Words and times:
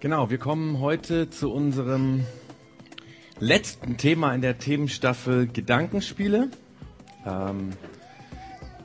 Genau, 0.00 0.30
wir 0.30 0.38
kommen 0.38 0.80
heute 0.80 1.28
zu 1.28 1.52
unserem 1.52 2.24
letzten 3.38 3.98
Thema 3.98 4.34
in 4.34 4.40
der 4.40 4.56
Themenstaffel 4.56 5.46
Gedankenspiele. 5.46 6.48
Ähm, 7.26 7.72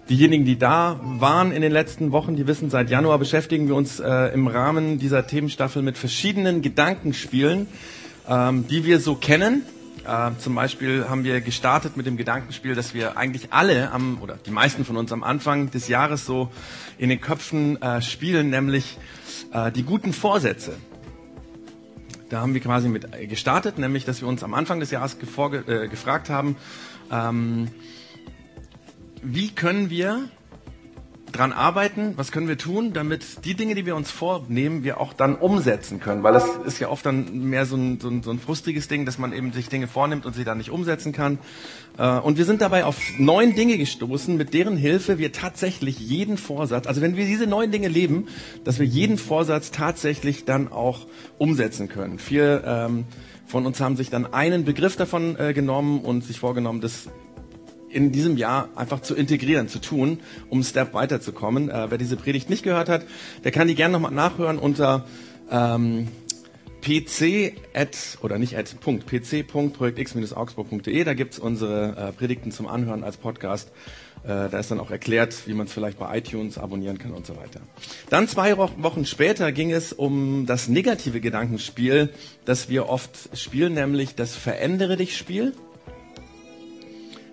diejenigen, 0.09 0.43
die 0.43 0.57
da 0.57 0.99
waren 1.01 1.53
in 1.53 1.61
den 1.61 1.71
letzten 1.71 2.11
Wochen, 2.11 2.35
die 2.35 2.47
wissen, 2.47 2.69
seit 2.69 2.89
Januar 2.89 3.17
beschäftigen 3.17 3.69
wir 3.69 3.75
uns 3.75 4.01
äh, 4.01 4.33
im 4.33 4.47
Rahmen 4.47 4.99
dieser 4.99 5.25
Themenstaffel 5.25 5.81
mit 5.83 5.97
verschiedenen 5.97 6.61
Gedankenspielen, 6.61 7.67
ähm, 8.27 8.67
die 8.67 8.83
wir 8.83 8.99
so 8.99 9.15
kennen. 9.15 9.61
Äh, 10.05 10.31
zum 10.39 10.53
Beispiel 10.53 11.05
haben 11.07 11.23
wir 11.23 11.39
gestartet 11.39 11.95
mit 11.95 12.07
dem 12.07 12.17
Gedankenspiel, 12.17 12.75
dass 12.75 12.93
wir 12.93 13.15
eigentlich 13.15 13.53
alle 13.53 13.89
am, 13.93 14.21
oder 14.21 14.37
die 14.45 14.51
meisten 14.51 14.83
von 14.83 14.97
uns 14.97 15.13
am 15.13 15.23
Anfang 15.23 15.71
des 15.71 15.87
Jahres 15.87 16.25
so 16.25 16.49
in 16.97 17.07
den 17.07 17.21
Köpfen 17.21 17.81
äh, 17.81 18.01
spielen, 18.01 18.49
nämlich 18.49 18.97
äh, 19.53 19.71
die 19.71 19.83
guten 19.83 20.11
Vorsätze. 20.11 20.73
Da 22.29 22.41
haben 22.41 22.53
wir 22.53 22.61
quasi 22.61 22.89
mit 22.89 23.07
gestartet, 23.29 23.77
nämlich, 23.77 24.05
dass 24.05 24.21
wir 24.21 24.27
uns 24.27 24.43
am 24.43 24.53
Anfang 24.53 24.79
des 24.79 24.91
Jahres 24.91 25.15
äh, 25.15 25.87
gefragt 25.87 26.29
haben, 26.29 26.55
ähm, 27.11 27.67
wie 29.21 29.49
können 29.49 29.89
wir 29.89 30.29
dran 31.35 31.51
arbeiten, 31.51 32.13
was 32.15 32.31
können 32.31 32.47
wir 32.47 32.57
tun, 32.57 32.93
damit 32.93 33.45
die 33.45 33.55
Dinge, 33.55 33.75
die 33.75 33.85
wir 33.85 33.95
uns 33.95 34.11
vornehmen, 34.11 34.83
wir 34.83 34.99
auch 34.99 35.13
dann 35.13 35.35
umsetzen 35.35 35.99
können. 35.99 36.23
Weil 36.23 36.33
das 36.33 36.45
ist 36.65 36.79
ja 36.79 36.89
oft 36.89 37.05
dann 37.05 37.49
mehr 37.49 37.65
so 37.65 37.75
ein, 37.75 37.99
so 37.99 38.09
ein, 38.09 38.23
so 38.23 38.31
ein 38.31 38.39
frustriges 38.39 38.87
Ding, 38.87 39.05
dass 39.05 39.17
man 39.17 39.33
eben 39.33 39.51
sich 39.51 39.69
Dinge 39.69 39.87
vornimmt 39.87 40.25
und 40.25 40.33
sie 40.33 40.43
dann 40.43 40.57
nicht 40.57 40.71
umsetzen 40.71 41.11
kann. 41.11 41.39
Äh, 41.97 42.07
und 42.19 42.37
wir 42.37 42.45
sind 42.45 42.61
dabei 42.61 42.85
auf 42.85 42.99
neun 43.17 43.55
Dinge 43.55 43.77
gestoßen, 43.77 44.37
mit 44.37 44.53
deren 44.53 44.77
Hilfe 44.77 45.17
wir 45.17 45.31
tatsächlich 45.31 45.99
jeden 45.99 46.37
Vorsatz, 46.37 46.87
also 46.87 47.01
wenn 47.01 47.15
wir 47.15 47.25
diese 47.25 47.47
neun 47.47 47.71
Dinge 47.71 47.87
leben, 47.87 48.27
dass 48.63 48.79
wir 48.79 48.85
jeden 48.85 49.17
Vorsatz 49.17 49.71
tatsächlich 49.71 50.45
dann 50.45 50.71
auch 50.71 51.07
umsetzen 51.37 51.89
können. 51.89 52.19
Vier 52.19 52.63
ähm, 52.65 53.05
von 53.45 53.65
uns 53.65 53.79
haben 53.79 53.95
sich 53.95 54.09
dann 54.09 54.33
einen 54.33 54.65
Begriff 54.65 54.95
davon 54.95 55.37
äh, 55.37 55.53
genommen 55.53 56.01
und 56.01 56.23
sich 56.23 56.39
vorgenommen, 56.39 56.81
das 56.81 57.07
in 57.95 58.11
diesem 58.11 58.35
Jahr 58.35 58.69
einfach 58.75 58.99
zu 58.99 59.15
integrieren, 59.15 59.69
zu 59.69 59.79
tun, 59.79 60.19
um 60.49 60.57
einen 60.57 60.63
Step 60.65 60.93
weiterzukommen. 60.93 61.69
Äh, 61.69 61.89
wer 61.89 61.97
diese 61.97 62.17
Predigt 62.17 62.49
nicht 62.49 62.63
gehört 62.63 62.89
hat, 62.89 63.05
der 63.43 63.51
kann 63.51 63.69
die 63.69 63.75
gerne 63.75 63.93
nochmal 63.93 64.11
nachhören 64.11 64.59
unter 64.59 65.05
ähm, 65.49 66.09
pc 66.81 67.53
at, 67.73 68.17
oder 68.21 68.37
nicht 68.37 68.57
at, 68.57 68.79
Punkt, 68.81 69.05
pc.projektx-augsburg.de. 69.07 71.03
Da 71.05 71.13
gibt's 71.13 71.39
unsere 71.39 71.95
äh, 71.95 72.11
Predigten 72.11 72.51
zum 72.51 72.67
Anhören 72.67 73.05
als 73.05 73.15
Podcast. 73.15 73.71
Äh, 74.23 74.49
da 74.49 74.59
ist 74.59 74.71
dann 74.71 74.81
auch 74.81 74.91
erklärt, 74.91 75.47
wie 75.47 75.53
man 75.53 75.67
es 75.67 75.71
vielleicht 75.71 75.97
bei 75.97 76.17
iTunes 76.17 76.57
abonnieren 76.57 76.97
kann 76.97 77.11
und 77.11 77.25
so 77.25 77.37
weiter. 77.37 77.61
Dann 78.09 78.27
zwei 78.27 78.57
Wochen 78.57 79.05
später 79.05 79.53
ging 79.53 79.71
es 79.71 79.93
um 79.93 80.45
das 80.45 80.67
negative 80.67 81.21
Gedankenspiel, 81.21 82.09
das 82.43 82.67
wir 82.67 82.89
oft 82.89 83.29
spielen, 83.37 83.73
nämlich 83.73 84.15
das 84.15 84.35
Verändere 84.35 84.97
dich 84.97 85.17
Spiel 85.17 85.53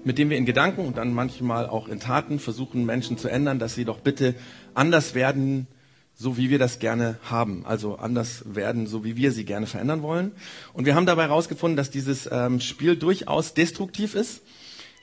mit 0.05 0.19
dem 0.19 0.31
wir 0.31 0.36
in 0.36 0.47
Gedanken 0.47 0.86
und 0.86 0.97
dann 0.97 1.12
manchmal 1.12 1.69
auch 1.69 1.89
in 1.89 2.00
Taten 2.00 2.39
versuchen, 2.39 2.84
Menschen 2.84 3.19
zu 3.19 3.28
ändern, 3.28 3.58
dass 3.58 3.75
sie 3.75 3.84
doch 3.84 4.00
bitte 4.00 4.34
anders 4.75 5.14
werden, 5.14 5.67
so 6.14 6.36
wie 6.36 6.50
wir 6.50 6.58
das 6.58 6.78
gerne 6.78 7.19
haben. 7.25 7.64
Also 7.64 7.97
anders 7.97 8.45
werden, 8.47 8.86
so 8.86 9.05
wie 9.05 9.17
wir 9.17 9.33
sie 9.33 9.45
gerne 9.45 9.67
verändern 9.67 10.03
wollen. 10.03 10.33
Und 10.73 10.86
wir 10.86 10.95
haben 10.95 11.06
dabei 11.06 11.25
herausgefunden, 11.25 11.77
dass 11.77 11.91
dieses 11.91 12.28
ähm, 12.30 12.61
Spiel 12.61 12.97
durchaus 12.97 13.55
destruktiv 13.55 14.14
ist. 14.14 14.42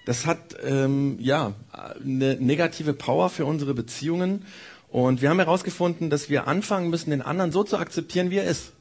Das 0.06 0.26
hat 0.26 0.56
ähm, 0.64 1.18
ja 1.20 1.54
eine 2.04 2.36
negative 2.36 2.94
Power 2.94 3.30
für 3.30 3.46
unsere 3.46 3.74
Beziehungen. 3.74 4.46
Und 4.90 5.22
wir 5.22 5.30
haben 5.30 5.40
herausgefunden, 5.40 6.10
dass 6.10 6.30
wir 6.30 6.48
anfangen 6.48 6.90
müssen, 6.90 7.12
den 7.12 7.22
anderen 7.22 7.52
so 7.52 7.64
zu 7.64 7.78
akzeptieren, 7.78 8.32
wie 8.32 8.38
er 8.38 8.46
ist. 8.46 8.74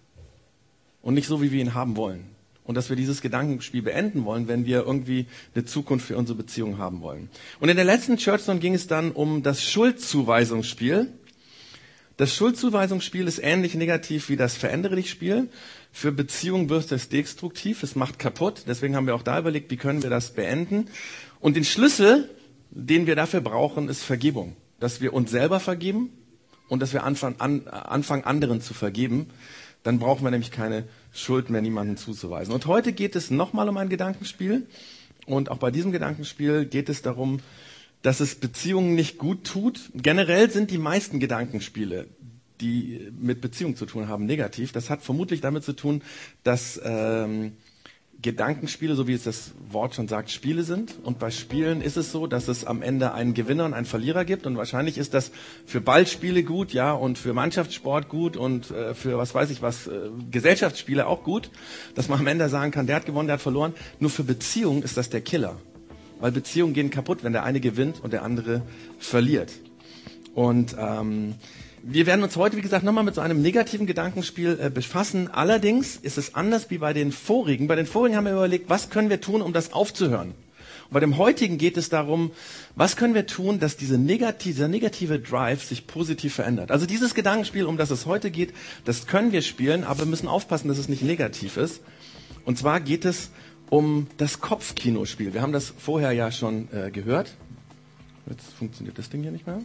Und 1.03 1.15
nicht 1.15 1.29
so, 1.29 1.43
wie 1.43 1.53
wir 1.53 1.61
ihn 1.61 1.75
haben 1.75 1.97
wollen 1.97 2.38
und 2.69 2.75
dass 2.75 2.91
wir 2.91 2.97
dieses 2.97 3.23
Gedankenspiel 3.23 3.81
beenden 3.81 4.27
wollen, 4.27 4.47
wenn 4.47 4.67
wir 4.67 4.85
irgendwie 4.85 5.25
eine 5.55 5.65
Zukunft 5.65 6.07
für 6.07 6.19
unsere 6.19 6.37
Beziehung 6.37 6.77
haben 6.77 7.01
wollen. 7.01 7.31
Und 7.61 7.71
in 7.71 7.77
der 7.77 7.87
letzten 7.87 8.19
Church 8.19 8.43
Zone 8.43 8.61
ging 8.61 8.75
es 8.75 8.87
dann 8.87 9.11
um 9.11 9.43
das 9.43 9.65
Schuldzuweisungsspiel. 9.65 11.11
Das 12.19 12.34
Schuldzuweisungsspiel 12.34 13.27
ist 13.27 13.39
ähnlich 13.39 13.75
negativ 13.75 14.28
wie 14.28 14.37
das 14.37 14.55
Verändere 14.55 14.97
dich 14.97 15.09
Spiel. 15.09 15.49
Für 15.93 16.12
Beziehungen 16.12 16.69
wird 16.69 16.93
es 16.93 17.09
destruktiv, 17.09 17.83
es 17.83 17.97
macht 17.97 18.19
kaputt. 18.19 18.65
Deswegen 18.69 18.97
haben 18.97 19.07
wir 19.07 19.15
auch 19.15 19.23
da 19.23 19.39
überlegt, 19.39 19.71
wie 19.71 19.78
können 19.78 20.03
wir 20.03 20.11
das 20.11 20.34
beenden. 20.34 20.91
Und 21.41 21.57
den 21.57 21.65
Schlüssel, 21.65 22.28
den 22.71 23.07
wir 23.07 23.17
dafür 23.17 23.41
brauchen, 23.41 23.89
ist 23.89 24.03
Vergebung. 24.03 24.57
Dass 24.78 25.01
wir 25.01 25.15
uns 25.15 25.31
selber 25.31 25.59
vergeben 25.59 26.11
und 26.69 26.81
dass 26.81 26.93
wir 26.93 27.03
anfangen, 27.03 27.37
an, 27.39 27.67
anfangen 27.67 28.25
anderen 28.25 28.61
zu 28.61 28.75
vergeben. 28.75 29.31
Dann 29.88 30.00
brauchen 30.00 30.22
wir 30.22 30.31
nämlich 30.31 30.50
keine 30.50 30.84
Schuld 31.15 31.49
mehr 31.49 31.62
niemandem 31.62 31.97
zuzuweisen. 31.97 32.53
Und 32.53 32.66
heute 32.66 32.93
geht 32.93 33.16
es 33.16 33.31
nochmal 33.31 33.71
um 33.71 33.78
ein 33.78 33.88
Gedankenspiel. 33.88 34.66
Und 35.25 35.50
auch 35.50 35.56
bei 35.56 35.71
diesem 35.71 35.93
Gedankenspiel 35.93 36.66
geht 36.66 36.91
es 36.91 37.00
darum, 37.00 37.41
dass 38.03 38.21
es 38.21 38.34
Beziehungen 38.34 38.94
nicht 38.94 39.16
gut 39.16 39.44
tut. 39.44 39.88
Generell 39.94 40.50
sind 40.50 40.71
die 40.71 40.77
meisten 40.77 41.21
Gedankenspiele, 41.21 42.06
die 42.60 43.10
mit 43.19 43.41
Beziehungen 43.41 43.77
zu 43.77 43.87
tun 43.87 44.09
haben, 44.09 44.27
negativ. 44.27 44.72
Das 44.72 44.91
hat 44.91 45.00
vermutlich 45.00 45.41
damit 45.41 45.65
zu 45.65 45.72
tun, 45.72 46.03
dass 46.44 46.78
ähm, 46.84 47.53
Gedankenspiele, 48.21 48.97
so 48.97 49.06
wie 49.06 49.12
es 49.12 49.23
das 49.23 49.53
Wort 49.71 49.95
schon 49.95 50.09
sagt, 50.09 50.31
Spiele 50.31 50.65
sind. 50.65 50.97
Und 51.05 51.21
bei 51.21 51.31
Spielen 51.31 51.81
ist 51.81 51.97
es 51.97 52.11
so, 52.11 52.27
dass 52.27 52.49
es 52.49 52.65
am 52.65 52.83
Ende 52.83 53.15
einen 53.15 53.33
Gewinner 53.33 53.65
und 53.65 53.75
einen 53.75 53.87
Verlierer 53.87 54.25
gibt. 54.25 54.45
Und 54.45 54.56
wahrscheinlich 54.56 54.99
ist 54.99 55.15
das 55.15 55.31
für 55.67 55.81
Ballspiele 55.81 56.43
gut, 56.43 56.73
ja, 56.73 56.93
und 56.93 57.17
für 57.17 57.33
Mannschaftssport 57.33 58.09
gut 58.09 58.37
und 58.37 58.73
äh, 58.73 58.95
für 58.95 59.19
was 59.19 59.34
weiß 59.34 59.51
ich 59.51 59.62
was, 59.62 59.87
äh, 59.87 60.11
Gesellschaftsspiele 60.33 61.07
auch 61.07 61.23
gut, 61.23 61.51
dass 61.95 62.09
man 62.09 62.19
am 62.19 62.27
Ende 62.27 62.49
sagen 62.49 62.73
kann, 62.73 62.89
der 62.89 62.97
hat 62.97 63.07
gewonnen, 63.07 63.28
der 63.28 63.34
hat 63.34 63.43
verloren. 63.43 63.73
Nur 64.01 64.11
für 64.11 64.25
Beziehungen 64.25 64.83
ist 64.83 64.97
das 64.97 65.11
der 65.11 65.21
Killer. 65.21 65.57
Weil 66.19 66.33
Beziehungen 66.33 66.75
gehen 66.75 66.91
kaputt, 66.91 67.23
wenn 67.23 67.33
der 67.33 67.45
eine 67.45 67.61
gewinnt 67.61 68.03
und 68.03 68.12
der 68.12 68.25
andere 68.25 68.62
verliert. 68.99 69.53
Und 70.34 70.75
ähm, 70.77 71.37
wir 71.83 72.06
werden 72.06 72.22
uns 72.22 72.37
heute, 72.37 72.56
wie 72.56 72.61
gesagt, 72.61 72.84
nochmal 72.84 73.05
mit 73.05 73.15
so 73.15 73.21
einem 73.21 73.43
negativen 73.43 73.87
Gedankenspiel 73.87 74.59
äh, 74.61 74.71
befassen. 74.71 75.28
Allerdings 75.28 75.97
ist 75.97 76.19
es 76.19 76.34
anders 76.34 76.71
wie 76.71 76.78
bei 76.78 76.93
den 76.93 77.12
vorigen. 77.12 77.69
Bei 77.69 77.77
den 77.77 77.87
vorigen 77.87 78.16
haben 78.16 78.25
wir 78.25 78.33
überlegt, 78.33 78.69
was 78.69 78.91
können 78.91 79.11
wir 79.11 79.21
tun, 79.21 79.43
um 79.43 79.53
das 79.53 79.72
aufzuhören. 79.72 80.28
Und 80.89 80.94
bei 80.94 81.00
dem 81.00 81.19
heutigen 81.19 81.59
geht 81.59 81.77
es 81.77 81.91
darum, 81.91 82.31
was 82.75 82.97
können 82.97 83.15
wir 83.15 83.27
tun, 83.27 83.61
dass 83.61 83.77
diese 83.77 83.99
negative, 83.99 84.53
dieser 84.53 84.69
negative 84.69 85.19
Drive 85.19 85.62
sich 85.62 85.87
positiv 85.87 86.34
verändert. 86.34 86.71
Also 86.71 86.87
dieses 86.87 87.15
Gedankenspiel, 87.15 87.66
um 87.66 87.77
das 87.77 87.91
es 87.91 88.06
heute 88.06 88.31
geht, 88.31 88.55
das 88.84 89.06
können 89.06 89.33
wir 89.33 89.43
spielen, 89.43 89.84
aber 89.84 90.00
wir 90.00 90.06
müssen 90.06 90.28
aufpassen, 90.28 90.69
dass 90.69 90.78
es 90.78 90.89
nicht 90.89 91.03
negativ 91.03 91.56
ist. 91.59 91.83
Und 92.47 92.56
zwar 92.56 92.81
geht 92.81 93.05
es 93.05 93.31
um 93.69 94.06
das 94.16 94.41
Kopfkinospiel. 94.41 95.34
Wir 95.34 95.43
haben 95.43 95.53
das 95.53 95.75
vorher 95.77 96.12
ja 96.12 96.33
schon 96.33 96.69
äh, 96.72 96.91
gehört. 96.91 97.34
Jetzt 98.31 98.53
funktioniert 98.59 98.99
das 98.99 99.10
Ding 99.10 99.22
hier 99.22 99.33
nicht 99.33 99.47
mehr. 99.47 99.60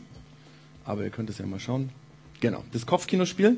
Aber 0.85 1.03
ihr 1.03 1.09
könnt 1.09 1.30
es 1.30 1.38
ja 1.38 1.45
mal 1.45 1.59
schauen. 1.59 1.90
Genau, 2.44 2.62
das 2.74 2.86
Kopfkinospiel. 2.86 3.58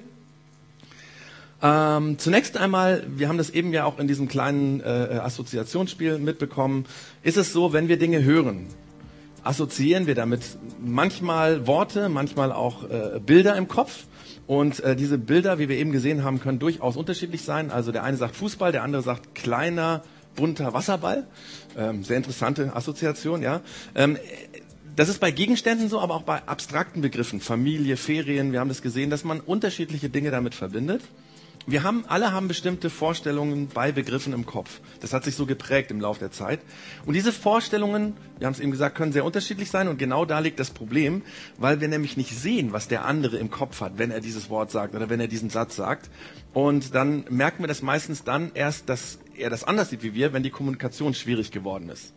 Ähm, 1.64 2.20
zunächst 2.20 2.56
einmal, 2.56 3.04
wir 3.08 3.30
haben 3.30 3.40
das 3.40 3.50
eben 3.50 3.74
ja 3.74 3.84
auch 3.84 3.98
in 3.98 4.08
diesem 4.08 4.28
kleinen 4.28 4.80
äh, 4.80 4.84
Assoziationsspiel 5.24 6.20
mitbekommen, 6.20 6.86
ist 7.24 7.36
es 7.36 7.52
so, 7.52 7.74
wenn 7.74 7.88
wir 7.88 7.98
Dinge 7.98 8.24
hören, 8.24 8.68
assoziieren 9.44 10.06
wir 10.06 10.14
damit 10.14 10.60
manchmal 10.80 11.66
Worte, 11.66 12.10
manchmal 12.10 12.52
auch 12.52 12.88
äh, 12.88 13.20
Bilder 13.26 13.56
im 13.56 13.68
Kopf. 13.68 14.04
Und 14.46 14.82
äh, 14.82 14.96
diese 14.96 15.18
Bilder, 15.18 15.58
wie 15.58 15.68
wir 15.68 15.78
eben 15.78 15.92
gesehen 15.92 16.24
haben, 16.24 16.40
können 16.40 16.60
durchaus 16.60 16.96
unterschiedlich 16.96 17.42
sein. 17.42 17.72
Also 17.72 17.92
der 17.92 18.04
eine 18.04 18.18
sagt 18.18 18.36
Fußball, 18.36 18.72
der 18.72 18.84
andere 18.84 19.02
sagt 19.02 19.34
kleiner, 19.34 20.04
bunter 20.36 20.74
Wasserball. 20.74 21.26
Ähm, 21.76 22.04
sehr 22.04 22.18
interessante 22.18 22.76
Assoziation, 22.76 23.42
ja. 23.42 23.62
Ähm, 23.96 24.20
das 24.96 25.10
ist 25.10 25.20
bei 25.20 25.32
Gegenständen 25.32 25.90
so, 25.90 26.00
aber 26.00 26.16
auch 26.16 26.24
bei 26.24 26.42
abstrakten 26.48 27.02
Begriffen, 27.02 27.42
Familie, 27.42 27.98
Ferien, 27.98 28.52
wir 28.52 28.60
haben 28.60 28.70
das 28.70 28.82
gesehen, 28.82 29.10
dass 29.10 29.24
man 29.24 29.42
unterschiedliche 29.42 30.10
Dinge 30.10 30.32
damit 30.32 30.56
verbindet. 30.56 31.02
Wir 31.68 31.82
haben, 31.82 32.06
alle 32.08 32.32
haben 32.32 32.48
bestimmte 32.48 32.92
Vorstellungen 32.92 33.70
bei 33.70 33.92
Begriffen 33.92 34.34
im 34.34 34.46
Kopf. 34.46 34.82
Das 35.02 35.14
hat 35.14 35.24
sich 35.24 35.36
so 35.36 35.48
geprägt 35.48 35.90
im 35.90 36.00
Laufe 36.00 36.20
der 36.20 36.32
Zeit. 36.32 36.60
Und 37.08 37.16
diese 37.16 37.32
Vorstellungen, 37.34 38.16
wir 38.38 38.46
haben 38.46 38.54
es 38.54 38.60
eben 38.60 38.70
gesagt, 38.70 38.96
können 38.96 39.12
sehr 39.12 39.26
unterschiedlich 39.26 39.72
sein. 39.72 39.88
Und 39.88 39.98
genau 39.98 40.26
da 40.26 40.38
liegt 40.40 40.60
das 40.60 40.70
Problem, 40.70 41.24
weil 41.58 41.82
wir 41.82 41.88
nämlich 41.88 42.18
nicht 42.18 42.38
sehen, 42.38 42.72
was 42.72 42.88
der 42.88 43.06
andere 43.06 43.38
im 43.38 43.50
Kopf 43.50 43.82
hat, 43.82 43.98
wenn 43.98 44.12
er 44.12 44.22
dieses 44.22 44.52
Wort 44.52 44.70
sagt 44.70 44.94
oder 44.94 45.10
wenn 45.10 45.20
er 45.20 45.28
diesen 45.28 45.50
Satz 45.50 45.76
sagt. 45.76 46.12
Und 46.54 46.94
dann 46.94 47.26
merken 47.30 47.64
wir 47.64 47.68
das 47.68 47.82
meistens 47.82 48.24
dann 48.24 48.52
erst, 48.54 48.88
dass 48.88 49.18
er 49.36 49.50
das 49.50 49.64
anders 49.64 49.90
sieht 49.90 50.04
wie 50.04 50.14
wir, 50.14 50.34
wenn 50.34 50.44
die 50.44 50.52
Kommunikation 50.52 51.16
schwierig 51.16 51.52
geworden 51.52 51.90
ist 51.90 52.15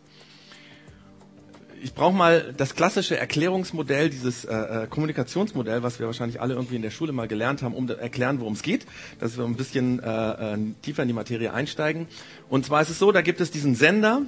ich 1.81 1.93
brauche 1.93 2.13
mal 2.13 2.53
das 2.55 2.75
klassische 2.75 3.17
Erklärungsmodell, 3.17 4.09
dieses 4.09 4.45
äh, 4.45 4.55
äh, 4.55 4.87
Kommunikationsmodell, 4.87 5.83
was 5.83 5.99
wir 5.99 6.05
wahrscheinlich 6.07 6.41
alle 6.41 6.53
irgendwie 6.53 6.75
in 6.75 6.81
der 6.81 6.91
Schule 6.91 7.11
mal 7.11 7.27
gelernt 7.27 7.61
haben, 7.61 7.73
um 7.73 7.87
zu 7.87 7.97
erklären, 7.97 8.39
worum 8.39 8.53
es 8.53 8.61
geht, 8.61 8.85
dass 9.19 9.37
wir 9.37 9.45
ein 9.45 9.55
bisschen 9.55 9.99
äh, 9.99 10.53
äh, 10.53 10.57
tiefer 10.81 11.03
in 11.03 11.07
die 11.07 11.13
Materie 11.13 11.53
einsteigen. 11.53 12.07
Und 12.49 12.65
zwar 12.65 12.81
ist 12.81 12.89
es 12.89 12.99
so, 12.99 13.11
da 13.11 13.21
gibt 13.21 13.41
es 13.41 13.51
diesen 13.51 13.75
Sender 13.75 14.23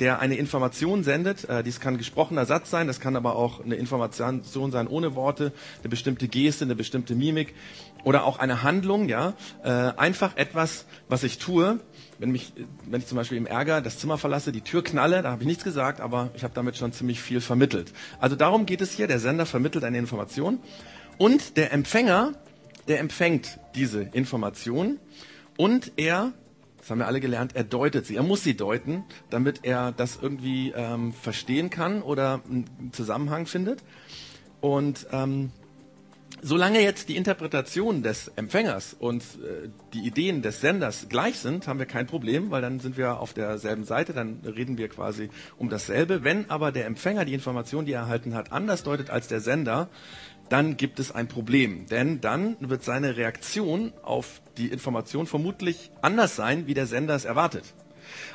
der 0.00 0.18
eine 0.18 0.34
Information 0.36 1.04
sendet. 1.04 1.48
Äh, 1.48 1.62
dies 1.62 1.78
kann 1.80 1.98
gesprochener 1.98 2.46
Satz 2.46 2.70
sein, 2.70 2.86
das 2.86 3.00
kann 3.00 3.16
aber 3.16 3.36
auch 3.36 3.64
eine 3.64 3.76
Information 3.76 4.42
sein 4.42 4.88
ohne 4.88 5.14
Worte, 5.14 5.52
eine 5.80 5.88
bestimmte 5.88 6.26
Geste, 6.26 6.64
eine 6.64 6.74
bestimmte 6.74 7.14
Mimik 7.14 7.54
oder 8.02 8.24
auch 8.24 8.38
eine 8.38 8.62
Handlung. 8.62 9.08
Ja, 9.08 9.34
äh, 9.62 9.68
einfach 9.68 10.36
etwas, 10.36 10.86
was 11.08 11.22
ich 11.22 11.38
tue. 11.38 11.78
Wenn 12.18 12.30
mich, 12.30 12.52
wenn 12.86 13.00
ich 13.00 13.06
zum 13.06 13.16
Beispiel 13.16 13.38
im 13.38 13.46
Ärger 13.46 13.80
das 13.80 13.98
Zimmer 13.98 14.18
verlasse, 14.18 14.52
die 14.52 14.60
Tür 14.60 14.84
knalle, 14.84 15.22
da 15.22 15.30
habe 15.30 15.42
ich 15.42 15.48
nichts 15.48 15.64
gesagt, 15.64 16.00
aber 16.00 16.30
ich 16.34 16.44
habe 16.44 16.54
damit 16.54 16.76
schon 16.76 16.92
ziemlich 16.92 17.20
viel 17.20 17.40
vermittelt. 17.40 17.92
Also 18.20 18.36
darum 18.36 18.66
geht 18.66 18.80
es 18.80 18.92
hier. 18.92 19.06
Der 19.06 19.18
Sender 19.18 19.46
vermittelt 19.46 19.84
eine 19.84 19.98
Information 19.98 20.58
und 21.18 21.56
der 21.56 21.72
Empfänger, 21.72 22.32
der 22.88 23.00
empfängt 23.00 23.58
diese 23.74 24.02
Information 24.02 24.98
und 25.56 25.92
er 25.96 26.32
das 26.84 26.90
haben 26.90 26.98
wir 26.98 27.06
alle 27.06 27.20
gelernt, 27.20 27.56
er 27.56 27.64
deutet 27.64 28.04
sie. 28.04 28.16
Er 28.16 28.22
muss 28.22 28.44
sie 28.44 28.58
deuten, 28.58 29.04
damit 29.30 29.60
er 29.62 29.90
das 29.90 30.18
irgendwie 30.20 30.70
ähm, 30.76 31.14
verstehen 31.14 31.70
kann 31.70 32.02
oder 32.02 32.42
einen 32.46 32.92
Zusammenhang 32.92 33.46
findet. 33.46 33.82
Und 34.60 35.06
ähm, 35.10 35.50
solange 36.44 36.80
jetzt 36.80 37.08
die 37.08 37.16
Interpretation 37.16 38.02
des 38.02 38.28
Empfängers 38.36 38.94
und 38.98 39.22
äh, 39.22 39.70
die 39.94 40.06
Ideen 40.06 40.42
des 40.42 40.60
Senders 40.60 41.08
gleich 41.08 41.38
sind, 41.38 41.66
haben 41.66 41.78
wir 41.78 41.86
kein 41.86 42.06
Problem, 42.06 42.50
weil 42.50 42.60
dann 42.60 42.80
sind 42.80 42.98
wir 42.98 43.18
auf 43.18 43.32
derselben 43.32 43.84
Seite, 43.84 44.12
dann 44.12 44.40
reden 44.44 44.76
wir 44.76 44.88
quasi 44.88 45.30
um 45.56 45.70
dasselbe. 45.70 46.22
Wenn 46.22 46.50
aber 46.50 46.70
der 46.70 46.84
Empfänger 46.84 47.24
die 47.24 47.32
Information, 47.32 47.86
die 47.86 47.92
er 47.92 48.02
erhalten 48.02 48.34
hat, 48.34 48.52
anders 48.52 48.82
deutet 48.82 49.08
als 49.08 49.26
der 49.26 49.40
Sender, 49.40 49.88
dann 50.50 50.76
gibt 50.76 51.00
es 51.00 51.12
ein 51.12 51.28
Problem. 51.28 51.86
Denn 51.86 52.20
dann 52.20 52.56
wird 52.60 52.84
seine 52.84 53.16
Reaktion 53.16 53.94
auf 54.02 54.42
die 54.58 54.68
Information 54.68 55.26
vermutlich 55.26 55.90
anders 56.02 56.36
sein, 56.36 56.66
wie 56.66 56.74
der 56.74 56.86
Sender 56.86 57.14
es 57.14 57.24
erwartet. 57.24 57.64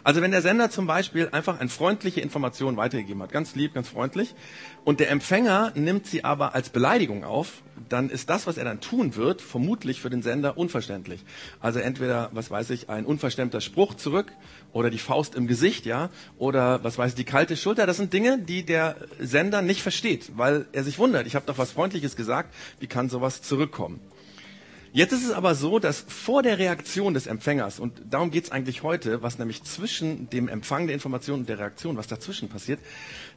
Also 0.04 0.22
wenn 0.22 0.32
der 0.32 0.42
Sender 0.42 0.70
zum 0.70 0.88
Beispiel 0.88 1.30
einfach 1.32 1.60
eine 1.60 1.70
freundliche 1.70 2.22
Information 2.22 2.78
weitergegeben 2.78 3.22
hat, 3.22 3.32
ganz 3.32 3.56
lieb, 3.56 3.74
ganz 3.74 3.90
freundlich, 3.90 4.36
und 4.86 5.00
der 5.00 5.10
Empfänger 5.10 5.72
nimmt 5.76 6.08
sie 6.08 6.24
aber 6.24 6.56
als 6.56 6.70
Beleidigung 6.70 7.24
auf, 7.24 7.62
dann 7.88 8.10
ist 8.10 8.30
das, 8.30 8.48
was 8.48 8.58
er 8.58 8.66
dann 8.66 8.82
tun 8.82 9.16
wird, 9.16 9.42
vermutlich 9.42 10.02
für 10.02 10.10
den 10.10 10.22
Sender 10.22 10.58
unverständlich. 10.58 11.24
Also 11.60 11.80
entweder, 11.80 12.30
was 12.34 12.52
weiß 12.52 12.70
ich, 12.72 12.90
ein 12.90 13.06
unverständter 13.06 13.62
Spruch 13.62 13.96
zurück 13.96 14.32
oder 14.74 14.90
die 14.90 14.98
Faust 14.98 15.36
im 15.36 15.48
Gesicht, 15.48 15.86
ja, 15.86 16.10
oder 16.38 16.84
was 16.84 16.98
weiß 16.98 17.12
ich, 17.12 17.16
die 17.16 17.24
kalte 17.24 17.58
Schulter. 17.58 17.86
Das 17.86 17.98
sind 17.98 18.14
Dinge, 18.14 18.40
die 18.40 18.64
der 18.64 18.96
Sender 19.20 19.62
nicht 19.62 19.82
versteht, 19.82 20.32
weil 20.36 20.66
er 20.72 20.84
sich 20.84 21.00
wundert. 21.00 21.28
Ich 21.28 21.36
habe 21.36 21.46
doch 21.46 21.58
was 21.58 21.72
Freundliches 21.72 22.16
gesagt. 22.16 22.54
Wie 22.80 22.88
kann 22.88 23.10
sowas 23.10 23.42
zurückkommen? 23.42 24.00
Jetzt 24.92 25.14
ist 25.14 25.24
es 25.24 25.32
aber 25.32 25.54
so, 25.54 25.78
dass 25.78 26.04
vor 26.08 26.42
der 26.42 26.58
Reaktion 26.58 27.14
des 27.14 27.28
Empfängers, 27.28 27.80
und 27.80 28.02
darum 28.10 28.32
geht 28.32 28.46
es 28.46 28.52
eigentlich 28.52 28.82
heute, 28.82 29.22
was 29.22 29.38
nämlich 29.38 29.64
zwischen 29.64 30.30
dem 30.32 30.48
Empfang 30.48 30.88
der 30.88 30.96
Information 30.96 31.42
und 31.42 31.50
der 31.50 31.60
Reaktion, 31.60 31.96
was 31.96 32.08
dazwischen 32.08 32.50
passiert, 32.50 32.80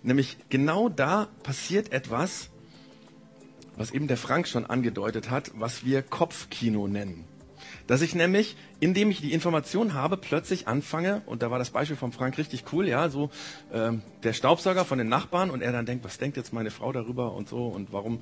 nämlich 0.02 0.38
genau 0.48 0.88
da 0.88 1.28
passiert 1.42 1.92
etwas, 1.92 2.48
was 3.76 3.90
eben 3.90 4.08
der 4.08 4.16
Frank 4.16 4.48
schon 4.48 4.64
angedeutet 4.64 5.30
hat, 5.30 5.50
was 5.54 5.84
wir 5.84 6.02
Kopfkino 6.02 6.88
nennen. 6.88 7.24
Dass 7.86 8.00
ich 8.00 8.14
nämlich, 8.14 8.56
indem 8.80 9.10
ich 9.10 9.20
die 9.20 9.32
Information 9.32 9.92
habe, 9.92 10.16
plötzlich 10.16 10.68
anfange, 10.68 11.20
und 11.26 11.42
da 11.42 11.50
war 11.50 11.58
das 11.58 11.70
Beispiel 11.70 11.96
von 11.96 12.12
Frank 12.12 12.38
richtig 12.38 12.64
cool, 12.72 12.88
ja, 12.88 13.10
so 13.10 13.30
äh, 13.72 13.92
der 14.22 14.32
Staubsauger 14.32 14.84
von 14.84 14.98
den 14.98 15.08
Nachbarn 15.08 15.50
und 15.50 15.62
er 15.62 15.72
dann 15.72 15.84
denkt, 15.84 16.04
was 16.04 16.16
denkt 16.16 16.36
jetzt 16.38 16.52
meine 16.52 16.70
Frau 16.70 16.92
darüber 16.92 17.34
und 17.34 17.48
so 17.48 17.66
und 17.66 17.92
warum 17.92 18.20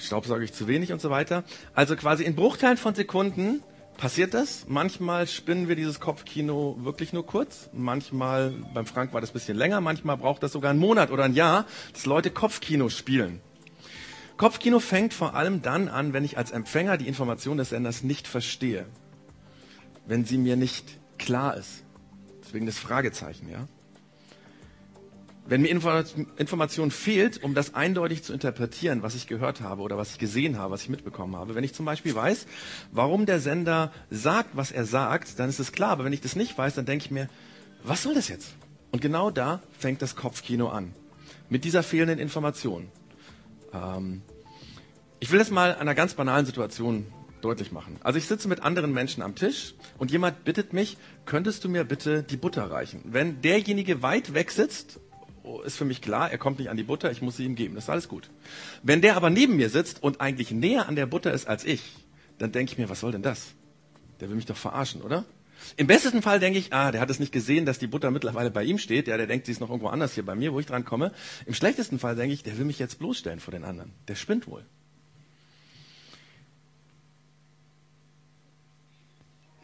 staubsauge 0.00 0.44
ich 0.44 0.52
zu 0.52 0.66
wenig 0.66 0.92
und 0.92 1.00
so 1.00 1.10
weiter. 1.10 1.44
Also 1.74 1.96
quasi 1.96 2.24
in 2.24 2.34
Bruchteilen 2.34 2.76
von 2.76 2.94
Sekunden 2.94 3.62
passiert 3.96 4.34
das. 4.34 4.64
Manchmal 4.66 5.26
spinnen 5.26 5.68
wir 5.68 5.76
dieses 5.76 6.00
Kopfkino 6.00 6.76
wirklich 6.80 7.12
nur 7.12 7.26
kurz. 7.26 7.68
Manchmal, 7.72 8.52
beim 8.74 8.86
Frank 8.86 9.12
war 9.12 9.20
das 9.20 9.30
ein 9.30 9.34
bisschen 9.34 9.58
länger. 9.58 9.80
Manchmal 9.80 10.16
braucht 10.16 10.42
das 10.42 10.52
sogar 10.52 10.70
einen 10.70 10.80
Monat 10.80 11.10
oder 11.10 11.24
ein 11.24 11.34
Jahr, 11.34 11.66
dass 11.92 12.06
Leute 12.06 12.30
Kopfkino 12.30 12.88
spielen. 12.88 13.40
Kopfkino 14.38 14.80
fängt 14.80 15.12
vor 15.12 15.34
allem 15.34 15.60
dann 15.60 15.88
an, 15.88 16.14
wenn 16.14 16.24
ich 16.24 16.38
als 16.38 16.50
Empfänger 16.50 16.96
die 16.96 17.08
Information 17.08 17.58
des 17.58 17.68
Senders 17.68 18.02
nicht 18.02 18.26
verstehe. 18.26 18.86
Wenn 20.06 20.24
sie 20.24 20.38
mir 20.38 20.56
nicht 20.56 20.86
klar 21.18 21.56
ist. 21.56 21.84
Deswegen 22.42 22.64
das 22.64 22.78
Fragezeichen, 22.78 23.50
ja. 23.50 23.68
Wenn 25.50 25.62
mir 25.62 25.68
Information 25.68 26.92
fehlt, 26.92 27.42
um 27.42 27.56
das 27.56 27.74
eindeutig 27.74 28.22
zu 28.22 28.32
interpretieren, 28.32 29.02
was 29.02 29.16
ich 29.16 29.26
gehört 29.26 29.60
habe 29.62 29.82
oder 29.82 29.98
was 29.98 30.12
ich 30.12 30.18
gesehen 30.18 30.56
habe, 30.56 30.74
was 30.74 30.82
ich 30.82 30.88
mitbekommen 30.88 31.34
habe. 31.34 31.56
Wenn 31.56 31.64
ich 31.64 31.74
zum 31.74 31.84
Beispiel 31.84 32.14
weiß, 32.14 32.46
warum 32.92 33.26
der 33.26 33.40
Sender 33.40 33.90
sagt, 34.10 34.50
was 34.52 34.70
er 34.70 34.84
sagt, 34.84 35.40
dann 35.40 35.48
ist 35.48 35.58
es 35.58 35.72
klar. 35.72 35.90
Aber 35.90 36.04
wenn 36.04 36.12
ich 36.12 36.20
das 36.20 36.36
nicht 36.36 36.56
weiß, 36.56 36.76
dann 36.76 36.86
denke 36.86 37.06
ich 37.06 37.10
mir, 37.10 37.28
was 37.82 38.04
soll 38.04 38.14
das 38.14 38.28
jetzt? 38.28 38.54
Und 38.92 39.02
genau 39.02 39.32
da 39.32 39.60
fängt 39.76 40.02
das 40.02 40.14
Kopfkino 40.14 40.68
an. 40.68 40.94
Mit 41.48 41.64
dieser 41.64 41.82
fehlenden 41.82 42.20
Information. 42.20 42.86
Ähm, 43.72 44.22
ich 45.18 45.32
will 45.32 45.40
das 45.40 45.50
mal 45.50 45.74
einer 45.74 45.96
ganz 45.96 46.14
banalen 46.14 46.46
Situation 46.46 47.06
deutlich 47.40 47.72
machen. 47.72 47.98
Also 48.04 48.20
ich 48.20 48.26
sitze 48.26 48.46
mit 48.46 48.62
anderen 48.62 48.92
Menschen 48.92 49.20
am 49.20 49.34
Tisch 49.34 49.74
und 49.98 50.12
jemand 50.12 50.44
bittet 50.44 50.72
mich, 50.72 50.96
könntest 51.24 51.64
du 51.64 51.68
mir 51.68 51.82
bitte 51.82 52.22
die 52.22 52.36
Butter 52.36 52.70
reichen? 52.70 53.00
Wenn 53.04 53.42
derjenige 53.42 54.00
weit 54.00 54.32
weg 54.32 54.52
sitzt 54.52 55.00
ist 55.64 55.76
für 55.76 55.84
mich 55.84 56.02
klar, 56.02 56.30
er 56.30 56.38
kommt 56.38 56.58
nicht 56.58 56.70
an 56.70 56.76
die 56.76 56.82
Butter, 56.82 57.10
ich 57.10 57.22
muss 57.22 57.36
sie 57.36 57.44
ihm 57.44 57.54
geben. 57.54 57.74
Das 57.74 57.84
ist 57.84 57.90
alles 57.90 58.08
gut. 58.08 58.30
Wenn 58.82 59.00
der 59.00 59.16
aber 59.16 59.30
neben 59.30 59.56
mir 59.56 59.70
sitzt 59.70 60.02
und 60.02 60.20
eigentlich 60.20 60.50
näher 60.50 60.88
an 60.88 60.96
der 60.96 61.06
Butter 61.06 61.32
ist 61.32 61.48
als 61.48 61.64
ich, 61.64 61.82
dann 62.38 62.52
denke 62.52 62.72
ich 62.72 62.78
mir, 62.78 62.88
was 62.88 63.00
soll 63.00 63.12
denn 63.12 63.22
das? 63.22 63.54
Der 64.20 64.28
will 64.28 64.36
mich 64.36 64.46
doch 64.46 64.56
verarschen, 64.56 65.02
oder? 65.02 65.24
Im 65.76 65.86
besten 65.86 66.22
Fall 66.22 66.40
denke 66.40 66.58
ich, 66.58 66.72
ah, 66.72 66.90
der 66.90 67.00
hat 67.00 67.10
es 67.10 67.20
nicht 67.20 67.32
gesehen, 67.32 67.66
dass 67.66 67.78
die 67.78 67.86
Butter 67.86 68.10
mittlerweile 68.10 68.50
bei 68.50 68.64
ihm 68.64 68.78
steht. 68.78 69.08
Ja, 69.08 69.16
der 69.16 69.26
denkt, 69.26 69.46
sie 69.46 69.52
ist 69.52 69.60
noch 69.60 69.68
irgendwo 69.68 69.88
anders 69.88 70.14
hier 70.14 70.24
bei 70.24 70.34
mir, 70.34 70.52
wo 70.52 70.60
ich 70.60 70.66
dran 70.66 70.84
komme. 70.84 71.12
Im 71.46 71.54
schlechtesten 71.54 71.98
Fall 71.98 72.16
denke 72.16 72.32
ich, 72.32 72.42
der 72.42 72.56
will 72.58 72.64
mich 72.64 72.78
jetzt 72.78 72.98
bloßstellen 72.98 73.40
vor 73.40 73.52
den 73.52 73.64
anderen. 73.64 73.92
Der 74.08 74.14
spinnt 74.14 74.46
wohl. 74.46 74.64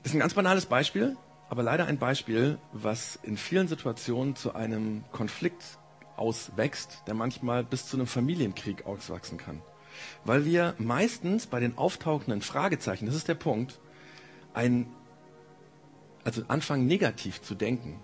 Das 0.02 0.12
ist 0.12 0.14
ein 0.14 0.20
ganz 0.20 0.34
banales 0.34 0.66
Beispiel 0.66 1.16
aber 1.48 1.62
leider 1.62 1.86
ein 1.86 1.98
Beispiel, 1.98 2.58
was 2.72 3.18
in 3.22 3.36
vielen 3.36 3.68
Situationen 3.68 4.34
zu 4.34 4.54
einem 4.54 5.04
Konflikt 5.12 5.62
auswächst, 6.16 7.02
der 7.06 7.14
manchmal 7.14 7.62
bis 7.62 7.86
zu 7.86 7.96
einem 7.96 8.06
Familienkrieg 8.06 8.86
auswachsen 8.86 9.38
kann. 9.38 9.62
Weil 10.24 10.44
wir 10.44 10.74
meistens 10.78 11.46
bei 11.46 11.60
den 11.60 11.78
auftauchenden 11.78 12.42
Fragezeichen, 12.42 13.06
das 13.06 13.14
ist 13.14 13.28
der 13.28 13.34
Punkt, 13.34 13.78
ein, 14.54 14.86
also 16.24 16.42
anfangen 16.48 16.86
negativ 16.86 17.42
zu 17.42 17.54
denken. 17.54 18.00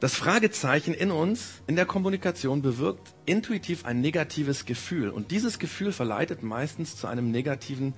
Das 0.00 0.14
Fragezeichen 0.14 0.94
in 0.94 1.12
uns, 1.12 1.62
in 1.68 1.76
der 1.76 1.86
Kommunikation, 1.86 2.60
bewirkt 2.60 3.14
intuitiv 3.24 3.84
ein 3.84 4.00
negatives 4.00 4.66
Gefühl. 4.66 5.10
Und 5.10 5.30
dieses 5.30 5.60
Gefühl 5.60 5.92
verleitet 5.92 6.42
meistens 6.42 6.96
zu 6.96 7.06
einem 7.06 7.30
negativen, 7.30 7.94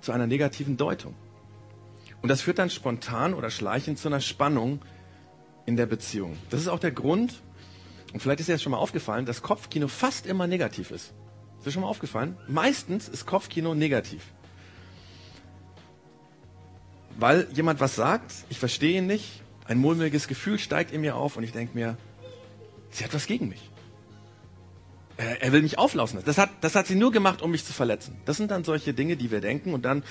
zu 0.00 0.12
einer 0.12 0.26
negativen 0.26 0.78
Deutung. 0.78 1.14
Und 2.22 2.28
das 2.28 2.40
führt 2.40 2.58
dann 2.58 2.70
spontan 2.70 3.34
oder 3.34 3.50
schleichend 3.50 3.98
zu 3.98 4.08
einer 4.08 4.20
Spannung 4.20 4.80
in 5.66 5.76
der 5.76 5.86
Beziehung. 5.86 6.36
Das 6.50 6.60
ist 6.60 6.68
auch 6.68 6.78
der 6.78 6.92
Grund, 6.92 7.42
und 8.12 8.20
vielleicht 8.20 8.40
ist 8.40 8.48
dir 8.48 8.52
das 8.52 8.62
schon 8.62 8.72
mal 8.72 8.78
aufgefallen, 8.78 9.26
dass 9.26 9.42
Kopfkino 9.42 9.88
fast 9.88 10.26
immer 10.26 10.46
negativ 10.46 10.90
ist. 10.90 11.12
Ist 11.58 11.66
dir 11.66 11.72
schon 11.72 11.82
mal 11.82 11.88
aufgefallen? 11.88 12.36
Meistens 12.46 13.08
ist 13.08 13.26
Kopfkino 13.26 13.74
negativ. 13.74 14.22
Weil 17.18 17.48
jemand 17.52 17.80
was 17.80 17.96
sagt, 17.96 18.32
ich 18.48 18.58
verstehe 18.58 18.98
ihn 18.98 19.06
nicht, 19.06 19.42
ein 19.66 19.78
mulmiges 19.78 20.28
Gefühl 20.28 20.58
steigt 20.58 20.92
in 20.92 21.00
mir 21.00 21.16
auf 21.16 21.36
und 21.36 21.42
ich 21.42 21.52
denke 21.52 21.74
mir, 21.74 21.96
sie 22.90 23.04
hat 23.04 23.14
was 23.14 23.26
gegen 23.26 23.48
mich. 23.48 23.71
Er, 25.16 25.42
er 25.42 25.52
will 25.52 25.62
mich 25.62 25.78
auflaufen. 25.78 26.20
Das 26.24 26.38
hat, 26.38 26.50
das 26.60 26.74
hat 26.74 26.86
sie 26.86 26.94
nur 26.94 27.12
gemacht, 27.12 27.42
um 27.42 27.50
mich 27.50 27.64
zu 27.64 27.72
verletzen. 27.72 28.16
Das 28.24 28.36
sind 28.36 28.50
dann 28.50 28.64
solche 28.64 28.94
Dinge, 28.94 29.16
die 29.16 29.30
wir 29.30 29.40
denken 29.40 29.74
und 29.74 29.84
dann 29.84 30.02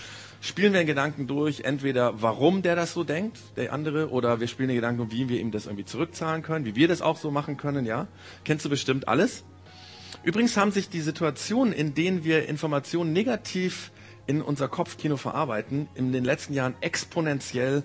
spielen 0.41 0.73
wir 0.73 0.81
in 0.81 0.87
Gedanken 0.87 1.27
durch, 1.27 1.61
entweder 1.61 2.21
warum 2.21 2.61
der 2.61 2.75
das 2.75 2.93
so 2.93 3.03
denkt, 3.03 3.37
der 3.55 3.73
andere, 3.73 4.09
oder 4.09 4.39
wir 4.39 4.47
spielen 4.47 4.69
in 4.69 4.75
Gedanken, 4.75 5.11
wie 5.11 5.29
wir 5.29 5.39
ihm 5.39 5.51
das 5.51 5.65
irgendwie 5.65 5.85
zurückzahlen 5.85 6.43
können, 6.43 6.65
wie 6.65 6.75
wir 6.75 6.87
das 6.87 7.01
auch 7.01 7.17
so 7.17 7.31
machen 7.31 7.57
können, 7.57 7.85
ja. 7.85 8.07
Kennst 8.43 8.65
du 8.65 8.69
bestimmt 8.69 9.07
alles? 9.07 9.43
Übrigens 10.23 10.57
haben 10.57 10.71
sich 10.71 10.89
die 10.89 11.01
Situationen, 11.01 11.73
in 11.73 11.93
denen 11.93 12.23
wir 12.23 12.47
Informationen 12.47 13.13
negativ 13.13 13.91
in 14.27 14.41
unser 14.41 14.67
Kopfkino 14.67 15.17
verarbeiten, 15.17 15.87
in 15.95 16.11
den 16.11 16.23
letzten 16.23 16.53
Jahren 16.53 16.75
exponentiell 16.81 17.83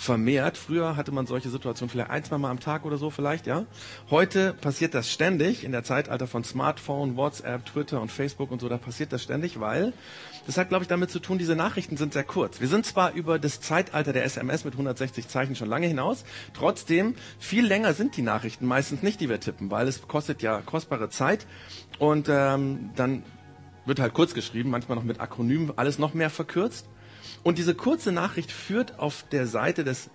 vermehrt. 0.00 0.56
Früher 0.56 0.96
hatte 0.96 1.12
man 1.12 1.26
solche 1.26 1.50
Situationen 1.50 1.90
vielleicht 1.90 2.08
ein, 2.08 2.24
zwei 2.24 2.38
Mal 2.38 2.50
am 2.50 2.58
Tag 2.58 2.86
oder 2.86 2.96
so 2.96 3.10
vielleicht, 3.10 3.46
ja. 3.46 3.66
Heute 4.08 4.54
passiert 4.54 4.94
das 4.94 5.10
ständig 5.10 5.62
in 5.62 5.72
der 5.72 5.84
Zeitalter 5.84 6.26
von 6.26 6.42
Smartphone, 6.42 7.16
WhatsApp, 7.16 7.66
Twitter 7.66 8.00
und 8.00 8.10
Facebook 8.10 8.50
und 8.50 8.62
so, 8.62 8.68
da 8.70 8.78
passiert 8.78 9.12
das 9.12 9.22
ständig, 9.22 9.60
weil 9.60 9.92
das 10.46 10.56
hat, 10.56 10.70
glaube 10.70 10.84
ich, 10.84 10.88
damit 10.88 11.10
zu 11.10 11.20
tun, 11.20 11.36
diese 11.36 11.54
Nachrichten 11.54 11.98
sind 11.98 12.14
sehr 12.14 12.24
kurz. 12.24 12.62
Wir 12.62 12.68
sind 12.68 12.86
zwar 12.86 13.12
über 13.12 13.38
das 13.38 13.60
Zeitalter 13.60 14.14
der 14.14 14.24
SMS 14.24 14.64
mit 14.64 14.72
160 14.72 15.28
Zeichen 15.28 15.54
schon 15.54 15.68
lange 15.68 15.86
hinaus, 15.86 16.24
trotzdem 16.54 17.14
viel 17.38 17.66
länger 17.66 17.92
sind 17.92 18.16
die 18.16 18.22
Nachrichten 18.22 18.64
meistens 18.64 19.02
nicht, 19.02 19.20
die 19.20 19.28
wir 19.28 19.38
tippen, 19.38 19.70
weil 19.70 19.86
es 19.86 20.08
kostet 20.08 20.40
ja 20.40 20.62
kostbare 20.62 21.10
Zeit 21.10 21.46
und 21.98 22.26
ähm, 22.30 22.90
dann 22.96 23.22
wird 23.84 24.00
halt 24.00 24.14
kurz 24.14 24.32
geschrieben, 24.32 24.70
manchmal 24.70 24.96
noch 24.96 25.04
mit 25.04 25.20
Akronymen, 25.20 25.72
alles 25.76 25.98
noch 25.98 26.14
mehr 26.14 26.30
verkürzt. 26.30 26.86
Und 27.42 27.58
diese 27.58 27.74
kurze 27.74 28.12
Nachricht 28.12 28.52
führt 28.52 28.98
auf 28.98 29.24
der 29.30 29.46
Seite 29.46 29.84
des 29.84 30.10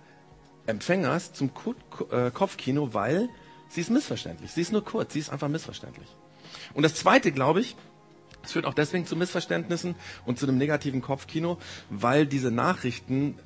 Empfängers 0.66 1.32
zum 1.32 1.50
äh, 2.10 2.30
Kopfkino, 2.30 2.94
weil 2.94 3.28
sie 3.68 3.80
ist 3.80 3.90
missverständlich. 3.90 4.52
Sie 4.52 4.60
ist 4.60 4.72
nur 4.72 4.84
kurz, 4.84 5.12
sie 5.12 5.20
ist 5.20 5.30
einfach 5.30 5.48
missverständlich. 5.48 6.08
Und 6.74 6.82
das 6.82 6.94
Zweite, 6.94 7.32
glaube 7.32 7.60
ich, 7.60 7.76
es 8.42 8.52
führt 8.52 8.64
auch 8.64 8.74
deswegen 8.74 9.06
zu 9.06 9.16
Missverständnissen 9.16 9.96
und 10.24 10.38
zu 10.38 10.46
einem 10.46 10.56
negativen 10.56 11.02
Kopfkino, 11.02 11.58
weil 11.90 12.26
diese 12.26 12.50
Nachrichten 12.50 13.38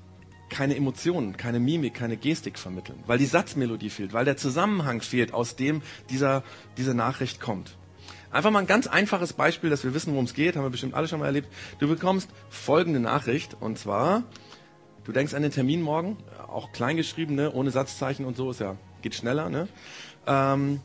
keine 0.50 0.76
Emotionen, 0.76 1.36
keine 1.36 1.60
Mimik, 1.60 1.94
keine 1.94 2.16
Gestik 2.16 2.58
vermitteln, 2.58 2.98
weil 3.06 3.18
die 3.18 3.26
Satzmelodie 3.26 3.88
fehlt, 3.88 4.12
weil 4.12 4.24
der 4.24 4.36
Zusammenhang 4.36 5.00
fehlt, 5.00 5.32
aus 5.32 5.56
dem 5.56 5.80
dieser, 6.10 6.42
diese 6.76 6.94
Nachricht 6.94 7.40
kommt. 7.40 7.76
Einfach 8.32 8.50
mal 8.50 8.60
ein 8.60 8.66
ganz 8.66 8.86
einfaches 8.86 9.32
Beispiel, 9.32 9.70
dass 9.70 9.82
wir 9.82 9.92
wissen, 9.92 10.12
worum 10.12 10.24
es 10.24 10.34
geht, 10.34 10.56
haben 10.56 10.62
wir 10.62 10.70
bestimmt 10.70 10.94
alle 10.94 11.08
schon 11.08 11.18
mal 11.18 11.26
erlebt. 11.26 11.48
Du 11.80 11.88
bekommst 11.88 12.30
folgende 12.48 13.00
Nachricht 13.00 13.56
und 13.58 13.78
zwar, 13.78 14.22
du 15.04 15.12
denkst 15.12 15.34
an 15.34 15.42
den 15.42 15.50
Termin 15.50 15.82
morgen, 15.82 16.16
auch 16.46 16.70
kleingeschrieben, 16.72 17.34
ne, 17.34 17.52
ohne 17.52 17.70
Satzzeichen 17.70 18.24
und 18.24 18.36
so, 18.36 18.50
ist 18.50 18.60
ja, 18.60 18.76
geht 19.02 19.14
schneller, 19.14 19.50
ne? 19.50 19.68
Ähm, 20.26 20.80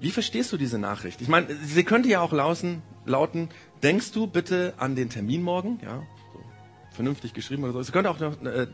wie 0.00 0.10
verstehst 0.10 0.52
du 0.52 0.56
diese 0.56 0.78
Nachricht? 0.78 1.20
Ich 1.20 1.28
meine, 1.28 1.54
sie 1.54 1.84
könnte 1.84 2.08
ja 2.08 2.20
auch 2.20 2.32
lauten, 2.32 2.82
lauten, 3.04 3.50
denkst 3.84 4.10
du 4.10 4.26
bitte 4.26 4.74
an 4.78 4.96
den 4.96 5.08
Termin 5.08 5.42
morgen, 5.42 5.78
ja? 5.84 6.02
Vernünftig 6.92 7.34
geschrieben 7.34 7.64
oder 7.64 7.72
so. 7.72 7.80
Es 7.80 7.92
könnte 7.92 8.10
auch 8.10 8.20
noch, 8.20 8.42
äh, 8.42 8.66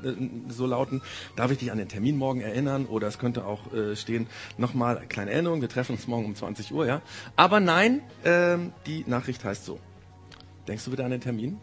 so 0.49 0.67
lauten, 0.67 1.03
darf 1.37 1.51
ich 1.51 1.59
dich 1.59 1.73
an 1.73 1.79
den 1.79 1.89
Termin 1.89 2.17
morgen 2.17 2.41
erinnern? 2.41 2.87
Oder 2.87 3.09
es 3.09 3.19
könnte 3.19 3.45
auch 3.45 3.73
äh, 3.73 3.97
stehen, 3.97 4.27
nochmal 4.57 5.07
kleine 5.09 5.31
Erinnerung, 5.31 5.61
wir 5.61 5.69
treffen 5.69 5.93
uns 5.93 6.07
morgen 6.07 6.27
um 6.27 6.35
20 6.35 6.73
Uhr, 6.73 6.87
ja. 6.87 7.03
Aber 7.37 7.61
nein, 7.61 8.03
äh, 8.25 8.59
die 8.87 9.05
Nachricht 9.07 9.45
heißt 9.45 9.65
so. 9.65 9.79
Denkst 10.67 10.85
du 10.85 10.91
bitte 10.91 11.05
an 11.05 11.11
den 11.11 11.21
Termin? 11.21 11.59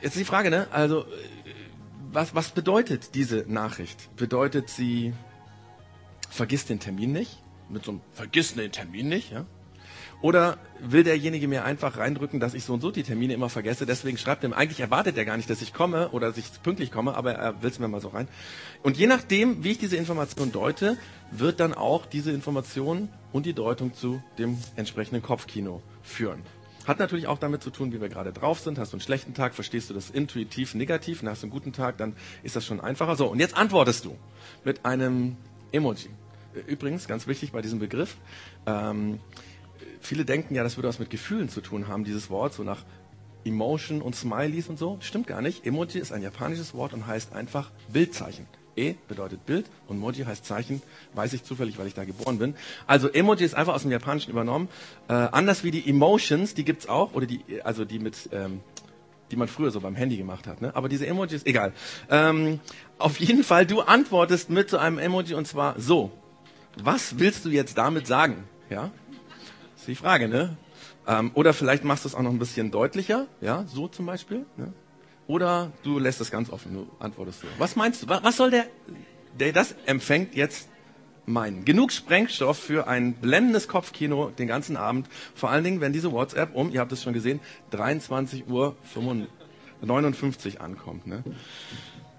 Jetzt 0.00 0.16
ist 0.16 0.20
die 0.20 0.24
Frage, 0.24 0.50
ne? 0.50 0.68
Also, 0.70 1.02
äh, 1.02 1.04
was, 2.12 2.34
was 2.34 2.50
bedeutet 2.50 3.14
diese 3.14 3.44
Nachricht? 3.48 4.14
Bedeutet 4.16 4.70
sie, 4.70 5.12
vergiss 6.30 6.66
den 6.66 6.80
Termin 6.80 7.12
nicht? 7.12 7.42
Mit 7.68 7.84
so 7.84 7.92
einem 7.92 8.00
Vergiss 8.12 8.54
den 8.54 8.70
Termin 8.70 9.08
nicht, 9.08 9.32
ja? 9.32 9.46
Oder 10.24 10.56
will 10.80 11.04
derjenige 11.04 11.48
mir 11.48 11.66
einfach 11.66 11.98
reindrücken, 11.98 12.40
dass 12.40 12.54
ich 12.54 12.64
so 12.64 12.72
und 12.72 12.80
so 12.80 12.90
die 12.90 13.02
Termine 13.02 13.34
immer 13.34 13.50
vergesse? 13.50 13.84
Deswegen 13.84 14.16
schreibt 14.16 14.42
er, 14.42 14.56
eigentlich 14.56 14.80
erwartet 14.80 15.18
er 15.18 15.26
gar 15.26 15.36
nicht, 15.36 15.50
dass 15.50 15.60
ich 15.60 15.74
komme 15.74 16.08
oder 16.12 16.28
dass 16.28 16.38
ich 16.38 16.46
pünktlich 16.62 16.90
komme, 16.90 17.14
aber 17.14 17.34
er 17.34 17.62
will 17.62 17.68
es 17.68 17.78
mir 17.78 17.88
mal 17.88 18.00
so 18.00 18.08
rein. 18.08 18.26
Und 18.82 18.96
je 18.96 19.06
nachdem, 19.06 19.64
wie 19.64 19.72
ich 19.72 19.78
diese 19.78 19.96
Information 19.96 20.50
deute, 20.50 20.96
wird 21.30 21.60
dann 21.60 21.74
auch 21.74 22.06
diese 22.06 22.32
Information 22.32 23.10
und 23.34 23.44
die 23.44 23.52
Deutung 23.52 23.92
zu 23.92 24.22
dem 24.38 24.56
entsprechenden 24.76 25.20
Kopfkino 25.20 25.82
führen. 26.02 26.40
Hat 26.86 27.00
natürlich 27.00 27.26
auch 27.26 27.38
damit 27.38 27.62
zu 27.62 27.68
tun, 27.68 27.92
wie 27.92 28.00
wir 28.00 28.08
gerade 28.08 28.32
drauf 28.32 28.60
sind. 28.60 28.78
Hast 28.78 28.94
du 28.94 28.96
einen 28.96 29.02
schlechten 29.02 29.34
Tag, 29.34 29.52
verstehst 29.52 29.90
du 29.90 29.94
das 29.94 30.08
intuitiv 30.08 30.74
negativ, 30.74 31.20
und 31.20 31.28
hast 31.28 31.42
du 31.42 31.48
einen 31.48 31.52
guten 31.52 31.74
Tag, 31.74 31.98
dann 31.98 32.16
ist 32.42 32.56
das 32.56 32.64
schon 32.64 32.80
einfacher. 32.80 33.16
So, 33.16 33.26
und 33.26 33.40
jetzt 33.40 33.58
antwortest 33.58 34.06
du 34.06 34.16
mit 34.64 34.86
einem 34.86 35.36
Emoji. 35.70 36.08
Übrigens, 36.66 37.08
ganz 37.08 37.26
wichtig 37.26 37.52
bei 37.52 37.60
diesem 37.60 37.78
Begriff, 37.78 38.16
ähm, 38.64 39.18
viele 40.06 40.24
denken 40.24 40.54
ja, 40.54 40.62
das 40.62 40.76
würde 40.76 40.88
was 40.88 40.98
mit 40.98 41.10
Gefühlen 41.10 41.48
zu 41.48 41.60
tun 41.60 41.88
haben, 41.88 42.04
dieses 42.04 42.30
Wort, 42.30 42.54
so 42.54 42.62
nach 42.62 42.84
Emotion 43.44 44.02
und 44.02 44.16
Smileys 44.16 44.68
und 44.68 44.78
so. 44.78 44.98
Stimmt 45.00 45.26
gar 45.26 45.42
nicht. 45.42 45.66
Emoji 45.66 46.00
ist 46.00 46.12
ein 46.12 46.22
japanisches 46.22 46.74
Wort 46.74 46.92
und 46.94 47.06
heißt 47.06 47.34
einfach 47.34 47.70
Bildzeichen. 47.92 48.46
E 48.76 48.94
bedeutet 49.06 49.46
Bild 49.46 49.66
und 49.86 49.98
Moji 49.98 50.24
heißt 50.24 50.44
Zeichen. 50.44 50.82
Weiß 51.14 51.32
ich 51.32 51.44
zufällig, 51.44 51.78
weil 51.78 51.86
ich 51.86 51.94
da 51.94 52.04
geboren 52.04 52.38
bin. 52.38 52.54
Also 52.86 53.08
Emoji 53.08 53.44
ist 53.44 53.54
einfach 53.54 53.74
aus 53.74 53.82
dem 53.82 53.90
Japanischen 53.90 54.30
übernommen. 54.30 54.68
Äh, 55.08 55.12
anders 55.12 55.62
wie 55.62 55.70
die 55.70 55.88
Emotions, 55.88 56.54
die 56.54 56.64
gibt's 56.64 56.88
auch, 56.88 57.14
oder 57.14 57.26
die, 57.26 57.40
also 57.62 57.84
die 57.84 57.98
mit, 57.98 58.28
ähm, 58.32 58.60
die 59.30 59.36
man 59.36 59.48
früher 59.48 59.70
so 59.70 59.80
beim 59.80 59.94
Handy 59.94 60.16
gemacht 60.16 60.46
hat. 60.46 60.60
Ne? 60.60 60.74
Aber 60.74 60.88
diese 60.88 61.06
Emojis, 61.06 61.46
egal. 61.46 61.72
Ähm, 62.10 62.60
auf 62.98 63.20
jeden 63.20 63.44
Fall, 63.44 63.64
du 63.64 63.80
antwortest 63.80 64.50
mit 64.50 64.70
so 64.70 64.78
einem 64.78 64.98
Emoji 64.98 65.34
und 65.34 65.46
zwar 65.46 65.78
so. 65.78 66.10
Was 66.82 67.20
willst 67.20 67.44
du 67.44 67.50
jetzt 67.50 67.78
damit 67.78 68.08
sagen? 68.08 68.44
Ja? 68.70 68.90
Ist 69.84 69.88
die 69.88 70.02
Frage, 70.02 70.28
ne? 70.28 70.56
Ähm, 71.06 71.30
oder 71.34 71.52
vielleicht 71.52 71.84
machst 71.84 72.04
du 72.04 72.08
es 72.08 72.14
auch 72.14 72.22
noch 72.22 72.30
ein 72.30 72.38
bisschen 72.38 72.70
deutlicher, 72.70 73.26
ja, 73.42 73.64
so 73.66 73.86
zum 73.86 74.06
Beispiel. 74.06 74.46
Ne? 74.56 74.72
Oder 75.26 75.72
du 75.82 75.98
lässt 75.98 76.20
es 76.22 76.30
ganz 76.30 76.48
offen, 76.48 76.72
du 76.72 76.86
antwortest 76.98 77.40
so. 77.40 77.46
Was 77.58 77.76
meinst 77.76 78.02
du? 78.02 78.08
Was 78.08 78.36
soll 78.36 78.50
der, 78.50 78.66
der 79.38 79.52
das 79.52 79.74
empfängt, 79.84 80.34
jetzt 80.34 80.70
meinen? 81.26 81.66
Genug 81.66 81.92
Sprengstoff 81.92 82.58
für 82.58 82.88
ein 82.88 83.12
blendendes 83.14 83.68
Kopfkino 83.68 84.30
den 84.30 84.48
ganzen 84.48 84.78
Abend. 84.78 85.06
Vor 85.34 85.50
allen 85.50 85.64
Dingen, 85.64 85.82
wenn 85.82 85.92
diese 85.92 86.12
WhatsApp 86.12 86.54
um, 86.54 86.70
ihr 86.70 86.80
habt 86.80 86.92
es 86.92 87.02
schon 87.02 87.12
gesehen, 87.12 87.40
23 87.70 88.48
Uhr 88.48 88.74
59 89.82 90.62
ankommt. 90.62 91.06
Ne? 91.06 91.22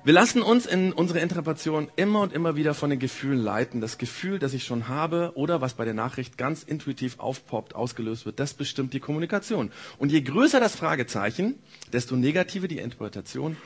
Wir 0.05 0.13
lassen 0.13 0.43
uns 0.43 0.67
in 0.67 0.93
unserer 0.93 1.21
Interpretation 1.21 1.89
immer 1.95 2.19
und 2.19 2.31
immer 2.31 2.55
wieder 2.55 2.75
von 2.75 2.91
den 2.91 2.99
Gefühlen 2.99 3.39
leiten. 3.39 3.81
Das 3.81 3.97
Gefühl, 3.97 4.37
das 4.37 4.53
ich 4.53 4.63
schon 4.63 4.87
habe 4.87 5.31
oder 5.33 5.61
was 5.61 5.73
bei 5.73 5.83
der 5.83 5.95
Nachricht 5.95 6.37
ganz 6.37 6.61
intuitiv 6.61 7.17
aufpoppt, 7.17 7.73
ausgelöst 7.73 8.27
wird, 8.27 8.39
das 8.39 8.53
bestimmt 8.53 8.93
die 8.93 8.99
Kommunikation. 8.99 9.71
Und 9.97 10.11
je 10.11 10.21
größer 10.21 10.59
das 10.59 10.75
Fragezeichen, 10.75 11.55
desto 11.91 12.15
negativer 12.15 12.67
die 12.67 12.77
Interpretation 12.77 13.57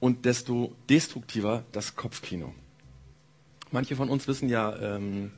und 0.00 0.24
desto 0.24 0.74
destruktiver 0.90 1.64
das 1.70 1.94
Kopfkino. 1.94 2.52
Manche 3.70 3.94
von 3.94 4.10
uns 4.10 4.26
wissen 4.26 4.48
ja, 4.48 4.76
ähm, 4.96 5.30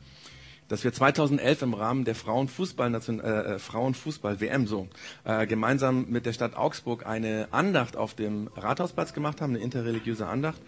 dass 0.69 0.85
wir 0.85 0.93
2011 0.93 1.63
im 1.63 1.75
Rahmen 1.75 2.05
der 2.05 2.15
Frauenfußball, 2.15 2.95
äh, 2.95 3.29
äh 3.29 3.59
Frauenfußball 3.59 4.41
WM 4.41 4.67
so 4.67 4.89
äh, 5.25 5.47
gemeinsam 5.47 6.07
mit 6.09 6.27
der 6.27 6.33
Stadt 6.33 6.57
Augsburg 6.57 7.07
eine 7.07 7.49
Andacht 7.51 7.97
auf 7.97 8.15
dem 8.15 8.49
Rathausplatz 8.57 9.13
gemacht 9.13 9.41
haben, 9.41 9.55
eine 9.55 9.65
interreligiöse 9.65 10.27
Andacht. 10.27 10.61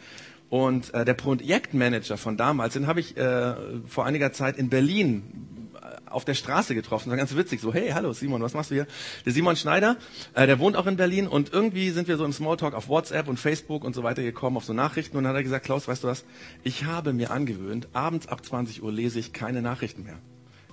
Und 0.49 0.93
äh, 0.95 1.05
der 1.05 1.15
Projektmanager 1.15 2.17
von 2.17 2.37
damals, 2.37 2.75
den 2.75 2.89
habe 2.89 2.99
ich 2.99 3.17
äh, 3.17 3.55
vor 3.87 4.05
einiger 4.05 4.33
Zeit 4.33 4.57
in 4.57 4.69
Berlin 4.69 5.70
auf 6.11 6.25
der 6.25 6.35
Straße 6.35 6.75
getroffen. 6.75 7.09
Das 7.09 7.13
war 7.13 7.17
ganz 7.17 7.37
witzig. 7.37 7.61
So, 7.61 7.73
hey, 7.73 7.91
hallo 7.91 8.13
Simon, 8.13 8.43
was 8.43 8.55
machst 8.55 8.71
du 8.71 8.75
hier? 8.75 8.87
Der 9.25 9.33
Simon 9.33 9.57
Schneider, 9.57 9.97
äh, 10.35 10.47
der 10.47 10.59
wohnt 10.59 10.77
auch 10.77 10.87
in 10.87 10.97
Berlin 10.97 11.27
und 11.27 11.53
irgendwie 11.53 11.91
sind 11.91 12.09
wir 12.09 12.17
so 12.17 12.25
im 12.25 12.33
Smalltalk 12.33 12.75
auf 12.75 12.89
WhatsApp 12.89 13.29
und 13.29 13.39
Facebook 13.39 13.85
und 13.85 13.95
so 13.95 14.03
weiter 14.03 14.23
gekommen, 14.23 14.57
auf 14.57 14.65
so 14.65 14.73
Nachrichten 14.73 15.17
und 15.17 15.25
dann 15.25 15.33
hat 15.33 15.39
er 15.41 15.45
gesagt, 15.45 15.65
Klaus, 15.65 15.89
weißt 15.89 16.05
du 16.05 16.09
was? 16.09 16.25
Ich 16.63 16.85
habe 16.85 17.13
mir 17.13 17.31
angewöhnt, 17.31 17.89
abends 17.93 18.27
ab 18.27 18.45
20 18.45 18.83
Uhr 18.83 18.93
lese 18.93 19.19
ich 19.19 19.33
keine 19.33 19.63
Nachrichten 19.63 20.05
mehr. 20.05 20.19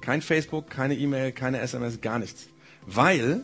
Kein 0.01 0.21
Facebook, 0.21 0.69
keine 0.69 0.95
E-Mail, 0.95 1.31
keine 1.31 1.59
SMS, 1.59 2.01
gar 2.01 2.19
nichts. 2.19 2.47
Weil, 2.85 3.43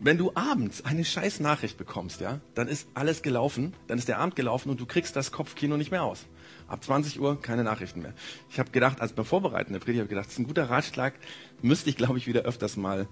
wenn 0.00 0.18
du 0.18 0.32
abends 0.34 0.84
eine 0.84 1.04
scheiß 1.04 1.40
Nachricht 1.40 1.76
bekommst, 1.76 2.20
ja, 2.20 2.40
dann 2.54 2.68
ist 2.68 2.88
alles 2.94 3.22
gelaufen, 3.22 3.74
dann 3.86 3.98
ist 3.98 4.08
der 4.08 4.18
Abend 4.18 4.36
gelaufen 4.36 4.70
und 4.70 4.80
du 4.80 4.86
kriegst 4.86 5.16
das 5.16 5.32
Kopfkino 5.32 5.76
nicht 5.76 5.90
mehr 5.90 6.04
aus. 6.04 6.26
Ab 6.68 6.84
20 6.84 7.18
Uhr 7.18 7.40
keine 7.40 7.64
Nachrichten 7.64 8.02
mehr. 8.02 8.12
Ich 8.50 8.58
habe 8.58 8.70
gedacht, 8.70 9.00
als 9.00 9.14
beim 9.14 9.24
Vorbereiten 9.24 9.72
der 9.72 9.80
Predigt, 9.80 10.00
habe 10.00 10.08
gedacht, 10.08 10.26
das 10.26 10.34
ist 10.34 10.38
ein 10.38 10.46
guter 10.46 10.68
Ratschlag, 10.68 11.14
müsste 11.62 11.88
ich, 11.88 11.96
glaube 11.96 12.18
ich, 12.18 12.26
wieder 12.26 12.42
öfters 12.42 12.76
mal 12.76 13.08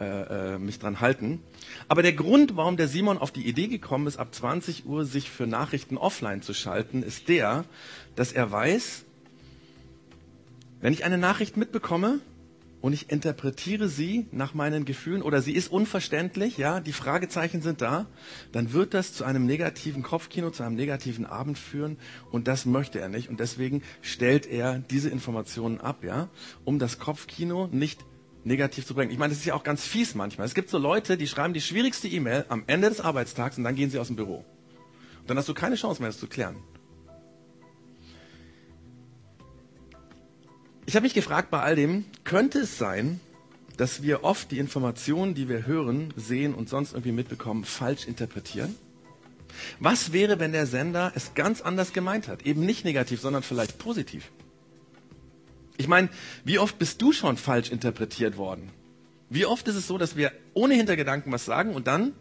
äh, 0.00 0.54
äh, 0.54 0.58
mich 0.58 0.78
dran 0.78 1.00
halten. 1.00 1.40
Aber 1.88 2.02
der 2.02 2.12
Grund, 2.12 2.56
warum 2.56 2.76
der 2.76 2.88
Simon 2.88 3.18
auf 3.18 3.30
die 3.30 3.46
Idee 3.46 3.68
gekommen 3.68 4.06
ist, 4.08 4.18
ab 4.18 4.34
20 4.34 4.86
Uhr 4.86 5.04
sich 5.04 5.30
für 5.30 5.46
Nachrichten 5.46 5.96
offline 5.96 6.42
zu 6.42 6.52
schalten, 6.52 7.02
ist 7.02 7.28
der, 7.28 7.64
dass 8.16 8.32
er 8.32 8.50
weiß, 8.50 9.04
wenn 10.80 10.92
ich 10.92 11.04
eine 11.04 11.16
Nachricht 11.16 11.56
mitbekomme, 11.56 12.20
und 12.86 12.92
ich 12.92 13.10
interpretiere 13.10 13.88
sie 13.88 14.28
nach 14.30 14.54
meinen 14.54 14.84
Gefühlen 14.84 15.20
oder 15.20 15.42
sie 15.42 15.50
ist 15.50 15.72
unverständlich, 15.72 16.56
ja, 16.56 16.78
die 16.78 16.92
Fragezeichen 16.92 17.60
sind 17.60 17.82
da, 17.82 18.06
dann 18.52 18.72
wird 18.72 18.94
das 18.94 19.12
zu 19.12 19.24
einem 19.24 19.44
negativen 19.44 20.04
Kopfkino, 20.04 20.50
zu 20.50 20.62
einem 20.62 20.76
negativen 20.76 21.26
Abend 21.26 21.58
führen 21.58 21.96
und 22.30 22.46
das 22.46 22.64
möchte 22.64 23.00
er 23.00 23.08
nicht 23.08 23.28
und 23.28 23.40
deswegen 23.40 23.82
stellt 24.02 24.46
er 24.46 24.78
diese 24.78 25.08
Informationen 25.08 25.80
ab, 25.80 26.04
ja, 26.04 26.28
um 26.64 26.78
das 26.78 27.00
Kopfkino 27.00 27.66
nicht 27.72 28.04
negativ 28.44 28.86
zu 28.86 28.94
bringen. 28.94 29.10
Ich 29.10 29.18
meine, 29.18 29.32
das 29.32 29.40
ist 29.40 29.46
ja 29.46 29.54
auch 29.54 29.64
ganz 29.64 29.84
fies 29.84 30.14
manchmal. 30.14 30.46
Es 30.46 30.54
gibt 30.54 30.70
so 30.70 30.78
Leute, 30.78 31.16
die 31.16 31.26
schreiben 31.26 31.54
die 31.54 31.60
schwierigste 31.60 32.06
E-Mail 32.06 32.44
am 32.48 32.62
Ende 32.68 32.88
des 32.88 33.00
Arbeitstags 33.00 33.58
und 33.58 33.64
dann 33.64 33.74
gehen 33.74 33.90
sie 33.90 33.98
aus 33.98 34.06
dem 34.06 34.14
Büro. 34.14 34.44
Und 35.22 35.28
dann 35.28 35.36
hast 35.36 35.48
du 35.48 35.54
keine 35.54 35.74
Chance 35.74 36.00
mehr, 36.00 36.10
das 36.10 36.20
zu 36.20 36.28
klären. 36.28 36.54
Ich 40.88 40.94
habe 40.94 41.02
mich 41.02 41.14
gefragt 41.14 41.50
bei 41.50 41.60
all 41.60 41.74
dem, 41.74 42.04
könnte 42.22 42.60
es 42.60 42.78
sein, 42.78 43.20
dass 43.76 44.02
wir 44.02 44.22
oft 44.22 44.52
die 44.52 44.60
Informationen, 44.60 45.34
die 45.34 45.48
wir 45.48 45.66
hören, 45.66 46.14
sehen 46.16 46.54
und 46.54 46.68
sonst 46.68 46.92
irgendwie 46.92 47.10
mitbekommen, 47.10 47.64
falsch 47.64 48.06
interpretieren? 48.06 48.74
Was 49.80 50.12
wäre, 50.12 50.38
wenn 50.38 50.52
der 50.52 50.66
Sender 50.66 51.12
es 51.16 51.34
ganz 51.34 51.60
anders 51.60 51.92
gemeint 51.92 52.28
hat? 52.28 52.46
Eben 52.46 52.64
nicht 52.64 52.84
negativ, 52.84 53.20
sondern 53.20 53.42
vielleicht 53.42 53.78
positiv. 53.78 54.30
Ich 55.76 55.88
meine, 55.88 56.08
wie 56.44 56.60
oft 56.60 56.78
bist 56.78 57.02
du 57.02 57.12
schon 57.12 57.36
falsch 57.36 57.70
interpretiert 57.70 58.36
worden? 58.36 58.70
Wie 59.28 59.44
oft 59.44 59.66
ist 59.66 59.74
es 59.74 59.88
so, 59.88 59.98
dass 59.98 60.16
wir 60.16 60.30
ohne 60.54 60.74
Hintergedanken 60.74 61.32
was 61.32 61.44
sagen 61.44 61.74
und 61.74 61.88
dann 61.88 62.12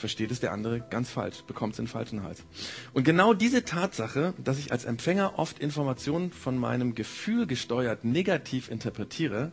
versteht 0.00 0.30
es 0.30 0.40
der 0.40 0.52
andere 0.52 0.80
ganz 0.80 1.10
falsch, 1.10 1.42
bekommt 1.42 1.74
es 1.74 1.78
in 1.78 1.84
den 1.84 1.90
falschen 1.90 2.22
Hals. 2.22 2.42
Und 2.92 3.04
genau 3.04 3.34
diese 3.34 3.64
Tatsache, 3.64 4.34
dass 4.42 4.58
ich 4.58 4.72
als 4.72 4.84
Empfänger 4.84 5.38
oft 5.38 5.58
Informationen 5.58 6.32
von 6.32 6.58
meinem 6.58 6.94
Gefühl 6.94 7.46
gesteuert 7.46 8.04
negativ 8.04 8.70
interpretiere, 8.70 9.52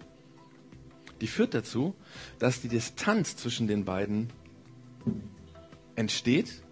die 1.22 1.27
führt 1.27 1.54
dazu, 1.54 1.96
dass 2.39 2.62
die 2.62 2.68
Distanz 2.68 3.36
zwischen 3.36 3.68
den 3.68 3.86
beiden 3.86 4.32
entsteht 5.96 6.63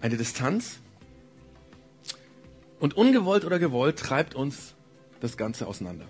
eine 0.00 0.16
Distanz. 0.16 0.78
Und 2.78 2.94
ungewollt 2.94 3.44
oder 3.44 3.58
gewollt 3.58 3.98
treibt 3.98 4.34
uns 4.34 4.74
das 5.20 5.36
Ganze 5.36 5.66
auseinander. 5.66 6.06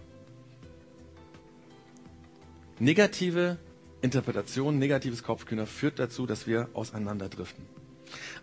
Negative 2.79 3.59
Interpretation, 4.07 4.79
negatives 4.79 5.23
Kopfkino 5.23 5.67
führt 5.67 5.99
dazu, 5.99 6.27
dass 6.27 6.47
wir 6.47 6.69
auseinanderdriften. 6.73 7.65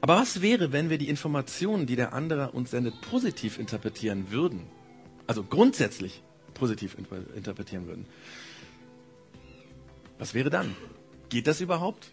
Aber 0.01 0.17
was 0.17 0.41
wäre, 0.41 0.71
wenn 0.71 0.89
wir 0.89 0.97
die 0.97 1.09
Informationen, 1.09 1.85
die 1.85 1.95
der 1.95 2.13
andere 2.13 2.51
uns 2.51 2.71
sendet, 2.71 3.01
positiv 3.01 3.57
interpretieren 3.57 4.29
würden? 4.29 4.61
Also 5.25 5.43
grundsätzlich 5.43 6.21
positiv 6.53 6.95
interpretieren 7.35 7.87
würden. 7.87 8.05
Was 10.19 10.33
wäre 10.33 10.49
dann? 10.49 10.75
Geht 11.29 11.47
das 11.47 11.61
überhaupt? 11.61 12.11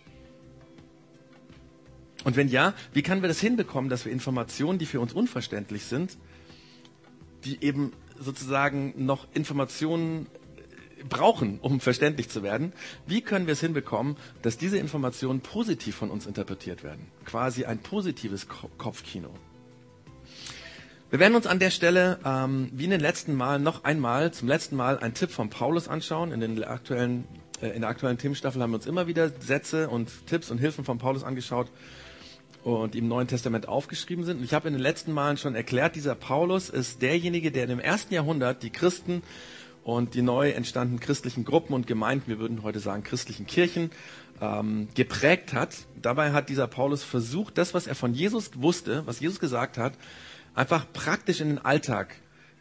Und 2.25 2.37
wenn 2.37 2.49
ja, 2.49 2.75
wie 2.93 3.03
können 3.03 3.23
wir 3.23 3.29
das 3.29 3.41
hinbekommen, 3.41 3.91
dass 3.91 4.05
wir 4.05 4.13
Informationen, 4.13 4.79
die 4.79 4.87
für 4.87 5.01
uns 5.01 5.13
unverständlich 5.13 5.85
sind, 5.85 6.17
die 7.45 7.63
eben 7.65 7.93
sozusagen 8.19 8.93
noch 8.97 9.27
Informationen 9.33 10.27
brauchen, 11.09 11.59
um 11.61 11.81
verständlich 11.81 12.29
zu 12.29 12.43
werden, 12.43 12.73
wie 13.07 13.21
können 13.21 13.47
wir 13.47 13.53
es 13.53 13.61
hinbekommen, 13.61 14.17
dass 14.43 14.59
diese 14.59 14.79
Informationen 14.79 15.41
positiv 15.41 15.97
von 15.97 16.11
uns 16.11 16.27
interpretiert 16.27 16.85
werden? 16.85 17.07
Quasi 17.25 17.65
ein 17.65 17.79
positives 17.79 18.47
Kopfkino. 18.49 19.31
Wir 21.11 21.19
werden 21.19 21.35
uns 21.35 21.49
an 21.49 21.59
der 21.59 21.71
Stelle, 21.71 22.21
ähm, 22.25 22.71
wie 22.73 22.85
in 22.85 22.91
den 22.91 23.01
letzten 23.01 23.35
Malen, 23.35 23.65
noch 23.65 23.83
einmal, 23.83 24.33
zum 24.33 24.47
letzten 24.47 24.77
Mal, 24.77 24.99
einen 24.99 25.13
Tipp 25.13 25.33
von 25.33 25.51
Paulus 25.51 25.89
anschauen. 25.89 26.31
In, 26.31 26.41
den 26.41 26.63
aktuellen, 26.63 27.25
äh, 27.61 27.71
in 27.71 27.81
der 27.81 27.91
aktuellen 27.91 28.17
Themenstaffel 28.17 28.63
haben 28.63 28.71
wir 28.71 28.77
uns 28.77 28.87
immer 28.87 29.09
wieder 29.09 29.29
Sätze 29.41 29.89
und 29.89 30.09
Tipps 30.27 30.53
und 30.53 30.59
Hilfen 30.59 30.85
von 30.85 30.99
Paulus 30.99 31.25
angeschaut 31.25 31.67
und 32.63 32.95
im 32.95 33.09
Neuen 33.09 33.27
Testament 33.27 33.67
aufgeschrieben 33.67 34.25
sind. 34.25 34.39
Und 34.39 34.45
ich 34.45 34.55
habe 34.55 34.69
in 34.69 34.75
den 34.75 34.83
letzten 34.83 35.13
Malen 35.13 35.37
schon 35.37 35.57
erklärt, 35.57 35.97
dieser 35.97 36.15
Paulus 36.15 36.69
ist 36.69 37.03
derjenige, 37.03 37.51
der 37.51 37.69
im 37.69 37.81
ersten 37.81 38.15
Jahrhundert 38.15 38.63
die 38.63 38.71
Christen 38.71 39.23
und 39.97 40.15
die 40.15 40.23
neu 40.23 40.51
entstandenen 40.51 41.01
christlichen 41.01 41.45
Gruppen 41.45 41.75
und 41.75 41.87
Gemeinden, 41.87 42.29
wir 42.29 42.39
würden 42.39 42.63
heute 42.63 42.79
sagen 42.79 43.03
christlichen 43.03 43.47
Kirchen, 43.47 43.91
ähm, 44.41 44.89
geprägt 44.95 45.53
hat. 45.53 45.77
Dabei 46.01 46.33
hat 46.33 46.49
dieser 46.49 46.67
Paulus 46.67 47.03
versucht, 47.03 47.59
das, 47.59 47.75
was 47.75 47.87
er 47.87 47.95
von 47.95 48.15
Jesus 48.15 48.51
wusste, 48.55 49.07
was 49.07 49.21
Jesus 49.21 49.41
gesagt 49.41 49.79
hat, 49.79 49.95
einfach 50.55 50.87
praktisch 50.93 51.41
in 51.41 51.49
den 51.49 51.59
Alltag 51.59 52.15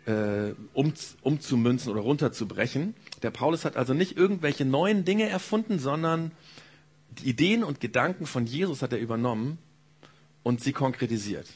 äh, 0.05 0.53
um, 0.73 0.93
umzumünzen 1.21 1.91
oder 1.91 2.01
runterzubrechen. 2.01 2.95
Der 3.21 3.31
Paulus 3.31 3.63
hat 3.63 3.77
also 3.77 3.93
nicht 3.93 4.17
irgendwelche 4.17 4.65
neuen 4.65 5.05
Dinge 5.05 5.29
erfunden, 5.29 5.77
sondern 5.79 6.31
die 7.19 7.29
Ideen 7.29 7.63
und 7.63 7.79
Gedanken 7.79 8.25
von 8.25 8.45
Jesus 8.45 8.81
hat 8.81 8.91
er 8.91 8.99
übernommen 8.99 9.57
und 10.43 10.61
sie 10.61 10.73
konkretisiert. 10.73 11.47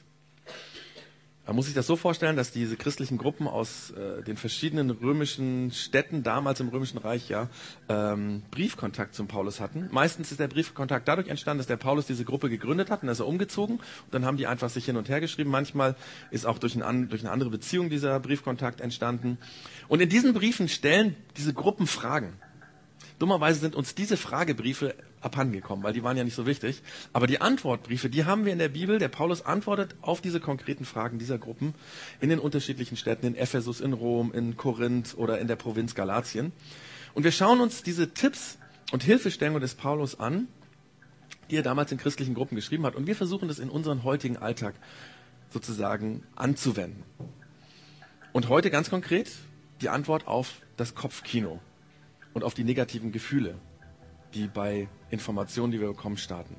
Man 1.46 1.58
muss 1.58 1.66
sich 1.66 1.76
das 1.76 1.88
so 1.88 1.98
vorstellen, 1.98 2.38
dass 2.38 2.52
diese 2.52 2.78
christlichen 2.78 3.18
Gruppen 3.18 3.50
aus 3.50 3.92
äh, 3.92 4.24
den 4.24 4.38
verschiedenen 4.38 4.90
römischen 4.92 5.72
Städten, 5.72 6.24
damals 6.24 6.62
im 6.62 6.70
römischen 6.70 7.00
Reich 7.00 7.28
ja, 7.28 7.50
ähm, 7.90 8.44
Briefkontakt 8.50 9.14
zum 9.14 9.28
Paulus 9.28 9.60
hatten. 9.60 9.90
Meistens 9.92 10.32
ist 10.32 10.40
der 10.40 10.48
Briefkontakt 10.48 11.06
dadurch 11.06 11.28
entstanden, 11.28 11.58
dass 11.58 11.68
der 11.68 11.76
Paulus 11.76 12.08
diese 12.08 12.24
Gruppe 12.24 12.50
gegründet 12.50 12.90
hat 12.90 13.04
und 13.04 13.10
ist 13.10 13.20
er 13.20 13.28
umgezogen 13.28 13.80
und 13.80 14.14
dann 14.14 14.24
haben 14.24 14.38
die 14.38 14.48
einfach 14.48 14.70
sich 14.70 14.86
hin 14.86 14.96
und 14.96 15.10
her 15.10 15.20
geschrieben. 15.20 15.50
Manchmal 15.50 15.98
ist 16.32 16.46
auch 16.46 16.60
durch, 16.60 16.82
ein, 16.82 17.10
durch 17.10 17.24
eine 17.24 17.32
andere 17.32 17.50
Beziehung 17.50 17.90
dieser 17.90 18.22
Briefkontakt 18.22 18.80
entstanden. 18.80 19.38
Und 19.90 20.02
in 20.02 20.08
diesen 20.08 20.34
Briefen 20.34 20.70
stellen 20.70 21.18
diese 21.36 21.54
Gruppen 21.54 21.88
Fragen. 21.88 22.34
Dummerweise 23.20 23.60
sind 23.60 23.76
uns 23.76 23.96
diese 23.96 24.16
Fragebriefe 24.16 24.96
abhandengekommen, 25.24 25.84
weil 25.84 25.94
die 25.94 26.04
waren 26.04 26.18
ja 26.18 26.24
nicht 26.24 26.36
so 26.36 26.46
wichtig. 26.46 26.82
Aber 27.14 27.28
die 27.28 27.42
Antwortbriefe, 27.42 28.10
die 28.10 28.26
haben 28.26 28.46
wir 28.46 28.54
in 28.54 28.60
der 28.60 28.70
Bibel. 28.70 29.00
Der 29.00 29.08
Paulus 29.10 29.46
antwortet 29.46 29.96
auf 30.02 30.22
diese 30.22 30.40
konkreten 30.40 30.86
Fragen 30.86 31.20
dieser 31.20 31.38
Gruppen 31.38 31.74
in 32.20 32.30
den 32.30 32.40
unterschiedlichen 32.40 32.98
Städten, 32.98 33.26
in 33.26 33.36
Ephesus, 33.36 33.82
in 33.82 33.94
Rom, 33.94 34.32
in 34.34 34.58
Korinth 34.58 35.16
oder 35.18 35.40
in 35.40 35.48
der 35.48 35.56
Provinz 35.56 35.96
Galatien. 35.96 36.52
Und 37.14 37.24
wir 37.24 37.32
schauen 37.32 37.60
uns 37.62 37.84
diese 37.84 38.14
Tipps 38.14 38.58
und 38.92 39.04
Hilfestellungen 39.04 39.62
des 39.62 39.76
Paulus 39.76 40.20
an, 40.20 40.48
die 41.50 41.58
er 41.58 41.64
damals 41.64 41.92
in 41.92 41.98
christlichen 41.98 42.34
Gruppen 42.34 42.56
geschrieben 42.56 42.86
hat. 42.86 42.96
Und 42.96 43.08
wir 43.08 43.16
versuchen 43.16 43.48
das 43.48 43.60
in 43.60 43.70
unseren 43.70 44.04
heutigen 44.04 44.38
Alltag 44.38 44.76
sozusagen 45.50 46.24
anzuwenden. 46.36 47.04
Und 48.32 48.50
heute 48.50 48.72
ganz 48.72 48.90
konkret 48.90 49.30
die 49.82 49.90
Antwort 49.90 50.28
auf 50.28 50.62
das 50.78 50.96
Kopfkino 50.96 51.60
und 52.34 52.44
auf 52.44 52.56
die 52.56 52.64
negativen 52.64 53.12
Gefühle, 53.12 53.56
die 54.34 54.48
bei 54.48 54.88
Informationen, 55.10 55.72
die 55.72 55.80
wir 55.80 55.88
bekommen, 55.88 56.18
starten. 56.18 56.56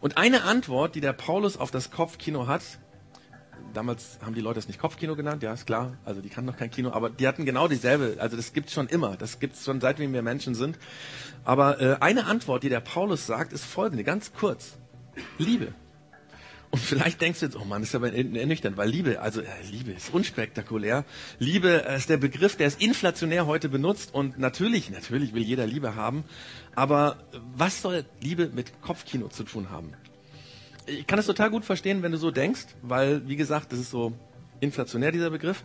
Und 0.00 0.16
eine 0.18 0.44
Antwort, 0.44 0.94
die 0.94 1.00
der 1.00 1.12
Paulus 1.12 1.56
auf 1.56 1.70
das 1.70 1.90
Kopfkino 1.90 2.46
hat, 2.46 2.62
damals 3.72 4.18
haben 4.22 4.34
die 4.34 4.40
Leute 4.40 4.58
es 4.58 4.68
nicht 4.68 4.78
Kopfkino 4.78 5.16
genannt, 5.16 5.42
ja, 5.42 5.52
ist 5.52 5.66
klar, 5.66 5.96
also 6.04 6.20
die 6.20 6.28
kannten 6.28 6.50
noch 6.50 6.56
kein 6.56 6.70
Kino, 6.70 6.92
aber 6.92 7.10
die 7.10 7.26
hatten 7.26 7.44
genau 7.44 7.68
dieselbe, 7.68 8.16
also 8.18 8.36
das 8.36 8.52
gibt's 8.52 8.72
schon 8.72 8.88
immer, 8.88 9.16
das 9.16 9.40
gibt's 9.40 9.64
schon 9.64 9.80
seit 9.80 9.98
wir 9.98 10.22
Menschen 10.22 10.54
sind. 10.54 10.78
Aber 11.44 11.80
äh, 11.80 11.96
eine 12.00 12.26
Antwort, 12.26 12.62
die 12.62 12.68
der 12.68 12.80
Paulus 12.80 13.26
sagt, 13.26 13.52
ist 13.52 13.64
folgende, 13.64 14.04
ganz 14.04 14.32
kurz. 14.32 14.76
Liebe. 15.38 15.72
Und 16.74 16.80
vielleicht 16.80 17.20
denkst 17.20 17.38
du 17.38 17.46
jetzt, 17.46 17.54
oh 17.54 17.64
Mann, 17.64 17.84
ist 17.84 17.94
aber 17.94 18.12
ernüchternd, 18.12 18.76
weil 18.76 18.88
Liebe, 18.88 19.20
also 19.20 19.40
äh, 19.40 19.46
Liebe 19.70 19.92
ist 19.92 20.12
unspektakulär. 20.12 21.04
Liebe 21.38 21.86
äh, 21.86 21.96
ist 21.96 22.08
der 22.08 22.16
Begriff, 22.16 22.56
der 22.56 22.66
ist 22.66 22.82
inflationär 22.82 23.46
heute 23.46 23.68
benutzt 23.68 24.12
und 24.12 24.40
natürlich, 24.40 24.90
natürlich 24.90 25.34
will 25.34 25.44
jeder 25.44 25.68
Liebe 25.68 25.94
haben. 25.94 26.24
Aber 26.74 27.18
was 27.56 27.80
soll 27.80 28.04
Liebe 28.20 28.50
mit 28.52 28.82
Kopfkino 28.82 29.28
zu 29.28 29.44
tun 29.44 29.70
haben? 29.70 29.92
Ich 30.86 31.06
kann 31.06 31.20
es 31.20 31.26
total 31.26 31.50
gut 31.50 31.64
verstehen, 31.64 32.02
wenn 32.02 32.10
du 32.10 32.18
so 32.18 32.32
denkst, 32.32 32.66
weil, 32.82 33.28
wie 33.28 33.36
gesagt, 33.36 33.70
das 33.70 33.78
ist 33.78 33.92
so 33.92 34.12
inflationär, 34.58 35.12
dieser 35.12 35.30
Begriff. 35.30 35.62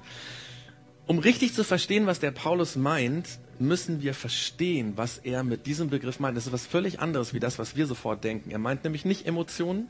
Um 1.08 1.18
richtig 1.18 1.56
zu 1.56 1.64
verstehen, 1.64 2.06
was 2.06 2.20
der 2.20 2.30
Paulus 2.30 2.76
meint, 2.76 3.40
müssen 3.58 4.04
wir 4.04 4.14
verstehen, 4.14 4.94
was 4.96 5.18
er 5.18 5.44
mit 5.44 5.66
diesem 5.66 5.90
Begriff 5.90 6.20
meint. 6.20 6.38
Das 6.38 6.46
ist 6.46 6.54
was 6.54 6.68
völlig 6.68 7.00
anderes, 7.00 7.34
wie 7.34 7.40
das, 7.40 7.58
was 7.58 7.76
wir 7.76 7.88
sofort 7.88 8.24
denken. 8.24 8.52
Er 8.52 8.60
meint 8.60 8.84
nämlich 8.84 9.06
nicht 9.06 9.26
Emotionen, 9.26 9.90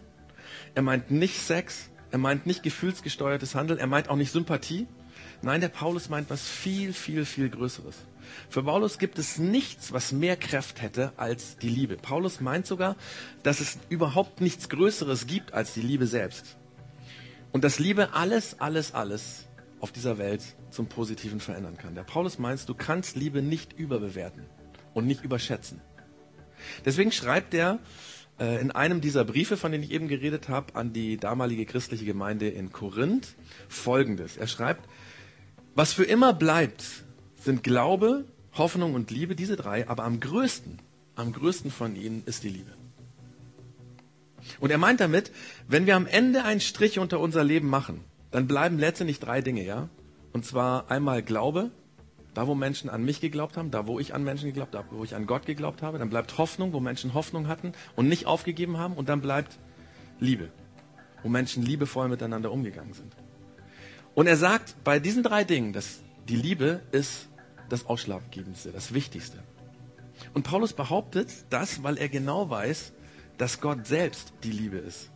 er 0.75 0.81
meint 0.81 1.11
nicht 1.11 1.39
Sex, 1.39 1.89
er 2.11 2.17
meint 2.17 2.45
nicht 2.45 2.63
gefühlsgesteuertes 2.63 3.55
Handeln, 3.55 3.79
er 3.79 3.87
meint 3.87 4.09
auch 4.09 4.15
nicht 4.15 4.31
Sympathie. 4.31 4.87
Nein, 5.41 5.61
der 5.61 5.69
Paulus 5.69 6.09
meint 6.09 6.29
was 6.29 6.47
viel, 6.47 6.91
viel, 6.93 7.25
viel 7.25 7.49
Größeres. 7.49 7.95
Für 8.49 8.63
Paulus 8.63 8.97
gibt 8.97 9.17
es 9.17 9.37
nichts, 9.37 9.93
was 9.93 10.11
mehr 10.11 10.35
Kraft 10.35 10.81
hätte 10.81 11.13
als 11.17 11.57
die 11.57 11.69
Liebe. 11.69 11.95
Paulus 11.95 12.41
meint 12.41 12.65
sogar, 12.67 12.95
dass 13.43 13.59
es 13.59 13.77
überhaupt 13.89 14.41
nichts 14.41 14.69
Größeres 14.69 15.27
gibt 15.27 15.53
als 15.53 15.73
die 15.73 15.81
Liebe 15.81 16.07
selbst. 16.07 16.57
Und 17.51 17.63
dass 17.63 17.79
Liebe 17.79 18.13
alles, 18.13 18.59
alles, 18.59 18.93
alles 18.93 19.47
auf 19.79 19.91
dieser 19.91 20.17
Welt 20.17 20.43
zum 20.71 20.87
Positiven 20.87 21.39
verändern 21.39 21.77
kann. 21.77 21.95
Der 21.95 22.03
Paulus 22.03 22.37
meint, 22.37 22.67
du 22.67 22.73
kannst 22.73 23.15
Liebe 23.15 23.41
nicht 23.41 23.73
überbewerten 23.73 24.45
und 24.93 25.07
nicht 25.07 25.23
überschätzen. 25.23 25.81
Deswegen 26.85 27.11
schreibt 27.11 27.53
er 27.53 27.79
in 28.39 28.71
einem 28.71 29.01
dieser 29.01 29.25
Briefe, 29.25 29.57
von 29.57 29.71
denen 29.71 29.83
ich 29.83 29.91
eben 29.91 30.07
geredet 30.07 30.47
habe, 30.47 30.75
an 30.75 30.93
die 30.93 31.17
damalige 31.17 31.65
christliche 31.65 32.05
Gemeinde 32.05 32.47
in 32.47 32.71
Korinth 32.71 33.35
folgendes. 33.67 34.37
Er 34.37 34.47
schreibt, 34.47 34.87
was 35.75 35.91
für 35.91 36.05
immer 36.05 36.33
bleibt, 36.33 36.85
sind 37.35 37.63
Glaube, 37.63 38.25
Hoffnung 38.53 38.93
und 38.93 39.11
Liebe, 39.11 39.35
diese 39.35 39.55
drei, 39.55 39.87
aber 39.89 40.03
am 40.05 40.19
größten, 40.19 40.79
am 41.15 41.33
größten 41.33 41.69
von 41.69 41.95
ihnen 41.95 42.23
ist 42.25 42.43
die 42.43 42.49
Liebe. 42.49 42.71
Und 44.59 44.71
er 44.71 44.77
meint 44.77 44.99
damit, 44.99 45.31
wenn 45.67 45.85
wir 45.85 45.95
am 45.95 46.07
Ende 46.07 46.43
einen 46.43 46.61
Strich 46.61 46.97
unter 46.97 47.19
unser 47.19 47.43
Leben 47.43 47.69
machen, 47.69 48.01
dann 48.31 48.47
bleiben 48.47 48.79
letztendlich 48.79 49.19
drei 49.19 49.41
Dinge, 49.41 49.65
ja? 49.65 49.89
Und 50.31 50.45
zwar 50.45 50.89
einmal 50.89 51.23
Glaube, 51.23 51.71
da 52.39 52.47
wo 52.47 52.55
Menschen 52.55 52.89
an 52.89 53.03
mich 53.03 53.19
geglaubt 53.19 53.57
haben, 53.57 53.69
da 53.69 53.85
wo 53.85 53.99
ich 53.99 54.13
an 54.13 54.23
Menschen 54.23 54.45
geglaubt 54.45 54.73
habe, 54.73 54.87
wo 54.91 55.03
ich 55.03 55.13
an 55.13 55.25
Gott 55.25 55.45
geglaubt 55.45 55.81
habe, 55.81 55.99
dann 55.99 56.09
bleibt 56.09 56.37
Hoffnung, 56.37 56.71
wo 56.71 56.79
Menschen 56.79 57.13
Hoffnung 57.13 57.49
hatten 57.49 57.73
und 57.97 58.07
nicht 58.07 58.27
aufgegeben 58.27 58.77
haben 58.77 58.93
und 58.93 59.09
dann 59.09 59.19
bleibt 59.19 59.59
Liebe, 60.21 60.47
wo 61.21 61.27
Menschen 61.27 61.63
liebevoll 61.63 62.07
miteinander 62.07 62.53
umgegangen 62.53 62.93
sind. 62.93 63.13
Und 64.15 64.27
er 64.27 64.37
sagt 64.37 64.81
bei 64.85 64.99
diesen 64.99 65.21
drei 65.21 65.43
Dingen, 65.43 65.73
dass 65.73 65.99
die 66.29 66.37
Liebe 66.37 66.79
ist 66.93 67.27
das 67.67 67.85
Ausschlaggebendste, 67.85 68.71
das 68.71 68.93
Wichtigste. 68.93 69.43
Und 70.33 70.43
Paulus 70.43 70.71
behauptet 70.71 71.27
das, 71.49 71.83
weil 71.83 71.97
er 71.97 72.07
genau 72.07 72.49
weiß, 72.49 72.93
dass 73.37 73.59
Gott 73.59 73.85
selbst 73.85 74.31
die 74.45 74.51
Liebe 74.53 74.77
ist. 74.77 75.09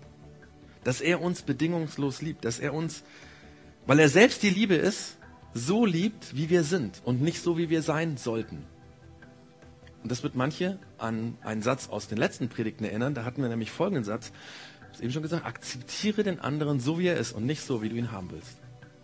Dass 0.83 0.99
er 0.99 1.21
uns 1.21 1.43
bedingungslos 1.43 2.21
liebt, 2.21 2.43
dass 2.43 2.59
er 2.59 2.73
uns, 2.73 3.05
weil 3.85 3.99
er 3.99 4.09
selbst 4.09 4.43
die 4.43 4.49
Liebe 4.49 4.75
ist, 4.75 5.19
so 5.53 5.85
liebt, 5.85 6.35
wie 6.35 6.49
wir 6.49 6.63
sind 6.63 7.01
und 7.03 7.21
nicht 7.21 7.41
so, 7.41 7.57
wie 7.57 7.69
wir 7.69 7.81
sein 7.81 8.17
sollten. 8.17 8.63
Und 10.01 10.11
das 10.11 10.23
wird 10.23 10.35
manche 10.35 10.79
an 10.97 11.37
einen 11.43 11.61
Satz 11.61 11.89
aus 11.89 12.07
den 12.07 12.17
letzten 12.17 12.49
Predigten 12.49 12.83
erinnern. 12.83 13.13
Da 13.13 13.23
hatten 13.23 13.41
wir 13.41 13.49
nämlich 13.49 13.71
folgenden 13.71 14.03
Satz. 14.03 14.31
Ich 14.91 14.97
habe 14.97 15.03
eben 15.05 15.13
schon 15.13 15.23
gesagt, 15.23 15.45
akzeptiere 15.45 16.23
den 16.23 16.39
anderen 16.39 16.79
so, 16.79 16.99
wie 16.99 17.07
er 17.07 17.17
ist 17.17 17.31
und 17.31 17.45
nicht 17.45 17.61
so, 17.61 17.81
wie 17.81 17.89
du 17.89 17.95
ihn 17.95 18.11
haben 18.11 18.29
willst. 18.31 18.57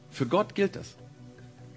Für 0.10 0.26
Gott 0.26 0.56
gilt 0.56 0.76
das. 0.76 0.96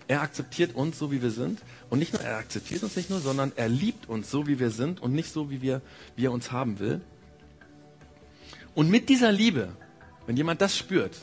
Er 0.09 0.23
akzeptiert 0.23 0.75
uns 0.75 0.99
so, 0.99 1.13
wie 1.13 1.23
wir 1.23 1.31
sind. 1.31 1.61
Und 1.89 2.01
nicht 2.01 2.13
nur, 2.13 2.23
er 2.23 2.39
akzeptiert 2.39 2.83
uns 2.83 2.97
nicht 2.97 3.11
nur, 3.11 3.21
sondern 3.21 3.53
er 3.55 3.69
liebt 3.69 4.09
uns 4.09 4.31
so, 4.31 4.47
wie 4.47 4.59
wir 4.59 4.71
sind 4.71 5.01
und 5.01 5.13
nicht 5.13 5.33
so, 5.33 5.51
wie, 5.51 5.63
wir, 5.63 5.81
wie 6.17 6.27
er 6.27 6.33
uns 6.33 6.51
haben 6.51 6.81
will. 6.81 7.01
Und 8.75 8.91
mit 8.91 9.09
dieser 9.09 9.31
Liebe 9.31 9.69
Wenn 10.27 10.37
jemand 10.37 10.61
das 10.61 10.77
spürt, 10.77 11.17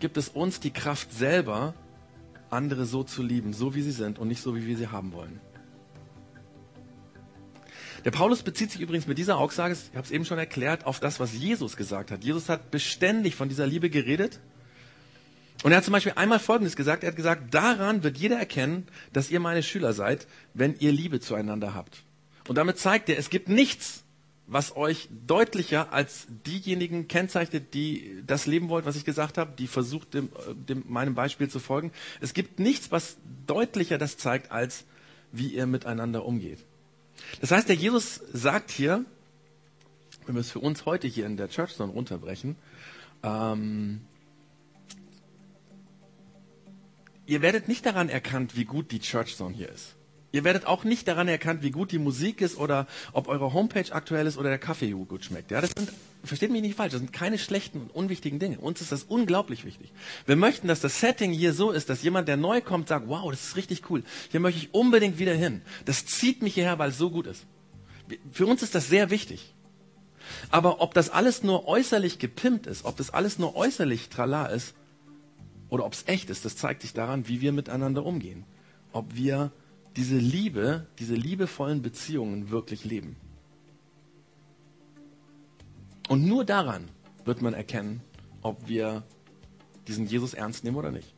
gibt 0.00 0.16
es 0.16 0.28
uns 0.28 0.60
die 0.60 0.70
Kraft 0.70 1.12
selber, 1.12 1.74
andere 2.56 2.86
so 2.86 3.04
zu 3.04 3.22
lieben, 3.22 3.52
so 3.52 3.74
wie 3.74 3.82
sie 3.82 3.92
sind 3.92 4.18
und 4.18 4.28
nicht 4.28 4.42
so, 4.42 4.56
wie 4.56 4.66
wir 4.66 4.76
sie 4.76 4.88
haben 4.88 5.12
wollen. 5.12 5.40
Der 8.04 8.12
Paulus 8.12 8.42
bezieht 8.42 8.70
sich 8.70 8.80
übrigens 8.80 9.06
mit 9.06 9.18
dieser 9.18 9.36
Aussage, 9.36 9.74
ich 9.74 9.96
habe 9.96 10.04
es 10.04 10.12
eben 10.12 10.24
schon 10.24 10.38
erklärt, 10.38 10.86
auf 10.86 11.00
das, 11.00 11.18
was 11.18 11.34
Jesus 11.34 11.76
gesagt 11.76 12.10
hat. 12.10 12.22
Jesus 12.22 12.48
hat 12.48 12.70
beständig 12.70 13.34
von 13.34 13.48
dieser 13.48 13.66
Liebe 13.66 13.90
geredet. 13.90 14.40
Und 15.64 15.72
er 15.72 15.78
hat 15.78 15.84
zum 15.84 15.92
Beispiel 15.92 16.12
einmal 16.14 16.38
Folgendes 16.38 16.76
gesagt. 16.76 17.02
Er 17.02 17.08
hat 17.08 17.16
gesagt, 17.16 17.52
daran 17.52 18.04
wird 18.04 18.16
jeder 18.16 18.38
erkennen, 18.38 18.86
dass 19.12 19.30
ihr 19.30 19.40
meine 19.40 19.62
Schüler 19.62 19.92
seid, 19.92 20.28
wenn 20.54 20.76
ihr 20.78 20.92
Liebe 20.92 21.18
zueinander 21.18 21.74
habt. 21.74 22.04
Und 22.46 22.58
damit 22.58 22.78
zeigt 22.78 23.08
er, 23.08 23.18
es 23.18 23.28
gibt 23.30 23.48
nichts, 23.48 24.04
was 24.46 24.76
euch 24.76 25.08
deutlicher 25.26 25.92
als 25.92 26.26
diejenigen 26.46 27.08
kennzeichnet, 27.08 27.74
die 27.74 28.22
das 28.26 28.46
leben 28.46 28.68
wollt, 28.68 28.86
was 28.86 28.96
ich 28.96 29.04
gesagt 29.04 29.38
habe, 29.38 29.52
die 29.58 29.66
versucht, 29.66 30.14
dem, 30.14 30.30
dem, 30.68 30.84
meinem 30.86 31.14
Beispiel 31.14 31.48
zu 31.48 31.58
folgen. 31.58 31.92
Es 32.20 32.32
gibt 32.32 32.60
nichts, 32.60 32.92
was 32.92 33.16
deutlicher 33.46 33.98
das 33.98 34.16
zeigt, 34.16 34.52
als 34.52 34.84
wie 35.32 35.48
ihr 35.48 35.66
miteinander 35.66 36.24
umgeht. 36.24 36.60
Das 37.40 37.50
heißt, 37.50 37.68
der 37.68 37.76
Jesus 37.76 38.20
sagt 38.32 38.70
hier, 38.70 39.04
wenn 40.26 40.36
wir 40.36 40.40
es 40.40 40.50
für 40.50 40.60
uns 40.60 40.86
heute 40.86 41.08
hier 41.08 41.26
in 41.26 41.36
der 41.36 41.48
Church 41.48 41.74
Zone 41.74 41.92
runterbrechen, 41.92 42.56
ähm, 43.22 44.02
ihr 47.26 47.42
werdet 47.42 47.66
nicht 47.66 47.84
daran 47.84 48.08
erkannt, 48.08 48.56
wie 48.56 48.64
gut 48.64 48.92
die 48.92 49.00
Church 49.00 49.36
Zone 49.36 49.54
hier 49.54 49.68
ist. 49.68 49.95
Ihr 50.36 50.44
werdet 50.44 50.66
auch 50.66 50.84
nicht 50.84 51.08
daran 51.08 51.28
erkannt, 51.28 51.62
wie 51.62 51.70
gut 51.70 51.92
die 51.92 51.98
Musik 51.98 52.42
ist 52.42 52.58
oder 52.58 52.86
ob 53.14 53.26
eure 53.26 53.54
Homepage 53.54 53.90
aktuell 53.90 54.26
ist 54.26 54.36
oder 54.36 54.50
der 54.50 54.58
Kaffee 54.58 54.90
gut 54.90 55.24
schmeckt. 55.24 55.50
Ja, 55.50 55.62
das 55.62 55.70
sind, 55.74 55.90
versteht 56.24 56.50
mich 56.50 56.60
nicht 56.60 56.76
falsch, 56.76 56.92
das 56.92 57.00
sind 57.00 57.10
keine 57.10 57.38
schlechten 57.38 57.80
und 57.80 57.94
unwichtigen 57.94 58.38
Dinge. 58.38 58.58
Uns 58.58 58.82
ist 58.82 58.92
das 58.92 59.04
unglaublich 59.04 59.64
wichtig. 59.64 59.94
Wir 60.26 60.36
möchten, 60.36 60.68
dass 60.68 60.82
das 60.82 61.00
Setting 61.00 61.32
hier 61.32 61.54
so 61.54 61.70
ist, 61.70 61.88
dass 61.88 62.02
jemand, 62.02 62.28
der 62.28 62.36
neu 62.36 62.60
kommt, 62.60 62.88
sagt, 62.88 63.08
wow, 63.08 63.30
das 63.30 63.44
ist 63.44 63.56
richtig 63.56 63.88
cool. 63.88 64.04
Hier 64.30 64.40
möchte 64.40 64.60
ich 64.60 64.74
unbedingt 64.74 65.18
wieder 65.18 65.32
hin. 65.32 65.62
Das 65.86 66.04
zieht 66.04 66.42
mich 66.42 66.52
hierher, 66.52 66.78
weil 66.78 66.90
es 66.90 66.98
so 66.98 67.08
gut 67.08 67.26
ist. 67.26 67.46
Für 68.30 68.44
uns 68.44 68.62
ist 68.62 68.74
das 68.74 68.90
sehr 68.90 69.08
wichtig. 69.08 69.54
Aber 70.50 70.82
ob 70.82 70.92
das 70.92 71.08
alles 71.08 71.44
nur 71.44 71.66
äußerlich 71.66 72.18
gepimpt 72.18 72.66
ist, 72.66 72.84
ob 72.84 72.98
das 72.98 73.08
alles 73.08 73.38
nur 73.38 73.56
äußerlich 73.56 74.10
trala 74.10 74.48
ist, 74.48 74.74
oder 75.70 75.86
ob 75.86 75.94
es 75.94 76.04
echt 76.06 76.28
ist, 76.28 76.44
das 76.44 76.58
zeigt 76.58 76.82
sich 76.82 76.92
daran, 76.92 77.26
wie 77.26 77.40
wir 77.40 77.52
miteinander 77.52 78.04
umgehen. 78.04 78.44
Ob 78.92 79.14
wir 79.14 79.50
diese 79.96 80.16
Liebe, 80.16 80.86
diese 80.98 81.14
liebevollen 81.14 81.82
Beziehungen 81.82 82.50
wirklich 82.50 82.84
leben. 82.84 83.16
Und 86.08 86.24
nur 86.24 86.44
daran 86.44 86.88
wird 87.24 87.42
man 87.42 87.54
erkennen, 87.54 88.00
ob 88.42 88.68
wir 88.68 89.02
diesen 89.88 90.06
Jesus 90.06 90.34
ernst 90.34 90.64
nehmen 90.64 90.76
oder 90.76 90.90
nicht. 90.90 91.14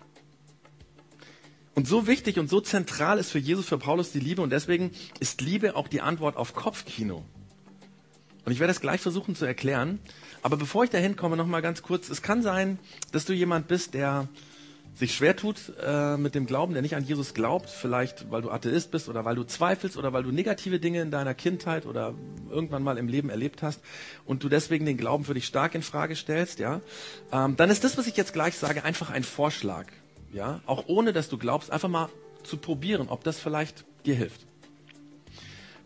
Und 1.74 1.86
so 1.86 2.06
wichtig 2.06 2.38
und 2.38 2.48
so 2.48 2.60
zentral 2.60 3.18
ist 3.18 3.30
für 3.30 3.38
Jesus, 3.38 3.66
für 3.66 3.78
Paulus 3.78 4.10
die 4.10 4.20
Liebe 4.20 4.42
und 4.42 4.50
deswegen 4.50 4.90
ist 5.20 5.40
Liebe 5.40 5.76
auch 5.76 5.86
die 5.86 6.00
Antwort 6.00 6.36
auf 6.36 6.54
Kopfkino. 6.54 7.24
Und 8.44 8.52
ich 8.52 8.60
werde 8.60 8.70
es 8.70 8.80
gleich 8.80 9.00
versuchen 9.00 9.36
zu 9.36 9.44
erklären. 9.44 10.00
Aber 10.42 10.56
bevor 10.56 10.82
ich 10.82 10.90
dahin 10.90 11.16
komme, 11.16 11.36
noch 11.36 11.46
mal 11.46 11.60
ganz 11.60 11.82
kurz. 11.82 12.08
Es 12.08 12.22
kann 12.22 12.42
sein, 12.42 12.78
dass 13.12 13.26
du 13.26 13.34
jemand 13.34 13.68
bist, 13.68 13.94
der 13.94 14.28
sich 14.98 15.14
schwer 15.14 15.36
tut 15.36 15.72
äh, 15.80 16.16
mit 16.16 16.34
dem 16.34 16.46
Glauben, 16.46 16.72
der 16.72 16.82
nicht 16.82 16.96
an 16.96 17.04
Jesus 17.04 17.32
glaubt, 17.32 17.70
vielleicht 17.70 18.30
weil 18.32 18.42
du 18.42 18.50
Atheist 18.50 18.90
bist 18.90 19.08
oder 19.08 19.24
weil 19.24 19.36
du 19.36 19.44
zweifelst 19.44 19.96
oder 19.96 20.12
weil 20.12 20.24
du 20.24 20.32
negative 20.32 20.80
Dinge 20.80 21.00
in 21.00 21.12
deiner 21.12 21.34
Kindheit 21.34 21.86
oder 21.86 22.14
irgendwann 22.50 22.82
mal 22.82 22.98
im 22.98 23.06
Leben 23.06 23.30
erlebt 23.30 23.62
hast 23.62 23.80
und 24.26 24.42
du 24.42 24.48
deswegen 24.48 24.86
den 24.86 24.96
Glauben 24.96 25.24
für 25.24 25.34
dich 25.34 25.46
stark 25.46 25.76
in 25.76 25.82
Frage 25.82 26.16
stellst, 26.16 26.58
ja, 26.58 26.80
ähm, 27.32 27.56
dann 27.56 27.70
ist 27.70 27.84
das, 27.84 27.96
was 27.96 28.08
ich 28.08 28.16
jetzt 28.16 28.32
gleich 28.32 28.56
sage, 28.56 28.84
einfach 28.84 29.10
ein 29.10 29.22
Vorschlag, 29.22 29.86
ja, 30.32 30.60
auch 30.66 30.84
ohne 30.88 31.12
dass 31.12 31.28
du 31.28 31.38
glaubst, 31.38 31.70
einfach 31.70 31.88
mal 31.88 32.08
zu 32.42 32.56
probieren, 32.56 33.08
ob 33.08 33.22
das 33.22 33.38
vielleicht 33.38 33.84
dir 34.04 34.16
hilft. 34.16 34.46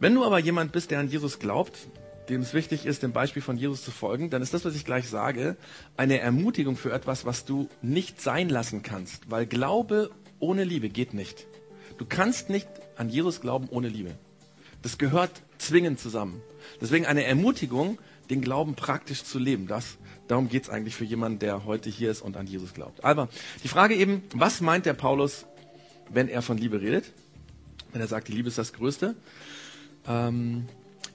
Wenn 0.00 0.14
du 0.14 0.24
aber 0.24 0.38
jemand 0.38 0.72
bist, 0.72 0.90
der 0.90 1.00
an 1.00 1.08
Jesus 1.08 1.38
glaubt, 1.38 1.78
dem 2.28 2.40
es 2.42 2.54
wichtig 2.54 2.86
ist, 2.86 3.02
dem 3.02 3.12
Beispiel 3.12 3.42
von 3.42 3.56
Jesus 3.56 3.82
zu 3.82 3.90
folgen, 3.90 4.30
dann 4.30 4.42
ist 4.42 4.54
das, 4.54 4.64
was 4.64 4.74
ich 4.74 4.84
gleich 4.84 5.08
sage, 5.08 5.56
eine 5.96 6.20
Ermutigung 6.20 6.76
für 6.76 6.92
etwas, 6.92 7.24
was 7.24 7.44
du 7.44 7.68
nicht 7.82 8.20
sein 8.20 8.48
lassen 8.48 8.82
kannst. 8.82 9.30
Weil 9.30 9.46
Glaube 9.46 10.10
ohne 10.38 10.64
Liebe 10.64 10.88
geht 10.88 11.14
nicht. 11.14 11.46
Du 11.98 12.04
kannst 12.06 12.48
nicht 12.48 12.68
an 12.96 13.08
Jesus 13.08 13.40
glauben 13.40 13.68
ohne 13.70 13.88
Liebe. 13.88 14.16
Das 14.82 14.98
gehört 14.98 15.30
zwingend 15.58 16.00
zusammen. 16.00 16.40
Deswegen 16.80 17.06
eine 17.06 17.24
Ermutigung, 17.24 17.98
den 18.30 18.40
Glauben 18.40 18.74
praktisch 18.74 19.24
zu 19.24 19.38
leben. 19.38 19.66
Das, 19.66 19.98
darum 20.26 20.48
geht 20.48 20.64
es 20.64 20.70
eigentlich 20.70 20.96
für 20.96 21.04
jemanden, 21.04 21.38
der 21.38 21.64
heute 21.64 21.90
hier 21.90 22.10
ist 22.10 22.22
und 22.22 22.36
an 22.36 22.46
Jesus 22.46 22.74
glaubt. 22.74 23.04
Aber 23.04 23.28
die 23.62 23.68
Frage 23.68 23.94
eben, 23.94 24.22
was 24.34 24.60
meint 24.60 24.86
der 24.86 24.94
Paulus, 24.94 25.46
wenn 26.08 26.28
er 26.28 26.42
von 26.42 26.58
Liebe 26.58 26.80
redet? 26.80 27.12
Wenn 27.92 28.00
er 28.00 28.08
sagt, 28.08 28.28
die 28.28 28.32
Liebe 28.32 28.48
ist 28.48 28.58
das 28.58 28.72
Größte. 28.72 29.14
Ähm, 30.06 30.66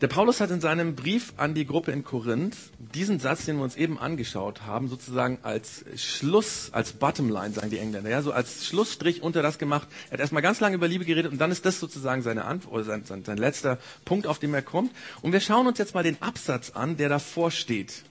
der 0.01 0.07
Paulus 0.07 0.41
hat 0.41 0.51
in 0.51 0.62
seinem 0.62 0.95
Brief 0.95 1.33
an 1.38 1.55
die 1.55 1.65
Gruppe 1.65 1.91
in 1.91 2.03
Korinth 2.03 2.55
diesen 2.77 3.19
Satz, 3.19 3.45
den 3.45 3.57
wir 3.57 3.63
uns 3.63 3.75
eben 3.75 3.97
angeschaut 3.97 4.62
haben, 4.62 4.89
sozusagen 4.89 5.39
als 5.41 5.86
Schluss, 5.95 6.69
als 6.71 6.93
Bottomline, 6.93 7.51
sagen 7.51 7.71
die 7.71 7.79
Engländer, 7.79 8.10
ja, 8.10 8.21
so 8.21 8.31
als 8.31 8.67
Schlussstrich 8.67 9.23
unter 9.23 9.41
das 9.41 9.57
gemacht. 9.57 9.88
Er 10.10 10.13
hat 10.13 10.19
erstmal 10.19 10.43
ganz 10.43 10.60
lange 10.60 10.75
über 10.75 10.88
Liebe 10.88 11.03
geredet 11.03 11.31
und 11.31 11.39
dann 11.39 11.51
ist 11.51 11.65
das 11.65 11.79
sozusagen 11.79 12.21
seine 12.21 12.45
Antwort, 12.45 12.75
oder 12.75 12.83
sein, 12.83 13.05
sein, 13.05 13.23
sein 13.25 13.38
letzter 13.38 13.79
Punkt, 14.05 14.27
auf 14.27 14.38
den 14.38 14.53
er 14.53 14.62
kommt. 14.62 14.91
Und 15.23 15.31
wir 15.33 15.39
schauen 15.39 15.65
uns 15.65 15.79
jetzt 15.79 15.95
mal 15.95 16.03
den 16.03 16.21
Absatz 16.21 16.69
an, 16.69 16.97
der 16.97 17.10
davor 17.10 17.49
steht. 17.49 18.03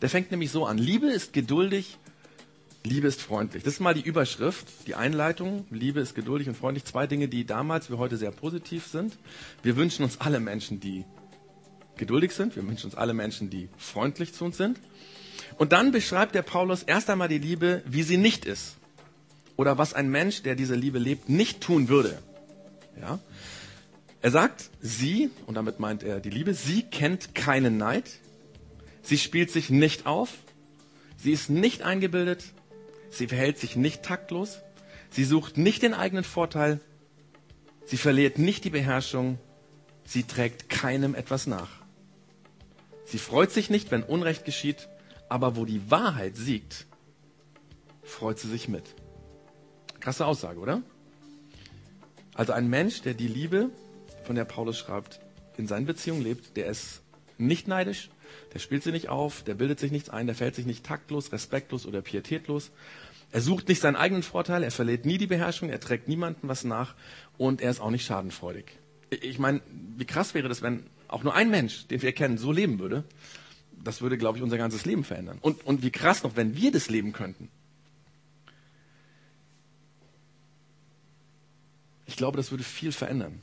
Der 0.00 0.08
fängt 0.08 0.30
nämlich 0.30 0.50
so 0.50 0.64
an. 0.64 0.78
Liebe 0.78 1.08
ist 1.08 1.32
geduldig 1.32 1.98
Liebe 2.84 3.06
ist 3.06 3.22
freundlich. 3.22 3.62
Das 3.62 3.74
ist 3.74 3.80
mal 3.80 3.94
die 3.94 4.00
Überschrift, 4.00 4.66
die 4.86 4.96
Einleitung. 4.96 5.66
Liebe 5.70 6.00
ist 6.00 6.14
geduldig 6.14 6.48
und 6.48 6.56
freundlich. 6.56 6.84
Zwei 6.84 7.06
Dinge, 7.06 7.28
die 7.28 7.44
damals 7.44 7.90
wie 7.90 7.94
heute 7.94 8.16
sehr 8.16 8.32
positiv 8.32 8.86
sind. 8.86 9.16
Wir 9.62 9.76
wünschen 9.76 10.02
uns 10.04 10.20
alle 10.20 10.40
Menschen, 10.40 10.80
die 10.80 11.04
geduldig 11.96 12.32
sind. 12.32 12.56
Wir 12.56 12.66
wünschen 12.66 12.86
uns 12.86 12.94
alle 12.96 13.14
Menschen, 13.14 13.50
die 13.50 13.68
freundlich 13.78 14.34
zu 14.34 14.44
uns 14.44 14.56
sind. 14.56 14.80
Und 15.58 15.72
dann 15.72 15.92
beschreibt 15.92 16.34
der 16.34 16.42
Paulus 16.42 16.82
erst 16.82 17.08
einmal 17.08 17.28
die 17.28 17.38
Liebe, 17.38 17.82
wie 17.86 18.02
sie 18.02 18.16
nicht 18.16 18.44
ist. 18.44 18.76
Oder 19.56 19.78
was 19.78 19.94
ein 19.94 20.10
Mensch, 20.10 20.42
der 20.42 20.56
diese 20.56 20.74
Liebe 20.74 20.98
lebt, 20.98 21.28
nicht 21.28 21.60
tun 21.60 21.88
würde. 21.88 22.18
Ja? 23.00 23.20
Er 24.22 24.30
sagt, 24.30 24.70
sie, 24.80 25.30
und 25.46 25.54
damit 25.54 25.78
meint 25.78 26.02
er 26.02 26.20
die 26.20 26.30
Liebe, 26.30 26.54
sie 26.54 26.82
kennt 26.82 27.34
keinen 27.34 27.76
Neid. 27.76 28.10
Sie 29.02 29.18
spielt 29.18 29.50
sich 29.50 29.70
nicht 29.70 30.06
auf. 30.06 30.30
Sie 31.16 31.32
ist 31.32 31.50
nicht 31.50 31.82
eingebildet. 31.82 32.44
Sie 33.12 33.28
verhält 33.28 33.58
sich 33.58 33.76
nicht 33.76 34.02
taktlos. 34.02 34.60
Sie 35.10 35.24
sucht 35.24 35.58
nicht 35.58 35.82
den 35.82 35.92
eigenen 35.92 36.24
Vorteil. 36.24 36.80
Sie 37.84 37.98
verliert 37.98 38.38
nicht 38.38 38.64
die 38.64 38.70
Beherrschung. 38.70 39.38
Sie 40.04 40.24
trägt 40.24 40.70
keinem 40.70 41.14
etwas 41.14 41.46
nach. 41.46 41.68
Sie 43.04 43.18
freut 43.18 43.52
sich 43.52 43.68
nicht, 43.68 43.90
wenn 43.90 44.02
Unrecht 44.02 44.46
geschieht, 44.46 44.88
aber 45.28 45.56
wo 45.56 45.66
die 45.66 45.90
Wahrheit 45.90 46.36
siegt, 46.36 46.86
freut 48.02 48.38
sie 48.38 48.48
sich 48.48 48.68
mit. 48.68 48.94
Krasse 50.00 50.24
Aussage, 50.24 50.58
oder? 50.58 50.82
Also 52.34 52.54
ein 52.54 52.68
Mensch, 52.68 53.02
der 53.02 53.12
die 53.12 53.28
Liebe, 53.28 53.68
von 54.24 54.36
der 54.36 54.46
Paulus 54.46 54.78
schreibt, 54.78 55.20
in 55.58 55.66
seinen 55.66 55.84
Beziehungen 55.84 56.22
lebt, 56.22 56.56
der 56.56 56.66
ist 56.66 57.02
nicht 57.36 57.68
neidisch, 57.68 58.08
der 58.54 58.58
spielt 58.58 58.82
sie 58.82 58.92
nicht 58.92 59.08
auf, 59.08 59.42
der 59.42 59.54
bildet 59.54 59.80
sich 59.80 59.92
nichts 59.92 60.10
ein, 60.10 60.26
der 60.26 60.34
fällt 60.34 60.54
sich 60.54 60.66
nicht 60.66 60.84
taktlos, 60.84 61.32
respektlos 61.32 61.86
oder 61.86 62.02
pietätlos. 62.02 62.70
Er 63.30 63.40
sucht 63.40 63.68
nicht 63.68 63.80
seinen 63.80 63.96
eigenen 63.96 64.22
Vorteil, 64.22 64.62
er 64.62 64.70
verliert 64.70 65.06
nie 65.06 65.18
die 65.18 65.26
Beherrschung, 65.26 65.70
er 65.70 65.80
trägt 65.80 66.06
niemandem 66.06 66.48
was 66.48 66.64
nach 66.64 66.94
und 67.38 67.62
er 67.62 67.70
ist 67.70 67.80
auch 67.80 67.90
nicht 67.90 68.04
schadenfreudig. 68.04 68.66
Ich 69.10 69.38
meine, 69.38 69.62
wie 69.96 70.04
krass 70.04 70.34
wäre 70.34 70.48
das, 70.48 70.62
wenn 70.62 70.84
auch 71.08 71.22
nur 71.22 71.34
ein 71.34 71.50
Mensch, 71.50 71.86
den 71.86 72.02
wir 72.02 72.12
kennen, 72.12 72.38
so 72.38 72.52
leben 72.52 72.78
würde? 72.78 73.04
Das 73.82 74.00
würde, 74.00 74.18
glaube 74.18 74.38
ich, 74.38 74.44
unser 74.44 74.58
ganzes 74.58 74.84
Leben 74.84 75.02
verändern. 75.02 75.38
Und, 75.40 75.64
und 75.66 75.82
wie 75.82 75.90
krass 75.90 76.22
noch, 76.22 76.36
wenn 76.36 76.56
wir 76.56 76.72
das 76.72 76.88
leben 76.88 77.12
könnten. 77.12 77.48
Ich 82.06 82.16
glaube, 82.16 82.36
das 82.36 82.50
würde 82.50 82.64
viel 82.64 82.92
verändern. 82.92 83.40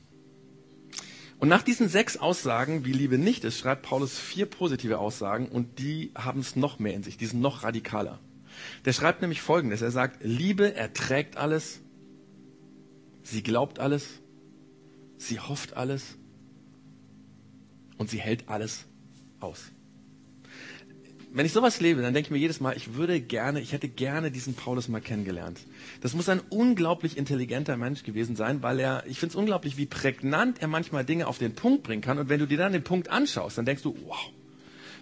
Und 1.40 1.48
nach 1.48 1.62
diesen 1.62 1.88
sechs 1.88 2.18
Aussagen, 2.18 2.84
wie 2.84 2.92
Liebe 2.92 3.16
nicht 3.16 3.44
ist, 3.44 3.58
schreibt 3.58 3.82
Paulus 3.82 4.18
vier 4.18 4.44
positive 4.44 4.98
Aussagen 4.98 5.48
und 5.48 5.78
die 5.78 6.12
haben 6.14 6.40
es 6.40 6.54
noch 6.54 6.78
mehr 6.78 6.92
in 6.92 7.02
sich, 7.02 7.16
die 7.16 7.24
sind 7.24 7.40
noch 7.40 7.62
radikaler. 7.62 8.20
Der 8.84 8.92
schreibt 8.92 9.22
nämlich 9.22 9.40
Folgendes. 9.40 9.80
Er 9.80 9.90
sagt, 9.90 10.22
Liebe 10.22 10.74
erträgt 10.74 11.38
alles, 11.38 11.80
sie 13.22 13.42
glaubt 13.42 13.78
alles, 13.78 14.20
sie 15.16 15.40
hofft 15.40 15.78
alles 15.78 16.18
und 17.96 18.10
sie 18.10 18.20
hält 18.20 18.50
alles 18.50 18.84
aus 19.40 19.72
wenn 21.32 21.46
ich 21.46 21.52
sowas 21.52 21.80
lebe, 21.80 22.02
dann 22.02 22.12
denke 22.12 22.26
ich 22.26 22.30
mir 22.30 22.38
jedes 22.38 22.60
Mal, 22.60 22.76
ich 22.76 22.94
würde 22.94 23.20
gerne, 23.20 23.60
ich 23.60 23.72
hätte 23.72 23.88
gerne 23.88 24.30
diesen 24.30 24.54
Paulus 24.54 24.88
mal 24.88 25.00
kennengelernt. 25.00 25.60
Das 26.00 26.14
muss 26.14 26.28
ein 26.28 26.40
unglaublich 26.50 27.16
intelligenter 27.16 27.76
Mensch 27.76 28.02
gewesen 28.02 28.36
sein, 28.36 28.62
weil 28.62 28.80
er, 28.80 29.04
ich 29.06 29.18
finde 29.20 29.34
es 29.34 29.36
unglaublich, 29.36 29.76
wie 29.76 29.86
prägnant 29.86 30.60
er 30.60 30.68
manchmal 30.68 31.04
Dinge 31.04 31.26
auf 31.26 31.38
den 31.38 31.54
Punkt 31.54 31.84
bringen 31.84 32.02
kann. 32.02 32.18
Und 32.18 32.28
wenn 32.28 32.40
du 32.40 32.46
dir 32.46 32.58
dann 32.58 32.72
den 32.72 32.82
Punkt 32.82 33.10
anschaust, 33.10 33.58
dann 33.58 33.64
denkst 33.64 33.82
du, 33.82 33.96
wow, 34.06 34.32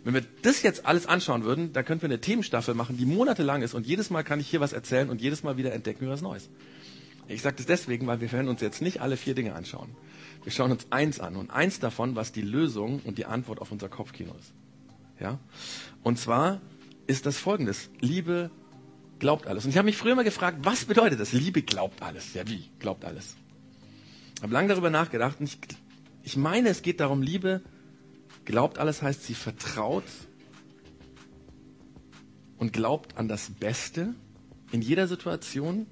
Wenn 0.04 0.14
wir 0.14 0.22
das 0.42 0.62
jetzt 0.62 0.86
alles 0.86 1.06
anschauen 1.06 1.44
würden, 1.44 1.72
dann 1.72 1.84
könnten 1.84 2.02
wir 2.02 2.08
eine 2.08 2.20
Themenstaffel 2.20 2.74
machen, 2.74 2.96
die 2.96 3.06
monatelang 3.06 3.62
ist 3.62 3.74
und 3.74 3.86
jedes 3.86 4.10
Mal 4.10 4.22
kann 4.22 4.40
ich 4.40 4.48
hier 4.48 4.60
was 4.60 4.72
erzählen 4.72 5.10
und 5.10 5.20
jedes 5.20 5.42
Mal 5.42 5.56
wieder 5.56 5.72
entdecken 5.72 6.02
wir 6.02 6.10
was 6.10 6.22
Neues. 6.22 6.48
Ich 7.26 7.42
sage 7.42 7.56
das 7.56 7.66
deswegen, 7.66 8.06
weil 8.06 8.20
wir 8.20 8.32
werden 8.32 8.48
uns 8.48 8.60
jetzt 8.60 8.80
nicht 8.80 9.00
alle 9.00 9.16
vier 9.16 9.34
Dinge 9.34 9.54
anschauen. 9.54 9.90
Wir 10.44 10.52
schauen 10.52 10.70
uns 10.70 10.86
eins 10.90 11.20
an 11.20 11.36
und 11.36 11.50
eins 11.50 11.78
davon, 11.80 12.16
was 12.16 12.32
die 12.32 12.42
Lösung 12.42 13.00
und 13.04 13.18
die 13.18 13.26
Antwort 13.26 13.60
auf 13.60 13.70
unser 13.70 13.88
Kopfkino 13.88 14.34
ist. 14.38 14.52
Ja? 15.20 15.38
Und 16.02 16.18
zwar 16.18 16.60
ist 17.06 17.26
das 17.26 17.38
folgendes. 17.38 17.90
Liebe 18.00 18.50
glaubt 19.18 19.46
alles. 19.46 19.64
Und 19.64 19.70
ich 19.70 19.78
habe 19.78 19.86
mich 19.86 19.96
früher 19.96 20.14
mal 20.14 20.24
gefragt, 20.24 20.58
was 20.62 20.84
bedeutet 20.84 21.18
das? 21.18 21.32
Liebe 21.32 21.62
glaubt 21.62 22.02
alles. 22.02 22.34
Ja, 22.34 22.46
wie? 22.46 22.70
Glaubt 22.78 23.04
alles. 23.04 23.36
Ich 24.36 24.42
habe 24.42 24.52
lange 24.52 24.68
darüber 24.68 24.90
nachgedacht 24.90 25.40
und 25.40 25.46
ich, 25.46 25.58
ich 26.22 26.36
meine, 26.36 26.68
es 26.68 26.82
geht 26.82 27.00
darum, 27.00 27.22
Liebe 27.22 27.62
glaubt 28.44 28.78
alles 28.78 29.02
heißt, 29.02 29.24
sie 29.24 29.34
vertraut 29.34 30.04
und 32.58 32.72
glaubt 32.72 33.16
an 33.16 33.28
das 33.28 33.50
Beste 33.50 34.14
in 34.70 34.82
jeder 34.82 35.08
Situation. 35.08 35.86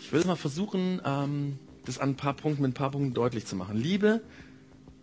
Ich 0.00 0.12
will 0.12 0.24
mal 0.24 0.36
versuchen, 0.36 1.00
ähm, 1.04 1.58
das 1.84 1.98
an 1.98 2.10
ein 2.10 2.16
paar 2.16 2.34
Punkten 2.34 2.62
mit 2.62 2.72
ein 2.72 2.74
paar 2.74 2.90
Punkten 2.90 3.14
deutlich 3.14 3.46
zu 3.46 3.56
machen. 3.56 3.76
Liebe, 3.76 4.22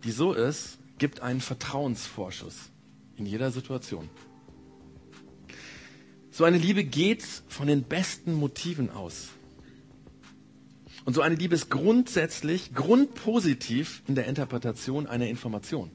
die 0.04 0.12
so 0.12 0.32
ist, 0.32 0.78
gibt 0.98 1.20
einen 1.20 1.40
Vertrauensvorschuss 1.40 2.70
in 3.16 3.26
jeder 3.26 3.50
Situation. 3.50 4.08
So 6.30 6.44
eine 6.44 6.58
Liebe 6.58 6.84
geht 6.84 7.22
von 7.48 7.66
den 7.66 7.82
besten 7.82 8.34
Motiven 8.34 8.90
aus. 8.90 9.28
Und 11.06 11.14
so 11.14 11.22
eine 11.22 11.36
Liebe 11.36 11.54
ist 11.54 11.70
grundsätzlich, 11.70 12.74
grundpositiv 12.74 14.02
in 14.06 14.16
der 14.16 14.26
Interpretation 14.26 15.06
einer 15.06 15.28
Information. 15.28 15.90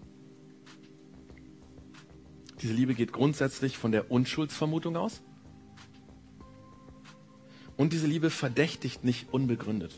Diese 2.62 2.74
Liebe 2.74 2.94
geht 2.94 3.12
grundsätzlich 3.12 3.78
von 3.78 3.92
der 3.92 4.10
Unschuldsvermutung 4.10 4.96
aus. 4.96 5.22
Und 7.76 7.94
diese 7.94 8.08
Liebe 8.08 8.30
verdächtigt 8.30 9.04
nicht 9.04 9.34
unbegründet. 9.34 9.94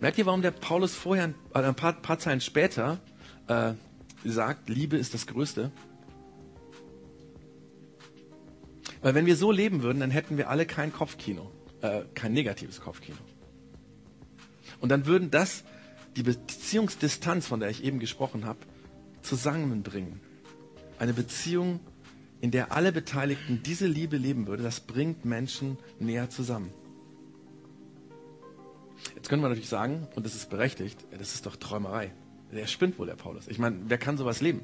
Merkt 0.00 0.18
ihr, 0.18 0.26
warum 0.26 0.42
der 0.42 0.50
Paulus 0.50 0.94
vorher, 0.94 1.32
äh, 1.54 1.58
ein 1.60 1.74
paar, 1.76 1.92
paar 1.92 2.18
Zeilen 2.18 2.40
später, 2.40 2.98
äh, 3.46 3.74
sagt, 4.24 4.68
Liebe 4.68 4.96
ist 4.96 5.14
das 5.14 5.26
Größte? 5.26 5.70
Weil 9.00 9.14
wenn 9.14 9.26
wir 9.26 9.36
so 9.36 9.50
leben 9.50 9.82
würden, 9.82 10.00
dann 10.00 10.10
hätten 10.10 10.36
wir 10.38 10.48
alle 10.48 10.64
kein 10.64 10.92
Kopfkino, 10.92 11.50
äh, 11.80 12.02
kein 12.14 12.32
negatives 12.32 12.80
Kopfkino. 12.80 13.18
Und 14.80 14.88
dann 14.90 15.06
würden 15.06 15.30
das, 15.30 15.64
die 16.16 16.22
Beziehungsdistanz, 16.22 17.46
von 17.46 17.60
der 17.60 17.70
ich 17.70 17.82
eben 17.84 17.98
gesprochen 17.98 18.44
habe, 18.44 18.60
zusammenbringen. 19.22 20.20
Eine 20.98 21.12
Beziehung, 21.12 21.80
in 22.40 22.50
der 22.50 22.72
alle 22.72 22.92
Beteiligten 22.92 23.62
diese 23.64 23.86
Liebe 23.86 24.16
leben 24.16 24.46
würde, 24.46 24.62
das 24.62 24.80
bringt 24.80 25.24
Menschen 25.24 25.78
näher 25.98 26.30
zusammen. 26.30 26.72
Jetzt 29.14 29.28
können 29.28 29.42
wir 29.42 29.48
natürlich 29.48 29.68
sagen, 29.68 30.06
und 30.14 30.26
das 30.26 30.34
ist 30.34 30.48
berechtigt, 30.50 31.06
das 31.10 31.34
ist 31.34 31.46
doch 31.46 31.56
Träumerei. 31.56 32.12
Der 32.52 32.66
spinnt 32.66 32.98
wohl, 32.98 33.06
der 33.06 33.14
Paulus. 33.14 33.48
Ich 33.48 33.58
meine, 33.58 33.78
wer 33.86 33.96
kann 33.96 34.18
sowas 34.18 34.42
leben? 34.42 34.60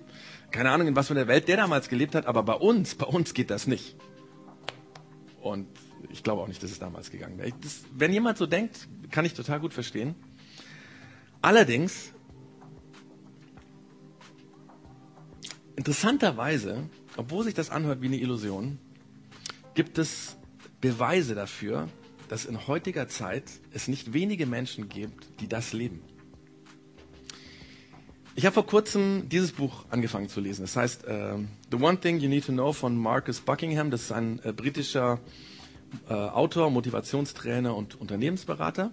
Keine 0.51 0.70
Ahnung, 0.70 0.88
in 0.88 0.96
was 0.96 1.07
für 1.09 1.14
einer 1.14 1.27
Welt 1.27 1.48
der 1.48 1.57
damals 1.57 1.88
gelebt 1.88 2.14
hat, 2.14 2.27
aber 2.27 2.42
bei 2.42 2.53
uns, 2.55 2.94
bei 2.94 3.07
uns 3.07 3.33
geht 3.33 3.51
das 3.51 3.66
nicht. 3.66 3.96
Und 5.40 5.66
ich 6.11 6.22
glaube 6.22 6.42
auch 6.42 6.48
nicht, 6.48 6.62
dass 6.62 6.70
es 6.70 6.79
damals 6.79 7.11
gegangen 7.11 7.38
wäre. 7.38 7.51
Das, 7.62 7.83
wenn 7.94 8.12
jemand 8.12 8.37
so 8.37 8.46
denkt, 8.46 8.88
kann 9.11 9.24
ich 9.24 9.33
total 9.33 9.61
gut 9.61 9.72
verstehen. 9.72 10.14
Allerdings, 11.40 12.12
interessanterweise, 15.77 16.90
obwohl 17.16 17.44
sich 17.44 17.55
das 17.55 17.70
anhört 17.70 18.03
wie 18.03 18.07
eine 18.07 18.18
Illusion, 18.18 18.79
gibt 19.74 19.96
es 19.96 20.37
Beweise 20.81 21.35
dafür, 21.35 21.88
dass 22.29 22.44
in 22.44 22.66
heutiger 22.66 23.09
Zeit 23.09 23.44
es 23.72 23.88
nicht 23.88 24.12
wenige 24.12 24.44
Menschen 24.44 24.90
gibt, 24.90 25.40
die 25.40 25.48
das 25.48 25.72
leben. 25.72 26.03
Ich 28.38 28.46
habe 28.46 28.55
vor 28.55 28.66
kurzem 28.66 29.29
dieses 29.29 29.51
Buch 29.51 29.85
angefangen 29.90 30.29
zu 30.29 30.38
lesen. 30.38 30.62
Das 30.62 30.77
heißt 30.77 31.09
uh, 31.09 31.40
The 31.72 31.77
One 31.77 31.98
Thing 31.98 32.20
You 32.20 32.29
Need 32.29 32.46
to 32.46 32.53
Know 32.53 32.72
von 32.72 32.96
Marcus 32.96 33.40
Buckingham. 33.40 33.90
Das 33.90 34.03
ist 34.03 34.12
ein 34.12 34.38
äh, 34.44 34.53
britischer 34.53 35.18
äh, 36.09 36.12
Autor, 36.12 36.70
Motivationstrainer 36.70 37.74
und 37.74 38.01
Unternehmensberater. 38.01 38.92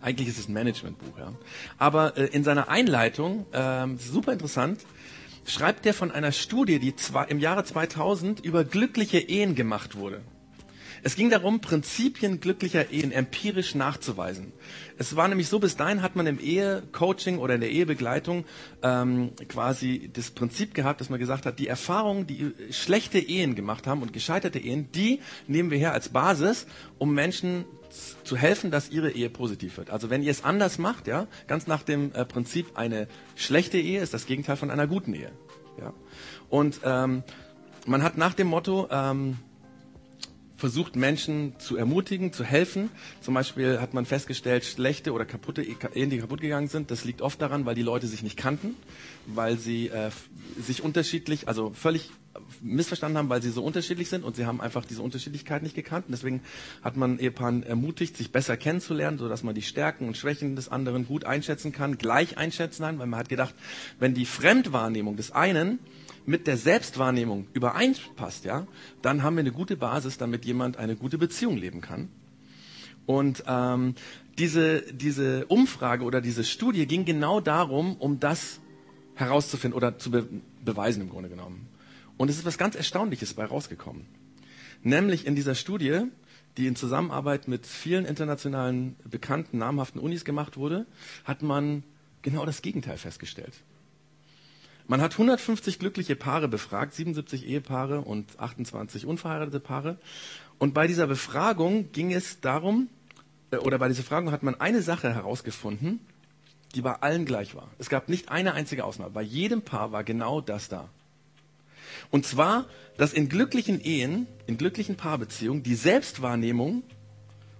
Eigentlich 0.00 0.28
ist 0.28 0.38
es 0.38 0.48
ein 0.48 0.52
Managementbuch, 0.52 1.18
ja. 1.18 1.32
Aber 1.78 2.16
äh, 2.16 2.26
in 2.26 2.44
seiner 2.44 2.68
Einleitung, 2.68 3.44
äh, 3.50 3.88
super 3.96 4.34
interessant, 4.34 4.86
schreibt 5.44 5.84
er 5.84 5.92
von 5.92 6.12
einer 6.12 6.30
Studie, 6.30 6.78
die 6.78 6.94
zwar 6.94 7.32
im 7.32 7.40
Jahre 7.40 7.64
2000 7.64 8.38
über 8.44 8.62
glückliche 8.62 9.18
Ehen 9.18 9.56
gemacht 9.56 9.96
wurde. 9.96 10.20
Es 11.02 11.16
ging 11.16 11.30
darum, 11.30 11.60
Prinzipien 11.60 12.40
glücklicher 12.40 12.90
Ehen 12.90 13.12
empirisch 13.12 13.74
nachzuweisen. 13.74 14.52
Es 14.98 15.16
war 15.16 15.28
nämlich 15.28 15.48
so, 15.48 15.58
bis 15.58 15.76
dahin 15.76 16.02
hat 16.02 16.16
man 16.16 16.26
im 16.26 16.38
Ehecoaching 16.40 17.38
oder 17.38 17.54
in 17.54 17.60
der 17.60 17.70
Ehebegleitung 17.70 18.44
ähm, 18.82 19.32
quasi 19.48 20.10
das 20.12 20.30
Prinzip 20.30 20.74
gehabt, 20.74 21.00
dass 21.00 21.10
man 21.10 21.18
gesagt 21.18 21.46
hat, 21.46 21.58
die 21.58 21.68
Erfahrungen, 21.68 22.26
die 22.26 22.52
schlechte 22.70 23.18
Ehen 23.18 23.54
gemacht 23.54 23.86
haben 23.86 24.02
und 24.02 24.12
gescheiterte 24.12 24.58
Ehen, 24.58 24.88
die 24.92 25.20
nehmen 25.46 25.70
wir 25.70 25.78
her 25.78 25.92
als 25.92 26.08
Basis, 26.08 26.66
um 26.98 27.14
Menschen 27.14 27.64
zu 28.24 28.36
helfen, 28.36 28.70
dass 28.70 28.90
ihre 28.90 29.10
Ehe 29.10 29.30
positiv 29.30 29.78
wird. 29.78 29.90
Also 29.90 30.10
wenn 30.10 30.22
ihr 30.22 30.30
es 30.30 30.44
anders 30.44 30.78
macht, 30.78 31.06
ja, 31.06 31.26
ganz 31.46 31.66
nach 31.66 31.82
dem 31.82 32.12
äh, 32.12 32.24
Prinzip, 32.24 32.76
eine 32.76 33.08
schlechte 33.34 33.78
Ehe 33.78 34.00
ist 34.00 34.14
das 34.14 34.26
Gegenteil 34.26 34.56
von 34.56 34.70
einer 34.70 34.86
guten 34.86 35.14
Ehe. 35.14 35.32
Ja. 35.80 35.92
Und 36.50 36.80
ähm, 36.84 37.22
man 37.86 38.02
hat 38.02 38.18
nach 38.18 38.34
dem 38.34 38.48
Motto, 38.48 38.88
ähm, 38.90 39.38
versucht 40.58 40.96
Menschen 40.96 41.54
zu 41.58 41.76
ermutigen, 41.76 42.32
zu 42.32 42.44
helfen. 42.44 42.90
Zum 43.20 43.34
Beispiel 43.34 43.80
hat 43.80 43.94
man 43.94 44.04
festgestellt, 44.04 44.64
schlechte 44.64 45.12
oder 45.12 45.24
kaputte 45.24 45.62
Ehen, 45.62 46.10
die 46.10 46.18
kaputt 46.18 46.40
gegangen 46.40 46.66
sind, 46.66 46.90
das 46.90 47.04
liegt 47.04 47.22
oft 47.22 47.40
daran, 47.40 47.64
weil 47.64 47.76
die 47.76 47.82
Leute 47.82 48.08
sich 48.08 48.24
nicht 48.24 48.36
kannten, 48.36 48.74
weil 49.26 49.56
sie 49.56 49.88
äh, 49.88 50.10
sich 50.60 50.82
unterschiedlich, 50.82 51.46
also 51.46 51.70
völlig 51.70 52.10
missverstanden 52.60 53.18
haben, 53.18 53.28
weil 53.28 53.40
sie 53.40 53.50
so 53.50 53.62
unterschiedlich 53.62 54.08
sind 54.08 54.24
und 54.24 54.34
sie 54.34 54.46
haben 54.46 54.60
einfach 54.60 54.84
diese 54.84 55.00
Unterschiedlichkeit 55.00 55.62
nicht 55.62 55.76
gekannt. 55.76 56.06
Und 56.06 56.12
deswegen 56.12 56.42
hat 56.82 56.96
man 56.96 57.20
Ehepaaren 57.20 57.62
ermutigt, 57.62 58.16
sich 58.16 58.32
besser 58.32 58.56
kennenzulernen, 58.56 59.18
sodass 59.18 59.44
man 59.44 59.54
die 59.54 59.62
Stärken 59.62 60.08
und 60.08 60.16
Schwächen 60.16 60.56
des 60.56 60.68
anderen 60.68 61.06
gut 61.06 61.24
einschätzen 61.24 61.70
kann, 61.70 61.98
gleich 61.98 62.36
einschätzen 62.36 62.82
kann, 62.82 62.98
weil 62.98 63.06
man 63.06 63.20
hat 63.20 63.28
gedacht, 63.28 63.54
wenn 64.00 64.14
die 64.14 64.26
Fremdwahrnehmung 64.26 65.16
des 65.16 65.30
einen 65.30 65.78
mit 66.28 66.46
der 66.46 66.58
Selbstwahrnehmung 66.58 67.46
übereinpasst, 67.54 68.44
ja, 68.44 68.66
dann 69.00 69.22
haben 69.22 69.36
wir 69.36 69.40
eine 69.40 69.50
gute 69.50 69.76
Basis, 69.76 70.18
damit 70.18 70.44
jemand 70.44 70.76
eine 70.76 70.94
gute 70.94 71.16
Beziehung 71.16 71.56
leben 71.56 71.80
kann. 71.80 72.10
Und 73.06 73.44
ähm, 73.46 73.94
diese, 74.36 74.82
diese 74.92 75.46
Umfrage 75.46 76.04
oder 76.04 76.20
diese 76.20 76.44
Studie 76.44 76.86
ging 76.86 77.06
genau 77.06 77.40
darum, 77.40 77.96
um 77.96 78.20
das 78.20 78.60
herauszufinden 79.14 79.74
oder 79.74 79.98
zu 79.98 80.10
be 80.10 80.28
beweisen 80.62 81.00
im 81.00 81.08
Grunde 81.08 81.30
genommen. 81.30 81.66
Und 82.18 82.28
es 82.28 82.36
ist 82.36 82.44
was 82.44 82.58
ganz 82.58 82.74
Erstaunliches 82.74 83.32
bei 83.32 83.46
rausgekommen. 83.46 84.04
Nämlich 84.82 85.24
in 85.26 85.34
dieser 85.34 85.54
Studie, 85.54 86.02
die 86.58 86.66
in 86.66 86.76
Zusammenarbeit 86.76 87.48
mit 87.48 87.64
vielen 87.66 88.04
internationalen 88.04 88.96
bekannten, 89.08 89.56
namhaften 89.56 89.98
Unis 89.98 90.26
gemacht 90.26 90.58
wurde, 90.58 90.84
hat 91.24 91.40
man 91.40 91.84
genau 92.20 92.44
das 92.44 92.60
Gegenteil 92.60 92.98
festgestellt. 92.98 93.54
Man 94.88 95.02
hat 95.02 95.12
150 95.12 95.78
glückliche 95.78 96.16
Paare 96.16 96.48
befragt, 96.48 96.94
77 96.94 97.46
Ehepaare 97.46 98.00
und 98.00 98.40
28 98.40 99.04
unverheiratete 99.04 99.60
Paare. 99.60 99.98
Und 100.58 100.72
bei 100.72 100.86
dieser 100.86 101.06
Befragung 101.06 101.92
ging 101.92 102.10
es 102.10 102.40
darum, 102.40 102.88
äh, 103.50 103.58
oder 103.58 103.78
bei 103.78 103.88
dieser 103.88 104.02
Befragung 104.02 104.32
hat 104.32 104.42
man 104.42 104.58
eine 104.58 104.80
Sache 104.80 105.14
herausgefunden, 105.14 106.00
die 106.74 106.80
bei 106.80 106.94
allen 106.94 107.26
gleich 107.26 107.54
war. 107.54 107.68
Es 107.78 107.90
gab 107.90 108.08
nicht 108.08 108.30
eine 108.30 108.54
einzige 108.54 108.84
Ausnahme. 108.84 109.10
Bei 109.10 109.22
jedem 109.22 109.60
Paar 109.60 109.92
war 109.92 110.04
genau 110.04 110.40
das 110.40 110.70
da. 110.70 110.88
Und 112.10 112.24
zwar, 112.24 112.66
dass 112.96 113.12
in 113.12 113.28
glücklichen 113.28 113.82
Ehen, 113.82 114.26
in 114.46 114.56
glücklichen 114.56 114.96
Paarbeziehungen 114.96 115.62
die 115.62 115.74
Selbstwahrnehmung 115.74 116.82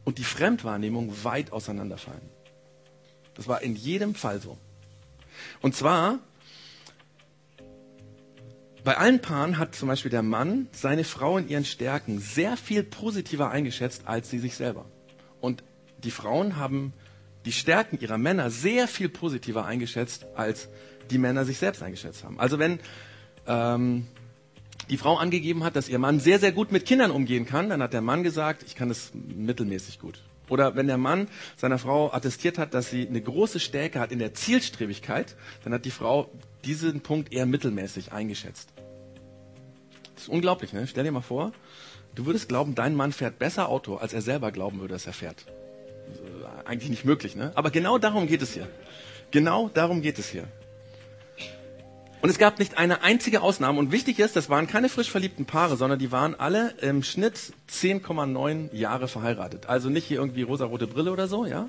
und 0.04 0.16
die 0.16 0.24
Fremdwahrnehmung 0.24 1.12
weit 1.24 1.52
auseinanderfallen. 1.52 2.22
Das 3.34 3.48
war 3.48 3.60
in 3.60 3.76
jedem 3.76 4.14
Fall 4.14 4.40
so. 4.40 4.56
Und 5.60 5.76
zwar 5.76 6.20
bei 8.88 8.96
allen 8.96 9.20
Paaren 9.20 9.58
hat 9.58 9.74
zum 9.74 9.86
Beispiel 9.86 10.10
der 10.10 10.22
Mann 10.22 10.66
seine 10.72 11.04
Frau 11.04 11.36
in 11.36 11.46
ihren 11.46 11.66
Stärken 11.66 12.20
sehr 12.20 12.56
viel 12.56 12.82
positiver 12.82 13.50
eingeschätzt 13.50 14.04
als 14.06 14.30
sie 14.30 14.38
sich 14.38 14.54
selber. 14.54 14.86
Und 15.42 15.62
die 16.02 16.10
Frauen 16.10 16.56
haben 16.56 16.94
die 17.44 17.52
Stärken 17.52 18.00
ihrer 18.00 18.16
Männer 18.16 18.48
sehr 18.48 18.88
viel 18.88 19.10
positiver 19.10 19.66
eingeschätzt, 19.66 20.24
als 20.36 20.70
die 21.10 21.18
Männer 21.18 21.44
sich 21.44 21.58
selbst 21.58 21.82
eingeschätzt 21.82 22.24
haben. 22.24 22.40
Also 22.40 22.58
wenn 22.58 22.80
ähm, 23.46 24.06
die 24.88 24.96
Frau 24.96 25.18
angegeben 25.18 25.64
hat, 25.64 25.76
dass 25.76 25.90
ihr 25.90 25.98
Mann 25.98 26.18
sehr, 26.18 26.38
sehr 26.38 26.52
gut 26.52 26.72
mit 26.72 26.86
Kindern 26.86 27.10
umgehen 27.10 27.44
kann, 27.44 27.68
dann 27.68 27.82
hat 27.82 27.92
der 27.92 28.00
Mann 28.00 28.22
gesagt, 28.22 28.62
ich 28.66 28.74
kann 28.74 28.88
das 28.88 29.12
mittelmäßig 29.12 29.98
gut. 29.98 30.22
Oder 30.48 30.76
wenn 30.76 30.86
der 30.86 30.98
Mann 30.98 31.28
seiner 31.56 31.78
Frau 31.78 32.12
attestiert 32.12 32.58
hat, 32.58 32.74
dass 32.74 32.90
sie 32.90 33.06
eine 33.06 33.20
große 33.20 33.60
Stärke 33.60 34.00
hat 34.00 34.12
in 34.12 34.18
der 34.18 34.34
Zielstrebigkeit, 34.34 35.36
dann 35.64 35.72
hat 35.72 35.84
die 35.84 35.90
Frau 35.90 36.30
diesen 36.64 37.00
Punkt 37.00 37.32
eher 37.32 37.46
mittelmäßig 37.46 38.12
eingeschätzt. 38.12 38.72
Das 40.14 40.24
ist 40.24 40.28
unglaublich, 40.28 40.72
ne? 40.72 40.86
Stell 40.86 41.04
dir 41.04 41.12
mal 41.12 41.20
vor, 41.20 41.52
du 42.14 42.26
würdest 42.26 42.48
glauben, 42.48 42.74
dein 42.74 42.94
Mann 42.94 43.12
fährt 43.12 43.38
besser 43.38 43.68
Auto, 43.68 43.96
als 43.96 44.12
er 44.12 44.22
selber 44.22 44.50
glauben 44.50 44.80
würde, 44.80 44.94
dass 44.94 45.06
er 45.06 45.12
fährt. 45.12 45.46
Eigentlich 46.64 46.90
nicht 46.90 47.04
möglich, 47.04 47.36
ne? 47.36 47.52
Aber 47.54 47.70
genau 47.70 47.98
darum 47.98 48.26
geht 48.26 48.42
es 48.42 48.54
hier. 48.54 48.68
Genau 49.30 49.68
darum 49.72 50.02
geht 50.02 50.18
es 50.18 50.28
hier. 50.28 50.48
Und 52.20 52.30
es 52.30 52.38
gab 52.38 52.58
nicht 52.58 52.78
eine 52.78 53.02
einzige 53.02 53.42
Ausnahme. 53.42 53.78
Und 53.78 53.92
wichtig 53.92 54.18
ist, 54.18 54.34
das 54.34 54.50
waren 54.50 54.66
keine 54.66 54.88
frisch 54.88 55.10
verliebten 55.10 55.46
Paare, 55.46 55.76
sondern 55.76 55.98
die 55.98 56.10
waren 56.10 56.34
alle 56.34 56.70
im 56.80 57.04
Schnitt 57.04 57.52
10,9 57.70 58.74
Jahre 58.74 59.06
verheiratet. 59.06 59.66
Also 59.66 59.88
nicht 59.88 60.04
hier 60.04 60.18
irgendwie 60.18 60.42
rosarote 60.42 60.88
Brille 60.88 61.12
oder 61.12 61.28
so, 61.28 61.46
ja? 61.46 61.68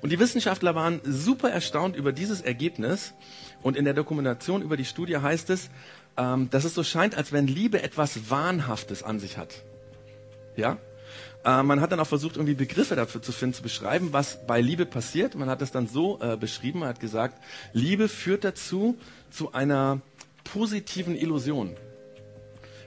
Und 0.00 0.10
die 0.10 0.18
Wissenschaftler 0.18 0.74
waren 0.74 1.00
super 1.04 1.50
erstaunt 1.50 1.94
über 1.94 2.12
dieses 2.12 2.40
Ergebnis. 2.40 3.14
Und 3.62 3.76
in 3.76 3.84
der 3.84 3.94
Dokumentation 3.94 4.62
über 4.62 4.76
die 4.76 4.84
Studie 4.84 5.18
heißt 5.18 5.50
es, 5.50 5.70
ähm, 6.16 6.50
dass 6.50 6.64
es 6.64 6.74
so 6.74 6.82
scheint, 6.82 7.16
als 7.16 7.32
wenn 7.32 7.46
Liebe 7.46 7.82
etwas 7.82 8.30
Wahnhaftes 8.30 9.04
an 9.04 9.20
sich 9.20 9.38
hat. 9.38 9.62
Ja? 10.56 10.78
Äh, 11.44 11.62
man 11.62 11.80
hat 11.80 11.92
dann 11.92 12.00
auch 12.00 12.06
versucht, 12.06 12.36
irgendwie 12.36 12.54
Begriffe 12.54 12.96
dafür 12.96 13.22
zu 13.22 13.32
finden, 13.32 13.54
zu 13.54 13.62
beschreiben, 13.62 14.08
was 14.12 14.44
bei 14.46 14.60
Liebe 14.60 14.86
passiert. 14.86 15.34
Man 15.34 15.48
hat 15.48 15.60
das 15.60 15.70
dann 15.70 15.86
so 15.86 16.18
äh, 16.20 16.36
beschrieben, 16.36 16.80
man 16.80 16.88
hat 16.88 17.00
gesagt, 17.00 17.40
Liebe 17.72 18.08
führt 18.08 18.44
dazu, 18.44 18.98
zu 19.30 19.52
einer 19.52 20.00
positiven 20.44 21.16
Illusion. 21.16 21.76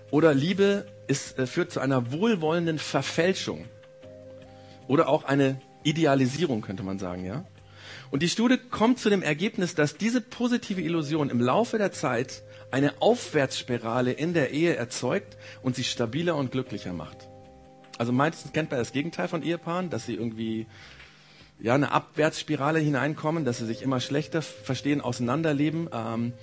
Oder 0.09 0.33
Liebe 0.33 0.85
ist, 1.07 1.39
äh, 1.39 1.47
führt 1.47 1.71
zu 1.71 1.79
einer 1.79 2.11
wohlwollenden 2.11 2.79
Verfälschung. 2.79 3.65
Oder 4.87 5.07
auch 5.07 5.23
eine 5.23 5.61
Idealisierung, 5.83 6.61
könnte 6.61 6.83
man 6.83 6.99
sagen, 6.99 7.25
ja. 7.25 7.45
Und 8.11 8.21
die 8.23 8.29
Studie 8.29 8.57
kommt 8.57 8.99
zu 8.99 9.09
dem 9.09 9.21
Ergebnis, 9.23 9.73
dass 9.73 9.95
diese 9.95 10.19
positive 10.19 10.81
Illusion 10.81 11.29
im 11.29 11.39
Laufe 11.39 11.77
der 11.77 11.91
Zeit 11.93 12.43
eine 12.69 13.01
Aufwärtsspirale 13.01 14.11
in 14.11 14.33
der 14.33 14.51
Ehe 14.51 14.75
erzeugt 14.75 15.37
und 15.61 15.75
sie 15.75 15.83
stabiler 15.83 16.35
und 16.35 16.51
glücklicher 16.51 16.93
macht. 16.93 17.29
Also 17.97 18.11
meistens 18.11 18.51
kennt 18.51 18.71
man 18.71 18.79
das 18.79 18.91
Gegenteil 18.91 19.27
von 19.27 19.43
Ehepaaren, 19.43 19.89
dass 19.89 20.05
sie 20.05 20.15
irgendwie 20.15 20.67
ja 21.61 21.75
eine 21.75 21.91
Abwärtsspirale 21.91 22.79
hineinkommen, 22.79 23.45
dass 23.45 23.59
sie 23.59 23.65
sich 23.65 23.81
immer 23.81 23.99
schlechter 23.99 24.41
verstehen, 24.41 25.01
auseinanderleben. 25.01 25.89
Ähm, 25.93 26.33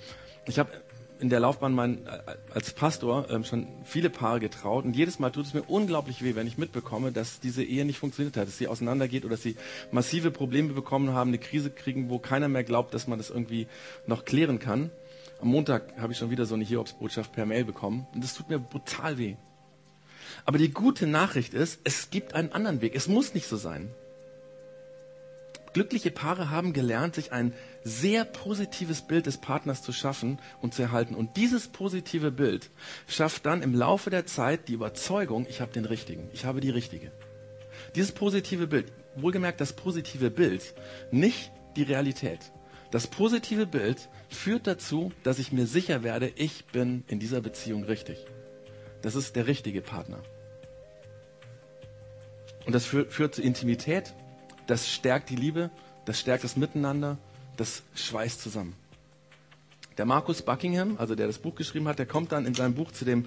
ich 0.45 0.59
habe 0.59 0.71
in 1.19 1.29
der 1.29 1.41
Laufbahn 1.41 1.73
mein, 1.73 2.05
äh, 2.07 2.19
als 2.53 2.71
Pastor 2.71 3.29
ähm, 3.29 3.43
schon 3.43 3.67
viele 3.83 4.09
Paare 4.09 4.39
getraut 4.39 4.85
und 4.85 4.95
jedes 4.95 5.19
Mal 5.19 5.31
tut 5.31 5.45
es 5.45 5.53
mir 5.53 5.63
unglaublich 5.63 6.23
weh, 6.23 6.35
wenn 6.35 6.47
ich 6.47 6.57
mitbekomme, 6.57 7.11
dass 7.11 7.41
diese 7.41 7.63
Ehe 7.63 7.83
nicht 7.83 7.99
funktioniert 7.99 8.37
hat, 8.37 8.47
dass 8.47 8.57
sie 8.57 8.67
auseinandergeht 8.67 9.25
oder 9.25 9.35
dass 9.35 9.43
sie 9.43 9.57
massive 9.91 10.31
Probleme 10.31 10.73
bekommen 10.73 11.13
haben, 11.13 11.29
eine 11.29 11.37
Krise 11.37 11.69
kriegen, 11.69 12.09
wo 12.09 12.19
keiner 12.19 12.47
mehr 12.47 12.63
glaubt, 12.63 12.93
dass 12.93 13.07
man 13.07 13.19
das 13.19 13.29
irgendwie 13.29 13.67
noch 14.07 14.23
klären 14.23 14.59
kann. 14.59 14.89
Am 15.41 15.49
Montag 15.49 15.97
habe 15.99 16.13
ich 16.13 16.19
schon 16.19 16.31
wieder 16.31 16.45
so 16.45 16.55
eine 16.55 16.63
Hiobsbotschaft 16.63 17.33
per 17.33 17.45
Mail 17.45 17.65
bekommen 17.65 18.07
und 18.13 18.23
das 18.23 18.33
tut 18.33 18.49
mir 18.49 18.59
brutal 18.59 19.17
weh. 19.17 19.35
Aber 20.45 20.57
die 20.57 20.71
gute 20.71 21.05
Nachricht 21.05 21.53
ist, 21.53 21.81
es 21.83 22.09
gibt 22.09 22.33
einen 22.33 22.53
anderen 22.53 22.81
Weg. 22.81 22.95
Es 22.95 23.07
muss 23.07 23.33
nicht 23.33 23.47
so 23.47 23.57
sein. 23.57 23.89
Glückliche 25.73 26.11
Paare 26.11 26.49
haben 26.49 26.73
gelernt, 26.73 27.15
sich 27.15 27.31
ein 27.31 27.53
sehr 27.83 28.25
positives 28.25 29.01
Bild 29.01 29.25
des 29.25 29.37
Partners 29.37 29.81
zu 29.81 29.91
schaffen 29.91 30.39
und 30.61 30.73
zu 30.73 30.81
erhalten. 30.81 31.15
Und 31.15 31.37
dieses 31.37 31.67
positive 31.67 32.31
Bild 32.31 32.69
schafft 33.07 33.45
dann 33.45 33.61
im 33.61 33.75
Laufe 33.75 34.09
der 34.09 34.25
Zeit 34.25 34.67
die 34.67 34.73
Überzeugung, 34.73 35.45
ich 35.49 35.61
habe 35.61 35.71
den 35.71 35.85
richtigen, 35.85 36.29
ich 36.33 36.45
habe 36.45 36.59
die 36.61 36.71
richtige. 36.71 37.11
Dieses 37.95 38.11
positive 38.11 38.67
Bild, 38.67 38.91
wohlgemerkt 39.15 39.61
das 39.61 39.73
positive 39.73 40.31
Bild, 40.31 40.73
nicht 41.11 41.51
die 41.75 41.83
Realität. 41.83 42.51
Das 42.91 43.05
positive 43.07 43.67
Bild 43.67 44.09
führt 44.29 44.65
dazu, 44.65 45.11
dass 45.23 45.37
ich 45.37 45.51
mir 45.51 45.67
sicher 45.67 46.03
werde, 46.03 46.31
ich 46.35 46.65
bin 46.65 47.03
in 47.07 47.19
dieser 47.19 47.41
Beziehung 47.41 47.83
richtig. 47.83 48.25
Das 49.01 49.15
ist 49.15 49.35
der 49.35 49.47
richtige 49.47 49.81
Partner. 49.81 50.19
Und 52.65 52.73
das 52.73 52.85
führt, 52.85 53.33
zu 53.33 53.41
Intimität, 53.41 54.13
das 54.69 54.87
stärkt 54.87 55.29
die 55.29 55.35
Liebe, 55.35 55.71
das 56.05 56.19
stärkt 56.19 56.43
das 56.43 56.55
Miteinander, 56.55 57.17
das 57.57 57.83
schweißt 57.95 58.39
zusammen. 58.39 58.75
Der 59.97 60.05
Markus 60.05 60.41
Buckingham, 60.41 60.95
also 60.97 61.15
der 61.15 61.27
das 61.27 61.39
Buch 61.39 61.55
geschrieben 61.55 61.87
hat, 61.87 61.99
der 61.99 62.05
kommt 62.05 62.31
dann 62.31 62.45
in 62.45 62.53
seinem 62.53 62.73
Buch 62.73 62.91
zu 62.91 63.03
dem 63.03 63.25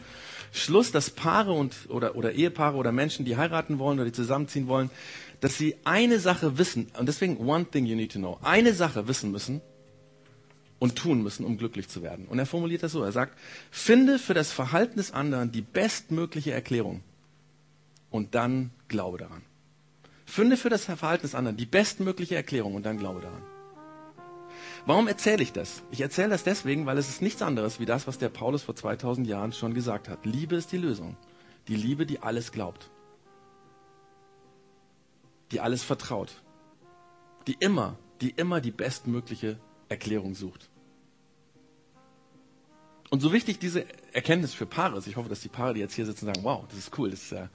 Schluss, 0.53 0.91
dass 0.91 1.11
Paare 1.11 1.53
und, 1.53 1.75
oder, 1.91 2.17
oder 2.17 2.33
Ehepaare 2.33 2.77
oder 2.77 2.93
Menschen, 2.93 3.27
die 3.27 3.37
heiraten 3.37 3.79
wollen 3.79 3.99
oder 3.99 4.07
die 4.07 4.13
zusammenziehen 4.13 4.69
wollen, 4.69 4.89
dass 5.41 5.59
sie 5.59 5.77
eine 5.85 6.19
Sache 6.19 6.57
wissen, 6.57 6.91
und 6.99 7.07
deswegen 7.07 7.37
one 7.37 7.67
thing 7.67 7.85
you 7.85 7.97
need 7.97 8.13
to 8.13 8.19
know, 8.19 8.39
eine 8.43 8.73
Sache 8.73 9.09
wissen 9.09 9.33
müssen 9.33 9.61
und 10.79 10.97
tun 10.97 11.23
müssen, 11.23 11.45
um 11.45 11.59
glücklich 11.59 11.89
zu 11.89 12.03
werden. 12.03 12.27
Und 12.27 12.39
er 12.39 12.47
formuliert 12.47 12.83
das 12.83 12.93
so, 12.93 13.03
er 13.03 13.13
sagt, 13.13 13.37
finde 13.71 14.19
für 14.19 14.35
das 14.35 14.53
Verhalten 14.53 14.97
des 14.97 15.13
anderen 15.13 15.53
die 15.53 15.63
bestmögliche 15.63 16.53
Erklärung 16.53 17.03
und 18.11 18.35
dann 18.35 18.71
glaube 18.89 19.19
daran. 19.19 19.43
Finde 20.33 20.57
für 20.57 20.71
das 20.71 20.87
Verhalten 20.87 21.25
des 21.25 21.35
anderen 21.35 21.59
die 21.59 21.67
bestmögliche 21.67 22.37
Erklärung 22.37 22.75
und 22.75 22.87
dann 22.87 22.97
glaube 22.97 23.21
daran. 23.21 23.43
Warum 24.87 25.07
erzähle 25.07 25.43
ich 25.43 25.53
das? 25.53 25.83
Ich 25.91 26.01
erzähle 26.01 26.31
das 26.31 26.43
deswegen, 26.43 26.87
weil 26.87 26.97
es 26.97 27.11
ist 27.11 27.21
nichts 27.21 27.43
anderes 27.43 27.81
wie 27.81 27.85
das, 27.85 28.07
was 28.07 28.17
der 28.17 28.31
Paulus 28.31 28.63
vor 28.63 28.75
2000 28.75 29.27
Jahren 29.27 29.53
schon 29.53 29.75
gesagt 29.75 30.09
hat. 30.09 30.25
Liebe 30.25 30.57
ist 30.57 30.73
die 30.73 30.79
Lösung. 30.79 31.19
Die 31.69 31.77
Liebe, 31.77 32.07
die 32.07 32.21
alles 32.21 32.51
glaubt. 32.51 32.89
Die 35.51 35.61
alles 35.61 35.83
vertraut. 35.83 36.33
Die 37.47 37.57
immer, 37.61 37.99
die 38.23 38.31
immer 38.31 38.63
die 38.63 38.71
bestmögliche 38.71 39.61
Erklärung 39.91 40.35
sucht. 40.35 40.71
Und 43.11 43.21
so 43.21 43.35
wichtig 43.35 43.59
diese 43.59 43.85
Erkenntnis 44.15 44.55
für 44.55 44.65
Paare 44.65 44.97
ist, 44.97 45.07
ich 45.07 45.17
hoffe, 45.17 45.29
dass 45.29 45.41
die 45.41 45.51
Paare, 45.51 45.75
die 45.75 45.81
jetzt 45.81 45.93
hier 45.93 46.07
sitzen, 46.07 46.25
sagen, 46.25 46.43
wow, 46.43 46.65
das 46.69 46.79
ist 46.79 46.99
cool, 46.99 47.11
das 47.11 47.21
ist 47.21 47.33
ja, 47.33 47.51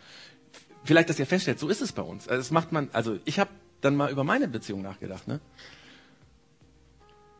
vielleicht, 0.87 1.09
dass 1.09 1.19
ihr 1.19 1.27
feststellt, 1.27 1.59
so 1.59 1.67
ist 1.67 1.81
es 1.81 1.91
bei 1.91 2.01
uns. 2.01 2.27
Also 2.27 2.39
das 2.39 2.51
macht 2.51 2.71
man, 2.71 2.89
also 2.93 3.19
ich 3.25 3.39
habe 3.39 3.51
dann 3.81 3.95
mal 3.95 4.09
über 4.11 4.23
meine 4.23 4.47
Beziehung 4.47 4.81
nachgedacht, 4.81 5.27
ne? 5.27 5.39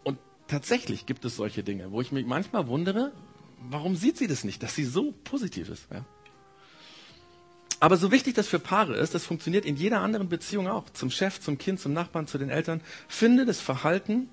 Und 0.04 0.20
tatsächlich 0.48 1.06
gibt 1.06 1.26
es 1.26 1.36
solche 1.36 1.64
Dinge, 1.64 1.92
wo 1.92 2.02
ich 2.02 2.12
mich 2.12 2.26
manchmal 2.26 2.68
wundere, 2.68 3.14
warum 3.60 3.96
sieht 3.96 4.18
sie 4.18 4.28
das 4.28 4.44
nicht, 4.44 4.62
dass 4.62 4.76
sie 4.76 4.86
so 4.86 5.14
positiv 5.24 5.70
ist, 5.70 5.88
ja? 5.92 6.06
Aber 7.80 7.98
so 7.98 8.12
wichtig 8.12 8.34
das 8.34 8.48
für 8.48 8.60
Paare 8.60 8.96
ist, 8.98 9.14
das 9.14 9.24
funktioniert 9.24 9.64
in 9.64 9.76
jeder 9.76 10.02
anderen 10.02 10.30
Beziehung 10.30 10.68
auch. 10.68 10.90
Zum 10.90 11.12
Chef, 11.12 11.40
zum 11.40 11.60
Kind, 11.60 11.80
zum 11.80 11.94
Nachbarn, 11.94 12.26
zu 12.26 12.40
den 12.40 12.50
Eltern. 12.50 12.82
Finde 13.08 13.46
das 13.46 13.60
Verhalten, 13.60 14.30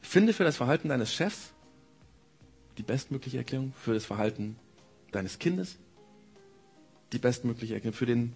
finde 0.00 0.32
für 0.32 0.42
das 0.42 0.56
Verhalten 0.56 0.88
deines 0.88 1.14
Chefs 1.14 1.52
die 2.76 2.82
bestmögliche 2.82 3.38
Erklärung, 3.38 3.72
für 3.80 3.94
das 3.94 4.04
Verhalten 4.04 4.56
deines 5.12 5.38
Kindes 5.38 5.78
die 7.12 7.18
bestmögliche 7.18 7.74
Erklärung. 7.74 7.96
Für 7.96 8.06
den 8.06 8.34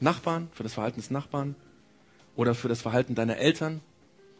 Nachbarn, 0.00 0.48
für 0.52 0.62
das 0.62 0.74
Verhalten 0.74 1.00
des 1.00 1.10
Nachbarn 1.10 1.54
oder 2.36 2.54
für 2.54 2.68
das 2.68 2.82
Verhalten 2.82 3.14
deiner 3.14 3.36
Eltern. 3.38 3.80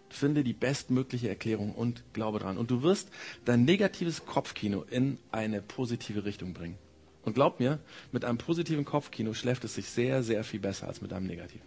Finde 0.08 0.44
die 0.44 0.52
bestmögliche 0.52 1.28
Erklärung 1.28 1.74
und 1.74 2.02
glaube 2.12 2.38
dran. 2.38 2.58
Und 2.58 2.70
du 2.70 2.82
wirst 2.82 3.08
dein 3.46 3.64
negatives 3.64 4.26
Kopfkino 4.26 4.82
in 4.82 5.18
eine 5.30 5.62
positive 5.62 6.24
Richtung 6.24 6.52
bringen. 6.52 6.76
Und 7.24 7.34
glaub 7.34 7.60
mir, 7.60 7.78
mit 8.10 8.24
einem 8.24 8.36
positiven 8.36 8.84
Kopfkino 8.84 9.32
schläft 9.32 9.64
es 9.64 9.74
sich 9.74 9.86
sehr, 9.86 10.22
sehr 10.22 10.44
viel 10.44 10.60
besser 10.60 10.88
als 10.88 11.00
mit 11.00 11.12
einem 11.12 11.26
negativen. 11.26 11.66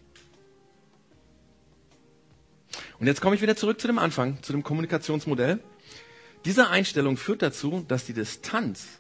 Und 3.00 3.08
jetzt 3.08 3.22
komme 3.22 3.36
ich 3.36 3.42
wieder 3.42 3.56
zurück 3.56 3.80
zu 3.80 3.88
dem 3.88 3.98
Anfang, 3.98 4.42
zu 4.44 4.52
dem 4.52 4.64
Kommunikationsmodell. 4.64 5.60
Diese 6.44 6.70
Einstellung 6.70 7.18
führt 7.18 7.42
dazu, 7.42 7.84
dass 7.88 8.06
die 8.06 8.14
Distanz 8.14 9.00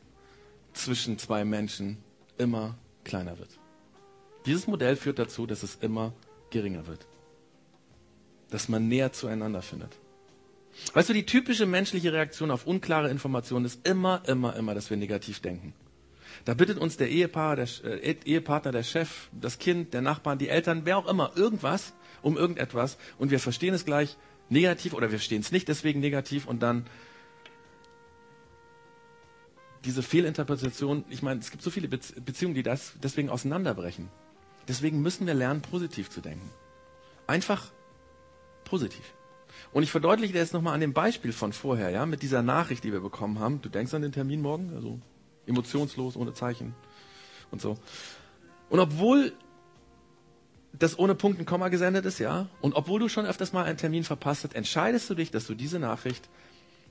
zwischen 0.73 1.19
zwei 1.19 1.45
Menschen 1.45 1.97
immer 2.37 2.77
kleiner 3.05 3.39
wird. 3.39 3.59
Dieses 4.45 4.67
Modell 4.67 4.95
führt 4.95 5.19
dazu, 5.19 5.47
dass 5.47 5.63
es 5.63 5.75
immer 5.75 6.13
geringer 6.51 6.87
wird. 6.87 7.07
Dass 8.49 8.69
man 8.69 8.87
näher 8.87 9.13
zueinander 9.13 9.61
findet. 9.61 9.97
Weißt 10.93 11.09
du, 11.09 11.13
die 11.13 11.25
typische 11.25 11.65
menschliche 11.65 12.11
Reaktion 12.11 12.51
auf 12.51 12.67
unklare 12.67 13.09
Informationen 13.09 13.65
ist 13.65 13.87
immer, 13.87 14.21
immer, 14.27 14.55
immer, 14.55 14.75
dass 14.75 14.89
wir 14.89 14.97
negativ 14.97 15.39
denken. 15.39 15.73
Da 16.43 16.53
bittet 16.53 16.77
uns 16.77 16.97
der, 16.97 17.09
Ehepaar, 17.09 17.55
der 17.55 17.67
äh, 17.85 18.15
Ehepartner, 18.25 18.73
der 18.73 18.83
Chef, 18.83 19.29
das 19.31 19.57
Kind, 19.57 19.93
der 19.93 20.01
Nachbarn, 20.01 20.37
die 20.37 20.49
Eltern, 20.49 20.81
wer 20.83 20.97
auch 20.97 21.07
immer, 21.07 21.31
irgendwas, 21.35 21.93
um 22.21 22.35
irgendetwas 22.37 22.97
und 23.17 23.31
wir 23.31 23.39
verstehen 23.39 23.73
es 23.73 23.85
gleich 23.85 24.17
negativ 24.49 24.93
oder 24.93 25.11
wir 25.11 25.17
verstehen 25.17 25.41
es 25.41 25.51
nicht 25.51 25.67
deswegen 25.67 26.01
negativ 26.01 26.45
und 26.45 26.61
dann 26.61 26.85
diese 29.85 30.03
Fehlinterpretation, 30.03 31.05
ich 31.09 31.21
meine, 31.21 31.39
es 31.39 31.51
gibt 31.51 31.63
so 31.63 31.69
viele 31.69 31.87
Beziehungen, 31.87 32.55
die 32.55 32.63
das 32.63 32.93
deswegen 33.01 33.29
auseinanderbrechen. 33.29 34.09
Deswegen 34.67 35.01
müssen 35.01 35.27
wir 35.27 35.33
lernen, 35.33 35.61
positiv 35.61 36.09
zu 36.09 36.21
denken. 36.21 36.49
Einfach 37.27 37.71
positiv. 38.63 39.13
Und 39.71 39.83
ich 39.83 39.91
verdeutliche 39.91 40.33
das 40.33 40.53
nochmal 40.53 40.73
an 40.73 40.81
dem 40.81 40.93
Beispiel 40.93 41.31
von 41.31 41.53
vorher, 41.53 41.89
ja, 41.89 42.05
mit 42.05 42.21
dieser 42.21 42.41
Nachricht, 42.41 42.83
die 42.83 42.91
wir 42.91 42.99
bekommen 42.99 43.39
haben. 43.39 43.61
Du 43.61 43.69
denkst 43.69 43.93
an 43.93 44.01
den 44.01 44.11
Termin 44.11 44.41
morgen, 44.41 44.73
also 44.75 44.99
emotionslos, 45.45 46.17
ohne 46.17 46.33
Zeichen 46.33 46.73
und 47.51 47.61
so. 47.61 47.77
Und 48.69 48.79
obwohl 48.79 49.33
das 50.73 50.97
ohne 50.99 51.15
Punkt 51.15 51.39
und 51.39 51.45
Komma 51.45 51.69
gesendet 51.69 52.05
ist, 52.05 52.19
ja. 52.19 52.47
Und 52.61 52.73
obwohl 52.75 52.99
du 52.99 53.07
schon 53.07 53.25
öfters 53.25 53.53
mal 53.53 53.63
einen 53.63 53.77
Termin 53.77 54.03
verpasst 54.03 54.43
hast, 54.43 54.55
entscheidest 54.55 55.09
du 55.09 55.15
dich, 55.15 55.31
dass 55.31 55.47
du 55.47 55.53
diese 55.53 55.79
Nachricht 55.79 56.27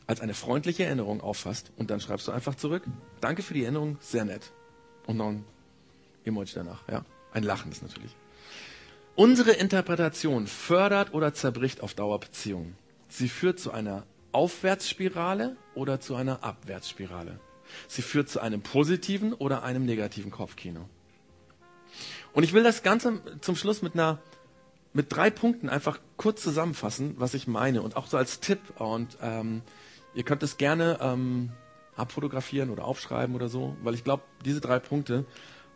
als 0.07 0.21
eine 0.21 0.35
freundliche 0.35 0.85
Erinnerung 0.85 1.21
auffasst 1.21 1.73
und 1.77 1.91
dann 1.91 2.01
schreibst 2.01 2.29
du 2.29 2.33
einfach 2.33 2.55
zurück. 2.55 2.83
Danke 3.21 3.43
für 3.43 3.55
die 3.55 3.63
Erinnerung, 3.63 3.97
sehr 4.01 4.25
nett. 4.25 4.53
Und 5.07 5.17
noch 5.17 5.29
ein 5.29 5.45
Emoji 6.25 6.55
danach, 6.55 6.87
ja. 6.89 7.05
Ein 7.33 7.43
lachendes 7.43 7.83
natürlich. 7.83 8.15
Unsere 9.17 9.53
Interpretation 9.53 10.47
fördert 10.47 11.15
oder 11.15 11.35
zerbricht 11.35 11.81
auf 11.83 11.95
Dauer 11.95 12.21
Beziehungen. 12.21 12.77
Sie 13.09 13.29
führt 13.29 13.59
zu 13.59 13.73
einer 13.73 14.05
Aufwärtsspirale 14.33 15.57
oder 15.75 16.01
zu 16.01 16.17
einer 16.17 16.43
Abwärtsspirale. 16.43 17.39
Sie 17.89 18.03
führt 18.03 18.29
zu 18.29 18.41
einem 18.41 18.61
positiven 18.63 19.33
oder 19.33 19.63
einem 19.63 19.85
negativen 19.85 20.31
Kopfkino. 20.31 20.89
Und 22.33 22.43
ich 22.43 22.53
will 22.53 22.63
das 22.63 22.83
Ganze 22.83 23.21
zum 23.41 23.57
Schluss 23.57 23.83
mit 23.83 23.95
einer 23.95 24.19
mit 24.93 25.13
drei 25.13 25.29
Punkten 25.29 25.69
einfach 25.69 25.99
kurz 26.17 26.41
zusammenfassen, 26.41 27.15
was 27.19 27.35
ich 27.35 27.49
meine 27.49 27.83
und 27.83 27.97
auch 27.97 28.07
so 28.07 28.17
als 28.17 28.41
Tipp. 28.41 28.61
Und 28.79 29.19
ähm, 29.21 29.63
ihr 30.15 30.23
könnt 30.23 30.43
es 30.43 30.57
gerne 30.57 30.99
ähm, 31.01 31.51
abfotografieren 31.97 32.71
oder 32.71 32.85
aufschreiben 32.85 33.35
oder 33.35 33.49
so, 33.49 33.77
weil 33.83 33.95
ich 33.95 34.05
glaube, 34.05 34.23
diese 34.45 34.61
drei 34.61 34.79
Punkte, 34.79 35.25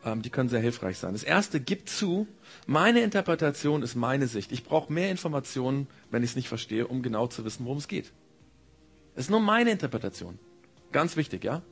ähm, 0.05 0.23
die 0.23 0.31
können 0.31 0.49
sehr 0.49 0.61
hilfreich 0.61 0.99
sein. 0.99 1.13
Das 1.13 1.23
erste, 1.23 1.61
gib 1.61 1.89
zu, 1.89 2.27
meine 2.67 3.01
Interpretation 3.01 3.83
ist 3.83 3.95
meine 3.95 4.27
Sicht. 4.27 4.53
Ich 4.53 4.65
brauche 4.65 4.93
mehr 4.93 5.11
Informationen, 5.11 5.87
wenn 6.11 6.23
ich 6.23 6.31
es 6.31 6.37
nicht 6.37 6.49
verstehe, 6.49 6.87
um 6.87 7.03
genau 7.03 7.27
zu 7.27 7.45
wissen, 7.45 7.65
worum 7.65 7.79
es 7.79 7.89
geht. 7.89 8.13
Es 9.15 9.25
ist 9.25 9.31
nur 9.31 9.41
meine 9.41 9.71
Interpretation. 9.71 10.39
Ganz 10.93 11.17
wichtig, 11.17 11.45
ja? 11.45 11.63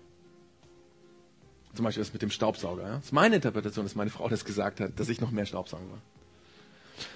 Zum 1.75 1.85
Beispiel 1.85 2.03
das 2.03 2.13
mit 2.13 2.23
dem 2.23 2.31
Staubsauger. 2.31 2.83
Ja? 2.83 2.97
Das 2.97 3.07
ist 3.07 3.13
meine 3.13 3.37
Interpretation, 3.37 3.85
dass 3.85 3.95
meine 3.95 4.11
Frau 4.11 4.29
das 4.29 4.45
gesagt 4.45 4.81
hat, 4.81 4.99
dass 4.99 5.09
ich 5.09 5.21
noch 5.21 5.31
mehr 5.31 5.47
Staubsaugen 5.47 5.91
war. 5.91 6.01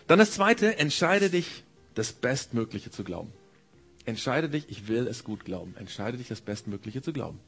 Dann 0.06 0.18
das 0.18 0.32
zweite, 0.32 0.78
entscheide 0.78 1.30
dich, 1.30 1.64
das 1.94 2.12
Bestmögliche 2.12 2.90
zu 2.90 3.02
glauben. 3.02 3.32
Entscheide 4.10 4.48
dich, 4.48 4.68
ich 4.68 4.88
will 4.88 5.06
es 5.06 5.24
gut 5.24 5.44
glauben. 5.44 5.74
Entscheide 5.76 6.18
dich, 6.18 6.28
das 6.28 6.40
Bestmögliche 6.40 7.02
zu 7.02 7.12
glauben. 7.12 7.40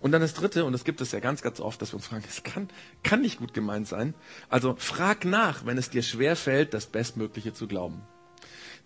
Und 0.00 0.12
dann 0.12 0.22
das 0.22 0.34
dritte, 0.34 0.64
und 0.64 0.72
das 0.72 0.84
gibt 0.84 1.00
es 1.00 1.12
ja 1.12 1.20
ganz, 1.20 1.42
ganz 1.42 1.60
oft, 1.60 1.82
dass 1.82 1.92
wir 1.92 1.96
uns 1.96 2.06
fragen, 2.06 2.24
es 2.26 2.42
kann, 2.42 2.68
kann 3.02 3.20
nicht 3.20 3.38
gut 3.38 3.52
gemeint 3.52 3.86
sein. 3.86 4.14
Also 4.48 4.74
frag 4.78 5.24
nach, 5.24 5.66
wenn 5.66 5.76
es 5.76 5.90
dir 5.90 6.02
schwer 6.02 6.36
fällt, 6.36 6.72
das 6.72 6.86
Bestmögliche 6.86 7.52
zu 7.52 7.66
glauben. 7.66 8.02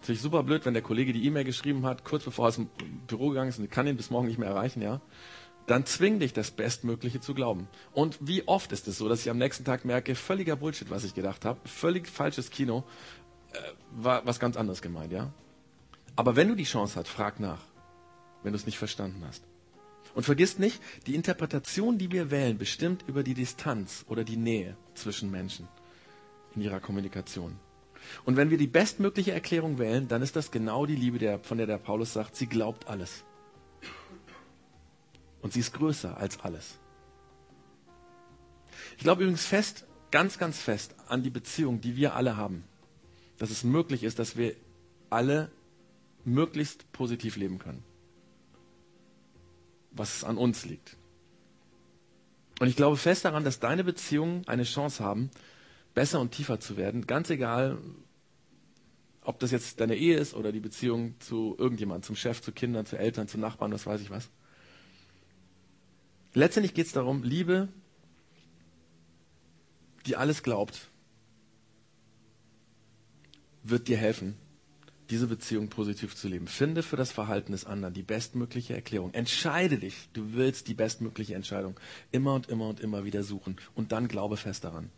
Natürlich 0.00 0.20
super 0.20 0.42
blöd, 0.42 0.66
wenn 0.66 0.74
der 0.74 0.82
Kollege 0.82 1.12
die 1.12 1.24
E-Mail 1.24 1.44
geschrieben 1.44 1.86
hat, 1.86 2.04
kurz 2.04 2.24
bevor 2.24 2.46
er 2.46 2.48
aus 2.48 2.56
dem 2.56 2.68
Büro 3.06 3.28
gegangen 3.28 3.48
ist 3.48 3.58
und 3.58 3.70
kann 3.70 3.86
ihn 3.86 3.96
bis 3.96 4.10
morgen 4.10 4.26
nicht 4.26 4.38
mehr 4.38 4.48
erreichen, 4.48 4.82
ja 4.82 5.00
dann 5.66 5.86
zwing 5.86 6.18
dich, 6.18 6.32
das 6.32 6.50
Bestmögliche 6.50 7.20
zu 7.20 7.34
glauben. 7.34 7.68
Und 7.92 8.18
wie 8.20 8.46
oft 8.46 8.72
ist 8.72 8.86
es 8.88 8.98
so, 8.98 9.08
dass 9.08 9.20
ich 9.20 9.30
am 9.30 9.38
nächsten 9.38 9.64
Tag 9.64 9.84
merke, 9.84 10.14
völliger 10.14 10.56
Bullshit, 10.56 10.90
was 10.90 11.04
ich 11.04 11.14
gedacht 11.14 11.44
habe, 11.44 11.58
völlig 11.66 12.08
falsches 12.08 12.50
Kino, 12.50 12.84
äh, 13.52 13.58
war 13.92 14.26
was 14.26 14.38
ganz 14.38 14.56
anderes 14.56 14.82
gemeint, 14.82 15.12
ja? 15.12 15.32
Aber 16.16 16.36
wenn 16.36 16.48
du 16.48 16.54
die 16.54 16.64
Chance 16.64 16.96
hast, 16.96 17.08
frag 17.08 17.40
nach, 17.40 17.60
wenn 18.42 18.52
du 18.52 18.58
es 18.58 18.66
nicht 18.66 18.78
verstanden 18.78 19.22
hast. 19.26 19.44
Und 20.14 20.22
vergiss 20.22 20.58
nicht, 20.58 20.80
die 21.06 21.16
Interpretation, 21.16 21.98
die 21.98 22.12
wir 22.12 22.30
wählen, 22.30 22.56
bestimmt 22.56 23.04
über 23.08 23.24
die 23.24 23.34
Distanz 23.34 24.04
oder 24.08 24.22
die 24.22 24.36
Nähe 24.36 24.76
zwischen 24.94 25.30
Menschen 25.30 25.66
in 26.54 26.62
ihrer 26.62 26.78
Kommunikation. 26.78 27.58
Und 28.24 28.36
wenn 28.36 28.50
wir 28.50 28.58
die 28.58 28.68
bestmögliche 28.68 29.32
Erklärung 29.32 29.78
wählen, 29.78 30.06
dann 30.06 30.22
ist 30.22 30.36
das 30.36 30.50
genau 30.50 30.86
die 30.86 30.94
Liebe, 30.94 31.18
der, 31.18 31.40
von 31.40 31.58
der 31.58 31.66
der 31.66 31.78
Paulus 31.78 32.12
sagt, 32.12 32.36
sie 32.36 32.46
glaubt 32.46 32.86
alles. 32.86 33.24
Und 35.42 35.52
sie 35.52 35.60
ist 35.60 35.72
größer 35.72 36.16
als 36.16 36.38
alles. 36.40 36.78
Ich 38.96 39.02
glaube 39.02 39.22
übrigens 39.22 39.46
fest, 39.46 39.86
ganz, 40.10 40.38
ganz 40.38 40.58
fest 40.58 40.94
an 41.08 41.22
die 41.22 41.30
Beziehung, 41.30 41.80
die 41.80 41.96
wir 41.96 42.14
alle 42.14 42.36
haben. 42.36 42.64
Dass 43.38 43.50
es 43.50 43.64
möglich 43.64 44.04
ist, 44.04 44.18
dass 44.18 44.36
wir 44.36 44.54
alle 45.10 45.50
möglichst 46.24 46.90
positiv 46.92 47.36
leben 47.36 47.58
können. 47.58 47.84
Was 49.90 50.24
an 50.24 50.36
uns 50.36 50.64
liegt. 50.64 50.96
Und 52.60 52.68
ich 52.68 52.76
glaube 52.76 52.96
fest 52.96 53.24
daran, 53.24 53.44
dass 53.44 53.60
deine 53.60 53.84
Beziehungen 53.84 54.46
eine 54.46 54.64
Chance 54.64 55.02
haben, 55.02 55.30
besser 55.94 56.20
und 56.20 56.32
tiefer 56.32 56.60
zu 56.60 56.76
werden. 56.76 57.06
Ganz 57.06 57.30
egal, 57.30 57.78
ob 59.22 59.38
das 59.38 59.50
jetzt 59.50 59.80
deine 59.80 59.96
Ehe 59.96 60.18
ist 60.18 60.34
oder 60.34 60.52
die 60.52 60.60
Beziehung 60.60 61.18
zu 61.20 61.56
irgendjemandem, 61.58 62.02
zum 62.04 62.16
Chef, 62.16 62.42
zu 62.42 62.52
Kindern, 62.52 62.86
zu 62.86 62.98
Eltern, 62.98 63.26
zu 63.26 63.38
Nachbarn, 63.38 63.72
was 63.72 63.86
weiß 63.86 64.00
ich 64.00 64.10
was. 64.10 64.30
Letztendlich 66.34 66.74
geht 66.74 66.86
es 66.86 66.92
darum, 66.92 67.22
Liebe, 67.22 67.68
die 70.06 70.16
alles 70.16 70.42
glaubt, 70.42 70.88
wird 73.62 73.88
dir 73.88 73.96
helfen, 73.96 74.36
diese 75.10 75.26
Beziehung 75.26 75.68
positiv 75.68 76.16
zu 76.16 76.28
leben. 76.28 76.46
Finde 76.46 76.82
für 76.82 76.96
das 76.96 77.12
Verhalten 77.12 77.52
des 77.52 77.64
anderen 77.64 77.94
die 77.94 78.02
bestmögliche 78.02 78.74
Erklärung. 78.74 79.12
Entscheide 79.12 79.78
dich, 79.78 80.08
du 80.12 80.32
willst 80.32 80.68
die 80.68 80.74
bestmögliche 80.74 81.34
Entscheidung. 81.34 81.78
Immer 82.10 82.34
und 82.34 82.48
immer 82.48 82.68
und 82.68 82.80
immer 82.80 83.04
wieder 83.04 83.22
suchen. 83.22 83.56
Und 83.74 83.92
dann 83.92 84.08
glaube 84.08 84.36
fest 84.36 84.64
daran. 84.64 84.90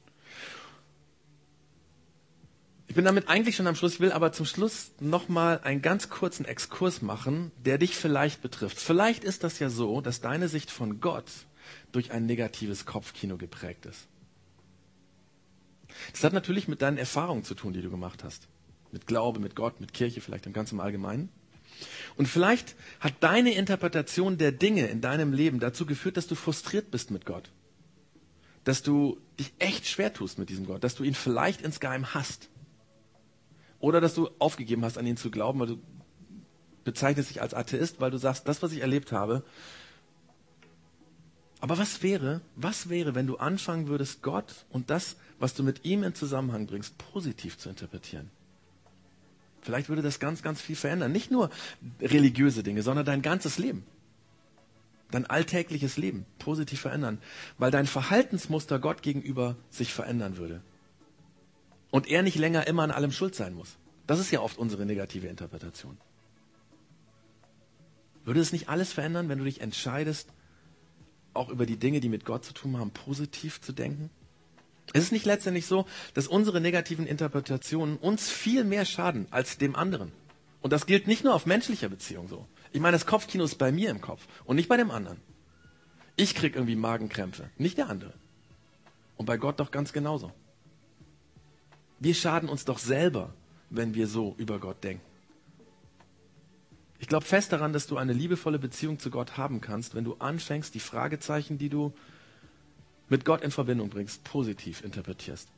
Ich 2.88 2.94
bin 2.94 3.04
damit 3.04 3.28
eigentlich 3.28 3.56
schon 3.56 3.66
am 3.66 3.74
Schluss, 3.74 3.94
ich 3.94 4.00
will 4.00 4.12
aber 4.12 4.30
zum 4.32 4.46
Schluss 4.46 4.92
nochmal 5.00 5.60
einen 5.64 5.82
ganz 5.82 6.08
kurzen 6.08 6.44
Exkurs 6.44 7.02
machen, 7.02 7.50
der 7.64 7.78
dich 7.78 7.96
vielleicht 7.96 8.42
betrifft. 8.42 8.78
Vielleicht 8.78 9.24
ist 9.24 9.42
das 9.42 9.58
ja 9.58 9.70
so, 9.70 10.00
dass 10.00 10.20
deine 10.20 10.48
Sicht 10.48 10.70
von 10.70 11.00
Gott 11.00 11.30
durch 11.90 12.12
ein 12.12 12.26
negatives 12.26 12.86
Kopfkino 12.86 13.36
geprägt 13.36 13.86
ist. 13.86 14.06
Das 16.12 16.22
hat 16.22 16.32
natürlich 16.32 16.68
mit 16.68 16.80
deinen 16.80 16.98
Erfahrungen 16.98 17.42
zu 17.42 17.54
tun, 17.54 17.72
die 17.72 17.82
du 17.82 17.90
gemacht 17.90 18.22
hast. 18.22 18.46
Mit 18.92 19.06
Glaube, 19.06 19.40
mit 19.40 19.56
Gott, 19.56 19.80
mit 19.80 19.92
Kirche, 19.92 20.20
vielleicht 20.20 20.46
im 20.46 20.52
ganzen 20.52 20.80
Allgemeinen. 20.80 21.28
Und 22.16 22.26
vielleicht 22.26 22.74
hat 23.00 23.14
deine 23.20 23.54
Interpretation 23.54 24.38
der 24.38 24.52
Dinge 24.52 24.86
in 24.86 25.00
deinem 25.00 25.32
Leben 25.32 25.60
dazu 25.60 25.86
geführt, 25.86 26.16
dass 26.16 26.26
du 26.26 26.34
frustriert 26.34 26.90
bist 26.90 27.10
mit 27.10 27.26
Gott. 27.26 27.50
Dass 28.64 28.82
du 28.82 29.18
dich 29.38 29.52
echt 29.58 29.86
schwer 29.86 30.12
tust 30.12 30.38
mit 30.38 30.48
diesem 30.48 30.66
Gott, 30.66 30.82
dass 30.82 30.94
du 30.94 31.04
ihn 31.04 31.14
vielleicht 31.14 31.60
insgeheim 31.62 32.14
hast. 32.14 32.48
Oder 33.78 34.00
dass 34.00 34.14
du 34.14 34.30
aufgegeben 34.38 34.84
hast, 34.84 34.96
an 34.96 35.06
ihn 35.06 35.18
zu 35.18 35.30
glauben, 35.30 35.60
weil 35.60 35.66
du 35.66 35.78
bezeichnest 36.84 37.30
dich 37.30 37.42
als 37.42 37.52
Atheist, 37.52 38.00
weil 38.00 38.10
du 38.10 38.18
sagst, 38.18 38.48
das, 38.48 38.62
was 38.62 38.72
ich 38.72 38.80
erlebt 38.80 39.12
habe. 39.12 39.44
Aber 41.60 41.78
was 41.78 42.02
wäre, 42.02 42.40
was 42.54 42.88
wäre, 42.88 43.14
wenn 43.14 43.26
du 43.26 43.36
anfangen 43.36 43.88
würdest, 43.88 44.22
Gott 44.22 44.66
und 44.70 44.88
das, 44.88 45.16
was 45.38 45.54
du 45.54 45.62
mit 45.62 45.84
ihm 45.84 46.02
in 46.02 46.14
Zusammenhang 46.14 46.66
bringst, 46.66 46.96
positiv 46.96 47.58
zu 47.58 47.68
interpretieren? 47.68 48.30
Vielleicht 49.66 49.88
würde 49.88 50.00
das 50.00 50.20
ganz, 50.20 50.44
ganz 50.44 50.60
viel 50.60 50.76
verändern. 50.76 51.10
Nicht 51.10 51.32
nur 51.32 51.50
religiöse 52.00 52.62
Dinge, 52.62 52.82
sondern 52.82 53.04
dein 53.04 53.20
ganzes 53.20 53.58
Leben. 53.58 53.84
Dein 55.10 55.26
alltägliches 55.26 55.96
Leben 55.96 56.24
positiv 56.38 56.82
verändern. 56.82 57.18
Weil 57.58 57.72
dein 57.72 57.88
Verhaltensmuster 57.88 58.78
Gott 58.78 59.02
gegenüber 59.02 59.56
sich 59.68 59.92
verändern 59.92 60.36
würde 60.36 60.62
und 61.90 62.06
er 62.06 62.22
nicht 62.22 62.36
länger 62.36 62.68
immer 62.68 62.84
an 62.84 62.92
allem 62.92 63.10
schuld 63.10 63.34
sein 63.34 63.54
muss. 63.54 63.76
Das 64.06 64.20
ist 64.20 64.30
ja 64.30 64.40
oft 64.40 64.56
unsere 64.56 64.86
negative 64.86 65.26
Interpretation. 65.26 65.98
Würde 68.24 68.38
es 68.38 68.52
nicht 68.52 68.68
alles 68.68 68.92
verändern, 68.92 69.28
wenn 69.28 69.38
du 69.38 69.44
dich 69.44 69.62
entscheidest, 69.62 70.28
auch 71.34 71.48
über 71.48 71.66
die 71.66 71.76
Dinge, 71.76 71.98
die 71.98 72.08
mit 72.08 72.24
Gott 72.24 72.44
zu 72.44 72.52
tun 72.52 72.76
haben, 72.76 72.92
positiv 72.92 73.60
zu 73.60 73.72
denken? 73.72 74.10
Es 74.92 75.04
ist 75.04 75.12
nicht 75.12 75.26
letztendlich 75.26 75.66
so, 75.66 75.86
dass 76.14 76.28
unsere 76.28 76.60
negativen 76.60 77.06
Interpretationen 77.06 77.96
uns 77.96 78.30
viel 78.30 78.64
mehr 78.64 78.84
schaden 78.84 79.26
als 79.30 79.58
dem 79.58 79.74
anderen. 79.76 80.12
Und 80.62 80.72
das 80.72 80.86
gilt 80.86 81.06
nicht 81.06 81.24
nur 81.24 81.34
auf 81.34 81.46
menschlicher 81.46 81.88
Beziehung 81.88 82.28
so. 82.28 82.46
Ich 82.72 82.80
meine, 82.80 82.96
das 82.96 83.06
Kopfkino 83.06 83.44
ist 83.44 83.56
bei 83.56 83.72
mir 83.72 83.90
im 83.90 84.00
Kopf 84.00 84.26
und 84.44 84.56
nicht 84.56 84.68
bei 84.68 84.76
dem 84.76 84.90
anderen. 84.90 85.20
Ich 86.16 86.34
krieg 86.34 86.54
irgendwie 86.54 86.76
Magenkrämpfe, 86.76 87.50
nicht 87.58 87.78
der 87.78 87.88
andere. 87.88 88.14
Und 89.16 89.26
bei 89.26 89.36
Gott 89.36 89.60
doch 89.60 89.70
ganz 89.70 89.92
genauso. 89.92 90.32
Wir 91.98 92.14
schaden 92.14 92.48
uns 92.48 92.64
doch 92.64 92.78
selber, 92.78 93.34
wenn 93.70 93.94
wir 93.94 94.06
so 94.06 94.34
über 94.38 94.58
Gott 94.58 94.82
denken. 94.84 95.04
Ich 96.98 97.08
glaube 97.08 97.26
fest 97.26 97.52
daran, 97.52 97.72
dass 97.72 97.86
du 97.86 97.98
eine 97.98 98.12
liebevolle 98.12 98.58
Beziehung 98.58 98.98
zu 98.98 99.10
Gott 99.10 99.36
haben 99.36 99.60
kannst, 99.60 99.94
wenn 99.94 100.04
du 100.04 100.14
anfängst, 100.14 100.74
die 100.74 100.80
Fragezeichen, 100.80 101.58
die 101.58 101.68
du 101.68 101.92
mit 103.08 103.24
Gott 103.24 103.42
in 103.42 103.50
Verbindung 103.50 103.88
bringst, 103.88 104.24
positiv 104.24 104.82
interpretierst. 104.82 105.48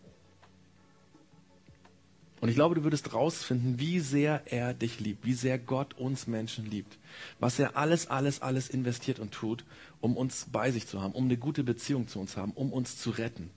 Und 2.41 2.49
ich 2.49 2.55
glaube, 2.55 2.77
du 2.77 2.85
würdest 2.85 3.13
rausfinden, 3.15 3.81
wie 3.81 3.99
sehr 3.99 4.43
er 4.47 4.73
dich 4.73 5.01
liebt, 5.01 5.25
wie 5.25 5.35
sehr 5.35 5.59
Gott 5.59 5.95
uns 5.95 6.29
Menschen 6.29 6.71
liebt, 6.71 6.99
was 7.41 7.59
er 7.59 7.77
alles, 7.77 8.07
alles, 8.07 8.43
alles 8.43 8.69
investiert 8.69 9.19
und 9.19 9.33
tut, 9.33 9.65
um 10.01 10.17
uns 10.17 10.47
bei 10.53 10.71
sich 10.71 10.87
zu 10.87 11.03
haben, 11.03 11.15
um 11.15 11.25
eine 11.25 11.37
gute 11.37 11.65
Beziehung 11.65 12.07
zu 12.07 12.21
uns 12.21 12.37
haben, 12.37 12.53
um 12.53 12.73
uns 12.73 12.97
zu 12.97 13.11
retten. 13.11 13.51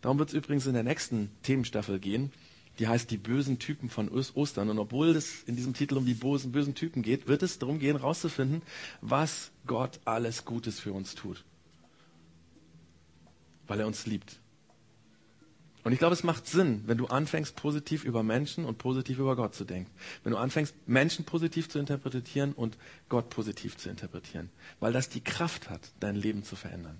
Darum 0.00 0.18
wird 0.18 0.30
es 0.30 0.34
übrigens 0.34 0.66
in 0.66 0.74
der 0.74 0.84
nächsten 0.84 1.30
Themenstaffel 1.42 1.98
gehen. 1.98 2.32
Die 2.78 2.86
heißt 2.86 3.10
die 3.10 3.16
bösen 3.16 3.58
Typen 3.58 3.90
von 3.90 4.08
Ostern. 4.08 4.70
Und 4.70 4.78
obwohl 4.78 5.08
es 5.08 5.42
in 5.42 5.56
diesem 5.56 5.74
Titel 5.74 5.96
um 5.96 6.06
die 6.06 6.14
bösen, 6.14 6.52
bösen 6.52 6.76
Typen 6.76 7.02
geht, 7.02 7.26
wird 7.26 7.42
es 7.42 7.58
darum 7.58 7.80
gehen, 7.80 7.98
herauszufinden, 7.98 8.62
was 9.00 9.50
Gott 9.66 9.98
alles 10.04 10.44
Gutes 10.44 10.78
für 10.78 10.92
uns 10.92 11.16
tut. 11.16 11.44
Weil 13.68 13.80
er 13.80 13.86
uns 13.86 14.06
liebt. 14.06 14.40
Und 15.84 15.92
ich 15.92 16.00
glaube, 16.00 16.14
es 16.14 16.24
macht 16.24 16.46
Sinn, 16.46 16.82
wenn 16.86 16.98
du 16.98 17.06
anfängst, 17.06 17.56
positiv 17.56 18.04
über 18.04 18.22
Menschen 18.22 18.64
und 18.64 18.78
positiv 18.78 19.18
über 19.18 19.36
Gott 19.36 19.54
zu 19.54 19.64
denken. 19.64 19.90
Wenn 20.24 20.32
du 20.32 20.38
anfängst, 20.38 20.74
Menschen 20.86 21.24
positiv 21.24 21.68
zu 21.68 21.78
interpretieren 21.78 22.52
und 22.52 22.76
Gott 23.08 23.30
positiv 23.30 23.76
zu 23.76 23.88
interpretieren. 23.88 24.50
Weil 24.80 24.92
das 24.92 25.08
die 25.08 25.22
Kraft 25.22 25.70
hat, 25.70 25.92
dein 26.00 26.16
Leben 26.16 26.42
zu 26.42 26.56
verändern. 26.56 26.98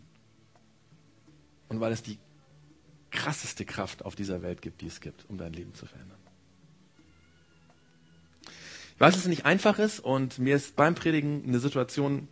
Und 1.69 1.81
weil 1.81 1.93
es 1.93 2.03
die 2.03 2.19
krasseste 3.11 3.65
Kraft 3.65 4.05
auf 4.05 4.15
dieser 4.15 4.43
Welt 4.43 4.63
gibt, 4.63 4.81
die 4.81 4.87
es 4.87 5.01
gibt, 5.01 5.29
um 5.29 5.39
dein 5.39 5.53
Leben 5.53 5.75
zu 5.75 5.87
verändern. 5.87 6.19
Ich 8.95 9.01
weiß, 9.01 9.15
dass 9.15 9.23
es 9.23 9.29
nicht 9.29 9.45
einfach 9.45 9.79
ist 9.79 10.01
und 10.01 10.39
mir 10.39 10.57
ist 10.57 10.77
beim 10.77 10.95
Predigen 10.95 11.45
eine 11.47 11.61
Situation 11.61 12.27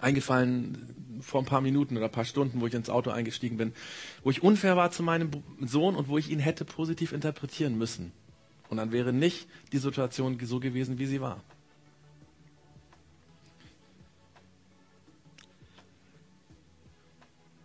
eingefallen 0.00 1.20
vor 1.20 1.40
ein 1.40 1.46
paar 1.46 1.60
Minuten 1.60 1.96
oder 1.96 2.06
ein 2.06 2.12
paar 2.12 2.24
Stunden, 2.24 2.60
wo 2.60 2.66
ich 2.66 2.74
ins 2.74 2.90
Auto 2.90 3.10
eingestiegen 3.10 3.56
bin, 3.56 3.72
wo 4.22 4.30
ich 4.30 4.42
unfair 4.42 4.76
war 4.76 4.90
zu 4.90 5.02
meinem 5.02 5.30
Sohn 5.60 5.96
und 5.96 6.08
wo 6.08 6.18
ich 6.18 6.30
ihn 6.30 6.40
hätte 6.40 6.64
positiv 6.64 7.12
interpretieren 7.12 7.78
müssen. 7.78 8.12
Und 8.68 8.78
dann 8.78 8.92
wäre 8.92 9.12
nicht 9.12 9.48
die 9.72 9.78
Situation 9.78 10.38
so 10.42 10.60
gewesen, 10.60 10.98
wie 10.98 11.06
sie 11.06 11.20
war. 11.20 11.42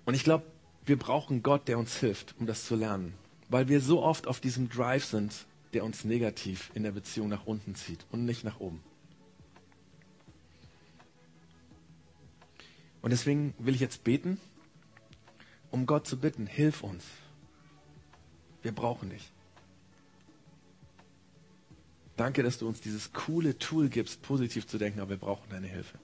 Und 0.06 0.16
ich 0.16 0.24
glaube, 0.24 0.46
wir 0.86 0.98
brauchen 0.98 1.44
Gott, 1.44 1.68
der 1.68 1.78
uns 1.78 1.98
hilft, 1.98 2.36
um 2.40 2.48
das 2.48 2.66
zu 2.66 2.76
lernen. 2.76 3.14
Weil 3.48 3.68
wir 3.68 3.80
so 3.80 4.02
oft 4.02 4.28
auf 4.28 4.40
diesem 4.40 4.70
Drive 4.70 5.06
sind, 5.06 5.46
der 5.74 5.84
uns 5.84 6.04
negativ 6.04 6.72
in 6.74 6.84
der 6.84 6.92
Beziehung 6.92 7.30
nach 7.30 7.46
unten 7.46 7.76
zieht 7.76 8.06
und 8.12 8.26
nicht 8.26 8.44
nach 8.44 8.60
oben. 8.60 8.82
Und 13.02 13.12
deswegen 13.12 13.54
will 13.58 13.76
ich 13.76 13.82
jetzt 13.82 14.04
beten, 14.04 14.40
um 15.72 15.86
Gott 15.86 16.08
zu 16.08 16.20
bitten, 16.20 16.46
hilf 16.46 16.84
uns. 16.84 17.06
Wir 18.62 18.74
brauchen 18.74 19.10
dich. 19.10 19.32
Danke, 22.18 22.44
dass 22.44 22.58
du 22.58 22.68
uns 22.68 22.82
dieses 22.82 23.14
coole 23.14 23.58
Tool 23.58 23.88
gibst, 23.88 24.22
positiv 24.22 24.68
zu 24.68 24.78
denken, 24.78 25.00
aber 25.00 25.12
wir 25.12 25.18
brauchen 25.18 25.50
deine 25.50 25.68
Hilfe. 25.68 25.98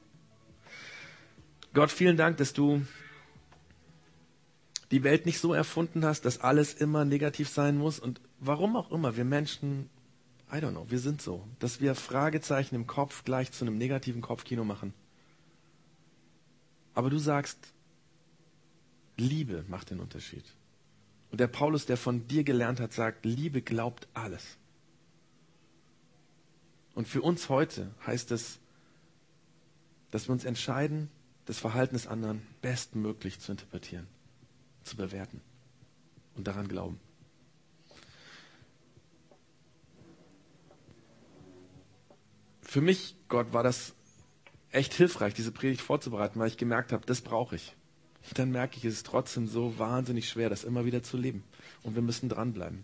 Gott, 1.74 1.92
vielen 1.92 2.16
Dank, 2.16 2.38
dass 2.38 2.54
du 2.54 2.86
die 4.92 5.04
Welt 5.04 5.26
nicht 5.26 5.40
so 5.40 5.54
erfunden 5.54 6.06
hast, 6.06 6.24
dass 6.24 6.40
alles 6.40 6.74
immer 6.74 7.04
negativ 7.04 7.50
sein 7.50 7.78
muss. 7.78 8.00
Und 8.00 8.22
warum 8.40 8.78
auch 8.78 8.92
immer, 8.92 9.18
wir 9.18 9.26
Menschen, 9.26 9.90
I 10.50 10.56
don't 10.56 10.72
know, 10.72 10.90
wir 10.90 11.00
sind 11.00 11.22
so, 11.22 11.46
dass 11.60 11.82
wir 11.82 11.96
Fragezeichen 11.96 12.76
im 12.76 12.88
Kopf 12.88 13.26
gleich 13.26 13.52
zu 13.52 13.66
einem 13.66 13.78
negativen 13.78 14.22
Kopfkino 14.22 14.64
machen. 14.64 14.94
Aber 16.96 17.10
du 17.10 17.20
sagst, 17.20 17.60
Liebe 19.18 19.66
macht 19.68 19.92
den 19.92 20.00
Unterschied. 20.00 20.46
Und 21.30 21.40
der 21.40 21.48
Paulus, 21.48 21.86
der 21.86 21.98
von 21.98 22.28
dir 22.28 22.44
gelernt 22.44 22.80
hat, 22.80 22.94
sagt, 22.94 23.26
Liebe 23.26 23.62
glaubt 23.62 24.08
alles. 24.14 24.58
Und 26.94 27.08
für 27.08 27.22
uns 27.22 27.50
heute 27.50 27.94
heißt 28.08 28.32
es, 28.32 28.60
dass 30.12 30.30
wir 30.30 30.34
uns 30.34 30.46
entscheiden, 30.46 31.10
das 31.46 31.60
Verhalten 31.60 31.96
des 31.96 32.08
anderen 32.08 32.42
bestmöglich 32.62 33.40
zu 33.40 33.52
interpretieren, 33.52 34.08
zu 34.84 34.96
bewerten 34.96 35.42
und 36.36 36.48
daran 36.48 36.70
glauben. 36.70 37.00
Für 42.62 42.82
mich, 42.82 43.16
Gott, 43.28 43.52
war 43.52 43.64
das 43.64 43.94
echt 44.76 44.94
hilfreich, 44.94 45.34
diese 45.34 45.52
Predigt 45.52 45.82
vorzubereiten, 45.82 46.40
weil 46.40 46.50
ich 46.50 46.58
gemerkt 46.58 46.92
habe, 46.92 47.06
das 47.06 47.22
brauche 47.22 47.56
ich. 47.56 47.76
Dann 48.34 48.52
merke 48.52 48.78
ich, 48.78 48.86
es 48.86 48.96
ist 48.96 49.06
trotzdem 49.06 49.48
so 49.48 49.78
wahnsinnig 49.78 50.28
schwer, 50.28 50.50
das 50.50 50.64
immer 50.64 50.86
wieder 50.86 51.04
zu 51.04 51.18
leben. 51.18 51.44
Und 51.84 51.96
wir 51.96 52.02
müssen 52.02 52.28
dranbleiben. 52.28 52.84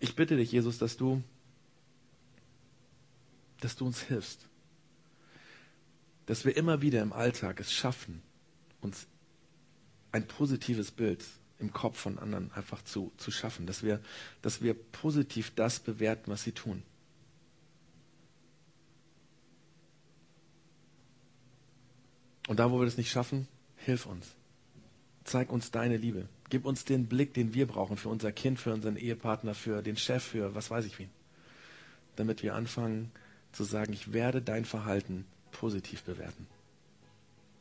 Ich 0.00 0.16
bitte 0.16 0.36
dich, 0.36 0.52
Jesus, 0.52 0.78
dass 0.78 0.96
du, 0.96 1.22
dass 3.60 3.76
du 3.76 3.86
uns 3.86 4.02
hilfst. 4.02 4.48
Dass 6.26 6.44
wir 6.44 6.56
immer 6.56 6.82
wieder 6.82 7.00
im 7.02 7.12
Alltag 7.12 7.60
es 7.60 7.72
schaffen, 7.72 8.22
uns 8.80 9.06
ein 10.12 10.26
positives 10.26 10.90
Bild 10.90 11.24
im 11.58 11.72
Kopf 11.72 11.98
von 11.98 12.18
anderen 12.18 12.50
einfach 12.52 12.82
zu, 12.82 13.12
zu 13.16 13.30
schaffen. 13.30 13.66
Dass 13.66 13.82
wir, 13.82 14.00
dass 14.42 14.60
wir 14.60 14.74
positiv 14.74 15.52
das 15.54 15.78
bewerten, 15.78 16.30
was 16.30 16.42
sie 16.42 16.52
tun. 16.52 16.82
Und 22.48 22.58
da, 22.58 22.70
wo 22.70 22.78
wir 22.78 22.84
das 22.84 22.96
nicht 22.96 23.10
schaffen, 23.10 23.48
hilf 23.76 24.06
uns. 24.06 24.26
Zeig 25.24 25.50
uns 25.50 25.70
deine 25.70 25.96
Liebe. 25.96 26.28
Gib 26.50 26.66
uns 26.66 26.84
den 26.84 27.06
Blick, 27.06 27.32
den 27.32 27.54
wir 27.54 27.66
brauchen 27.66 27.96
für 27.96 28.10
unser 28.10 28.32
Kind, 28.32 28.60
für 28.60 28.72
unseren 28.72 28.96
Ehepartner, 28.96 29.54
für 29.54 29.82
den 29.82 29.96
Chef, 29.96 30.22
für 30.22 30.54
was 30.54 30.70
weiß 30.70 30.84
ich 30.84 30.98
wen. 30.98 31.08
Damit 32.16 32.42
wir 32.42 32.54
anfangen 32.54 33.10
zu 33.52 33.64
sagen, 33.64 33.92
ich 33.92 34.12
werde 34.12 34.42
dein 34.42 34.64
Verhalten 34.64 35.24
positiv 35.52 36.02
bewerten. 36.02 36.46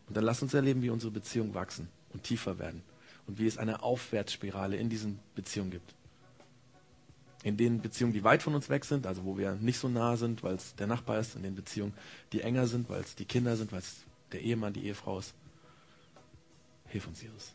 Und 0.07 0.17
dann 0.17 0.25
lass 0.25 0.41
uns 0.41 0.53
erleben, 0.53 0.81
wie 0.81 0.89
unsere 0.89 1.11
Beziehungen 1.11 1.53
wachsen 1.53 1.87
und 2.13 2.23
tiefer 2.23 2.59
werden. 2.59 2.83
Und 3.25 3.39
wie 3.39 3.47
es 3.47 3.57
eine 3.57 3.83
Aufwärtsspirale 3.83 4.75
in 4.75 4.89
diesen 4.89 5.19
Beziehungen 5.33 5.71
gibt. 5.71 5.95
In 7.43 7.55
den 7.55 7.81
Beziehungen, 7.81 8.13
die 8.13 8.23
weit 8.23 8.43
von 8.43 8.55
uns 8.55 8.69
weg 8.69 8.83
sind, 8.83 9.07
also 9.07 9.23
wo 9.23 9.37
wir 9.37 9.53
nicht 9.55 9.77
so 9.77 9.87
nah 9.87 10.17
sind, 10.17 10.43
weil 10.43 10.55
es 10.55 10.75
der 10.75 10.87
Nachbar 10.87 11.19
ist, 11.19 11.35
in 11.35 11.43
den 11.43 11.55
Beziehungen, 11.55 11.93
die 12.33 12.41
enger 12.41 12.67
sind, 12.67 12.89
weil 12.89 13.01
es 13.01 13.15
die 13.15 13.25
Kinder 13.25 13.55
sind, 13.55 13.71
weil 13.71 13.79
es 13.79 14.03
der 14.33 14.41
Ehemann, 14.41 14.73
die 14.73 14.85
Ehefrau 14.85 15.19
ist. 15.19 15.33
Hilf 16.87 17.07
uns, 17.07 17.21
Jesus. 17.21 17.53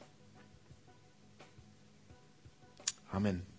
Amen. 3.10 3.57